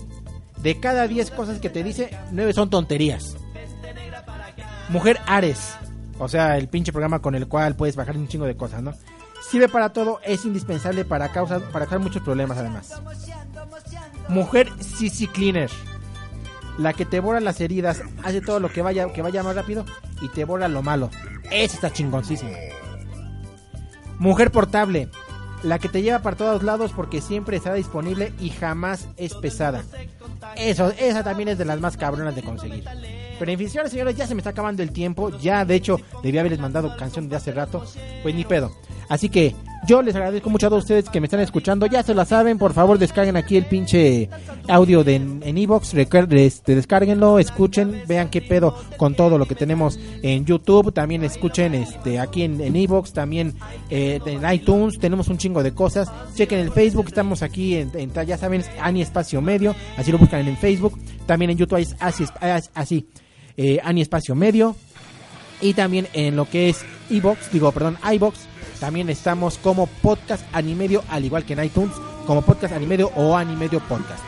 de 0.58 0.78
cada 0.78 1.08
10 1.08 1.30
cosas 1.30 1.58
que 1.58 1.70
te 1.70 1.82
dice, 1.82 2.14
9 2.32 2.52
son 2.52 2.68
tonterías. 2.68 3.34
Mujer 4.90 5.20
Ares, 5.26 5.72
o 6.18 6.28
sea, 6.28 6.58
el 6.58 6.68
pinche 6.68 6.92
programa 6.92 7.20
con 7.20 7.34
el 7.34 7.48
cual 7.48 7.74
puedes 7.74 7.96
bajar 7.96 8.18
un 8.18 8.28
chingo 8.28 8.44
de 8.44 8.58
cosas, 8.58 8.82
¿no? 8.82 8.92
Sirve 9.40 9.70
para 9.70 9.94
todo, 9.94 10.20
es 10.22 10.44
indispensable 10.44 11.06
para 11.06 11.32
causar, 11.32 11.62
para 11.70 11.86
causar 11.86 12.00
muchos 12.00 12.20
problemas 12.22 12.58
además. 12.58 12.92
Mujer 14.28 14.70
CC 14.80 15.28
Cleaner. 15.28 15.70
La 16.78 16.92
que 16.92 17.04
te 17.04 17.20
borra 17.20 17.40
las 17.40 17.60
heridas, 17.60 18.02
hace 18.22 18.40
todo 18.40 18.60
lo 18.60 18.70
que 18.70 18.82
vaya, 18.82 19.12
que 19.12 19.22
vaya 19.22 19.42
más 19.42 19.56
rápido 19.56 19.84
y 20.20 20.28
te 20.28 20.44
borra 20.44 20.68
lo 20.68 20.82
malo. 20.82 21.10
Esa 21.50 21.74
está 21.74 21.92
chingoncísima. 21.92 22.52
Mujer 24.18 24.50
portable. 24.50 25.08
La 25.62 25.78
que 25.78 25.88
te 25.88 26.02
lleva 26.02 26.20
para 26.20 26.36
todos 26.36 26.62
lados 26.62 26.92
porque 26.94 27.20
siempre 27.20 27.56
estará 27.56 27.74
disponible 27.76 28.32
y 28.38 28.50
jamás 28.50 29.08
es 29.16 29.34
pesada. 29.34 29.82
Eso, 30.56 30.92
esa 30.98 31.24
también 31.24 31.48
es 31.48 31.58
de 31.58 31.64
las 31.64 31.80
más 31.80 31.96
cabronas 31.96 32.36
de 32.36 32.42
conseguir. 32.42 32.84
Pero 33.38 33.50
en 33.50 33.58
fin, 33.58 33.68
señores, 33.68 33.90
señores, 33.90 34.16
ya 34.16 34.26
se 34.26 34.34
me 34.34 34.40
está 34.40 34.50
acabando 34.50 34.82
el 34.82 34.92
tiempo. 34.92 35.30
Ya, 35.38 35.64
de 35.64 35.74
hecho, 35.74 35.98
debía 36.22 36.40
haberles 36.40 36.60
mandado 36.60 36.94
canción 36.96 37.28
de 37.28 37.36
hace 37.36 37.52
rato. 37.52 37.84
Pues 38.22 38.34
ni 38.34 38.44
pedo. 38.44 38.70
Así 39.08 39.28
que 39.28 39.54
yo 39.86 40.02
les 40.02 40.14
agradezco 40.16 40.50
mucho 40.50 40.66
a 40.66 40.70
todos 40.70 40.84
ustedes 40.84 41.08
que 41.08 41.20
me 41.20 41.26
están 41.26 41.40
escuchando. 41.40 41.86
Ya 41.86 42.02
se 42.02 42.14
la 42.14 42.24
saben, 42.24 42.58
por 42.58 42.72
favor, 42.72 42.98
descarguen 42.98 43.36
aquí 43.36 43.56
el 43.56 43.66
pinche 43.66 44.28
audio 44.68 45.04
de, 45.04 45.14
en 45.16 45.58
Evox. 45.58 45.94
Este, 45.94 46.74
descárguenlo, 46.74 47.38
escuchen, 47.38 48.02
vean 48.08 48.28
qué 48.28 48.42
pedo 48.42 48.74
con 48.96 49.14
todo 49.14 49.38
lo 49.38 49.46
que 49.46 49.54
tenemos 49.54 49.98
en 50.22 50.44
YouTube. 50.44 50.92
También 50.92 51.22
escuchen 51.24 51.74
este 51.74 52.18
aquí 52.18 52.42
en, 52.42 52.74
Evox, 52.76 53.12
también 53.12 53.54
eh, 53.90 54.20
en 54.26 54.52
iTunes. 54.52 54.98
Tenemos 54.98 55.28
un 55.28 55.38
chingo 55.38 55.62
de 55.62 55.72
cosas. 55.72 56.10
Chequen 56.34 56.58
el 56.60 56.70
Facebook, 56.72 57.06
estamos 57.08 57.42
aquí 57.42 57.76
en, 57.76 57.90
ya 58.26 58.36
saben, 58.38 58.64
Ani 58.80 59.02
Espacio 59.02 59.40
Medio. 59.40 59.74
Así 59.96 60.10
lo 60.12 60.18
buscan 60.18 60.46
en 60.48 60.56
Facebook. 60.56 60.98
También 61.26 61.50
en 61.52 61.58
YouTube 61.58 61.78
es 61.78 61.94
así, 62.00 62.24
es- 62.24 62.70
así 62.74 63.06
eh, 63.56 63.78
Ani 63.84 64.00
Espacio 64.02 64.34
Medio. 64.34 64.74
Y 65.60 65.72
también 65.72 66.06
en 66.12 66.36
lo 66.36 66.44
que 66.48 66.68
es 66.68 66.84
iBox, 67.08 67.50
digo, 67.50 67.72
perdón, 67.72 67.96
iBox, 68.12 68.38
también 68.80 69.08
estamos 69.10 69.58
como 69.58 69.86
podcast 69.86 70.44
Animedio, 70.52 71.02
al 71.08 71.24
igual 71.24 71.44
que 71.44 71.54
en 71.54 71.64
iTunes, 71.64 71.94
como 72.26 72.42
podcast 72.42 72.74
Animedio 72.74 73.10
o 73.16 73.36
Animedio 73.36 73.80
Podcast. 73.80 74.22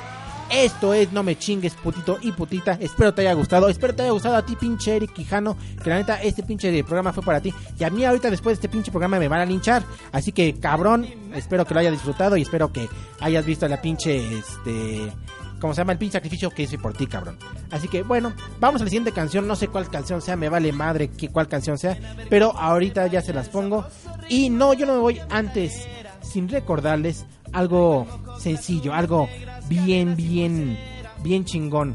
Esto 0.50 0.94
es 0.94 1.12
No 1.12 1.22
Me 1.22 1.36
Chingues, 1.36 1.74
putito 1.74 2.18
y 2.22 2.32
putita. 2.32 2.78
Espero 2.80 3.12
te 3.12 3.20
haya 3.20 3.34
gustado. 3.34 3.68
Espero 3.68 3.94
te 3.94 4.02
haya 4.02 4.12
gustado 4.12 4.36
a 4.36 4.46
ti, 4.46 4.56
pinche 4.56 4.96
Eric 4.96 5.12
Quijano. 5.12 5.58
Que 5.82 5.90
la 5.90 5.96
neta, 5.96 6.22
este 6.22 6.42
pinche 6.42 6.82
programa 6.84 7.12
fue 7.12 7.22
para 7.22 7.40
ti. 7.40 7.52
Y 7.78 7.84
a 7.84 7.90
mí 7.90 8.04
ahorita, 8.04 8.30
después 8.30 8.56
de 8.56 8.66
este 8.66 8.68
pinche 8.68 8.90
programa, 8.90 9.18
me 9.18 9.28
van 9.28 9.40
a 9.40 9.44
linchar. 9.44 9.82
Así 10.10 10.32
que, 10.32 10.54
cabrón, 10.54 11.06
espero 11.34 11.66
que 11.66 11.74
lo 11.74 11.80
hayas 11.80 11.92
disfrutado 11.92 12.36
y 12.38 12.42
espero 12.42 12.72
que 12.72 12.88
hayas 13.20 13.44
visto 13.44 13.68
la 13.68 13.82
pinche, 13.82 14.38
este... 14.38 15.12
como 15.60 15.74
se 15.74 15.80
llama 15.80 15.92
el 15.92 15.98
pinche 15.98 16.14
sacrificio 16.14 16.50
que 16.50 16.62
hice 16.62 16.78
por 16.78 16.94
ti, 16.94 17.06
cabrón. 17.06 17.38
Así 17.70 17.88
que 17.88 18.02
bueno, 18.02 18.32
vamos 18.60 18.80
a 18.80 18.84
la 18.84 18.90
siguiente 18.90 19.12
canción. 19.12 19.46
No 19.46 19.56
sé 19.56 19.68
cuál 19.68 19.90
canción 19.90 20.22
sea, 20.22 20.36
me 20.36 20.48
vale 20.48 20.72
madre 20.72 21.08
que 21.08 21.28
cuál 21.28 21.48
canción 21.48 21.78
sea, 21.78 21.98
pero 22.28 22.52
ahorita 22.56 23.06
ya 23.06 23.20
se 23.20 23.32
las 23.32 23.48
pongo. 23.48 23.86
Y 24.28 24.50
no, 24.50 24.74
yo 24.74 24.86
no 24.86 24.94
me 24.94 25.00
voy 25.00 25.20
antes 25.30 25.86
sin 26.22 26.48
recordarles 26.48 27.26
algo 27.52 28.06
sencillo, 28.38 28.94
algo 28.94 29.28
bien, 29.68 30.16
bien, 30.16 30.78
bien 31.22 31.44
chingón. 31.44 31.94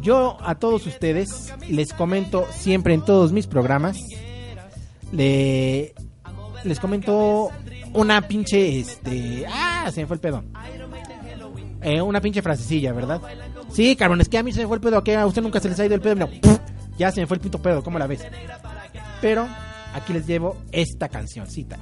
Yo 0.00 0.36
a 0.40 0.56
todos 0.56 0.86
ustedes 0.86 1.52
les 1.68 1.92
comento 1.92 2.46
siempre 2.52 2.94
en 2.94 3.04
todos 3.04 3.30
mis 3.32 3.46
programas, 3.46 3.98
le, 5.12 5.94
les 6.64 6.80
comento 6.80 7.50
una 7.94 8.22
pinche, 8.22 8.80
este, 8.80 9.44
ah, 9.48 9.90
se 9.92 10.00
me 10.00 10.06
fue 10.06 10.16
el 10.16 10.20
pedo. 10.20 10.42
Eh, 11.82 12.00
una 12.00 12.20
pinche 12.20 12.42
frasecilla, 12.42 12.92
¿verdad? 12.92 13.20
Sí, 13.70 13.96
cabrón, 13.96 14.20
es 14.20 14.28
que 14.28 14.38
a 14.38 14.42
mí 14.42 14.52
se 14.52 14.60
me 14.60 14.66
fue 14.66 14.76
el 14.76 14.80
pedo, 14.80 15.02
que 15.02 15.16
a 15.16 15.26
usted 15.26 15.42
nunca 15.42 15.60
se 15.60 15.68
les 15.68 15.78
ha 15.80 15.86
ido 15.86 15.94
el 15.94 16.00
pedo, 16.00 16.14
no, 16.14 16.28
ya 16.96 17.10
se 17.10 17.20
me 17.20 17.26
fue 17.26 17.36
el 17.36 17.40
puto 17.40 17.60
pedo, 17.60 17.82
¿cómo 17.82 17.98
la 17.98 18.06
ves? 18.06 18.24
Pero 19.20 19.48
aquí 19.94 20.12
les 20.12 20.26
llevo 20.26 20.56
esta 20.70 21.08
cancioncita. 21.08 21.78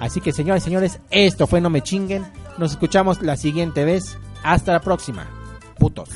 Así 0.00 0.20
que 0.20 0.32
señores, 0.32 0.62
señores, 0.62 1.00
esto 1.10 1.46
fue 1.46 1.60
No 1.60 1.70
Me 1.70 1.82
Chinguen. 1.82 2.24
Nos 2.58 2.72
escuchamos 2.72 3.22
la 3.22 3.36
siguiente 3.36 3.84
vez. 3.84 4.18
Hasta 4.42 4.72
la 4.72 4.80
próxima. 4.80 5.26
Putos. 5.78 6.08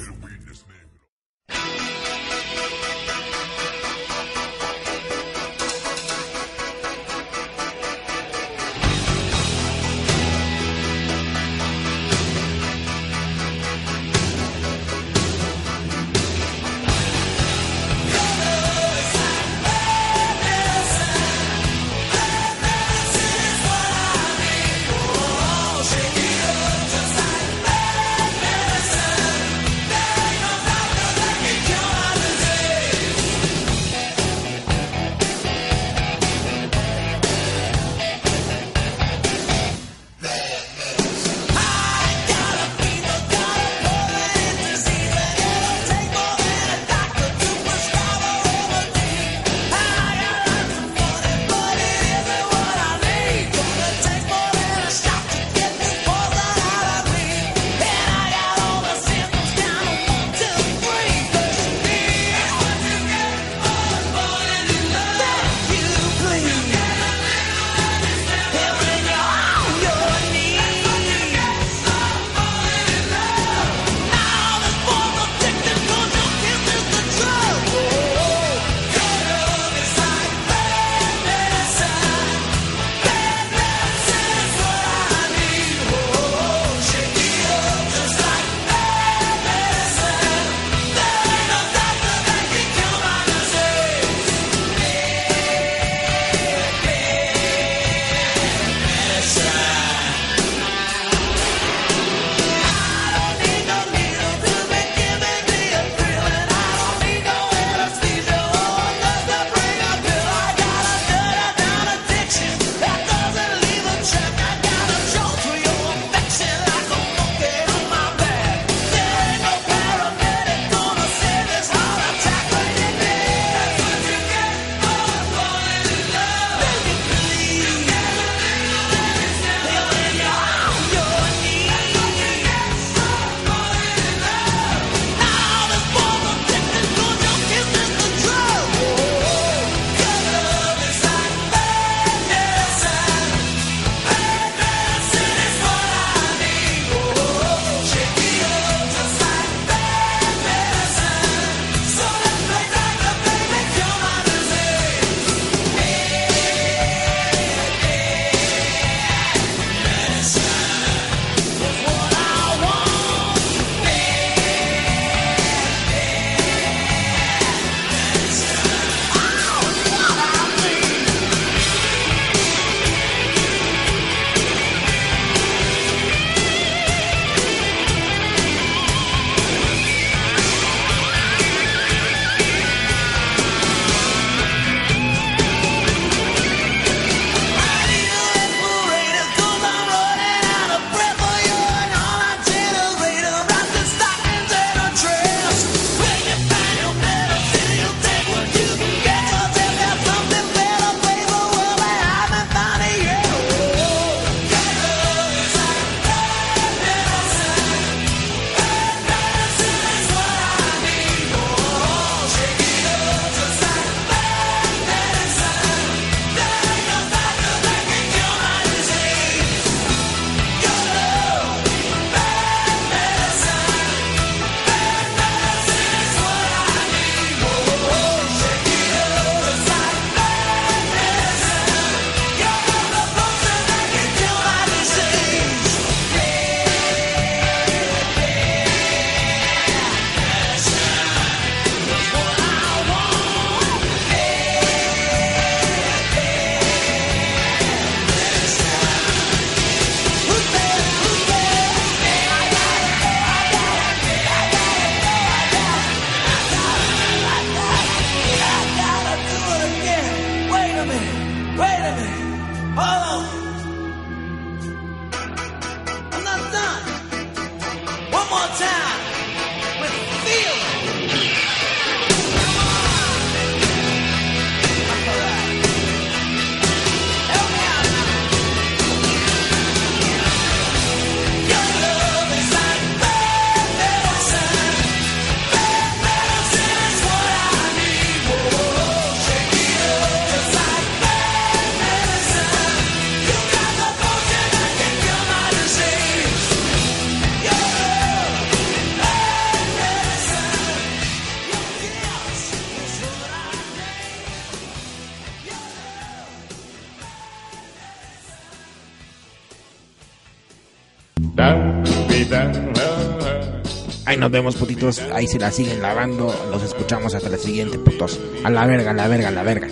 Nos 314.21 314.31
vemos, 314.31 314.57
putitos. 314.57 315.01
Ahí 315.13 315.27
se 315.27 315.39
la 315.39 315.51
siguen 315.51 315.83
lavando. 315.83 316.33
Los 316.51 316.63
escuchamos 316.63 317.15
hasta 317.15 317.29
la 317.29 317.39
siguiente, 317.39 317.79
putos. 317.79 318.21
A 318.45 318.51
la 318.51 318.67
verga, 318.67 318.91
a 318.91 318.95
la 318.95 319.09
verga, 319.09 319.29
a 319.29 319.33
la 319.33 319.43
verga. 319.43 319.69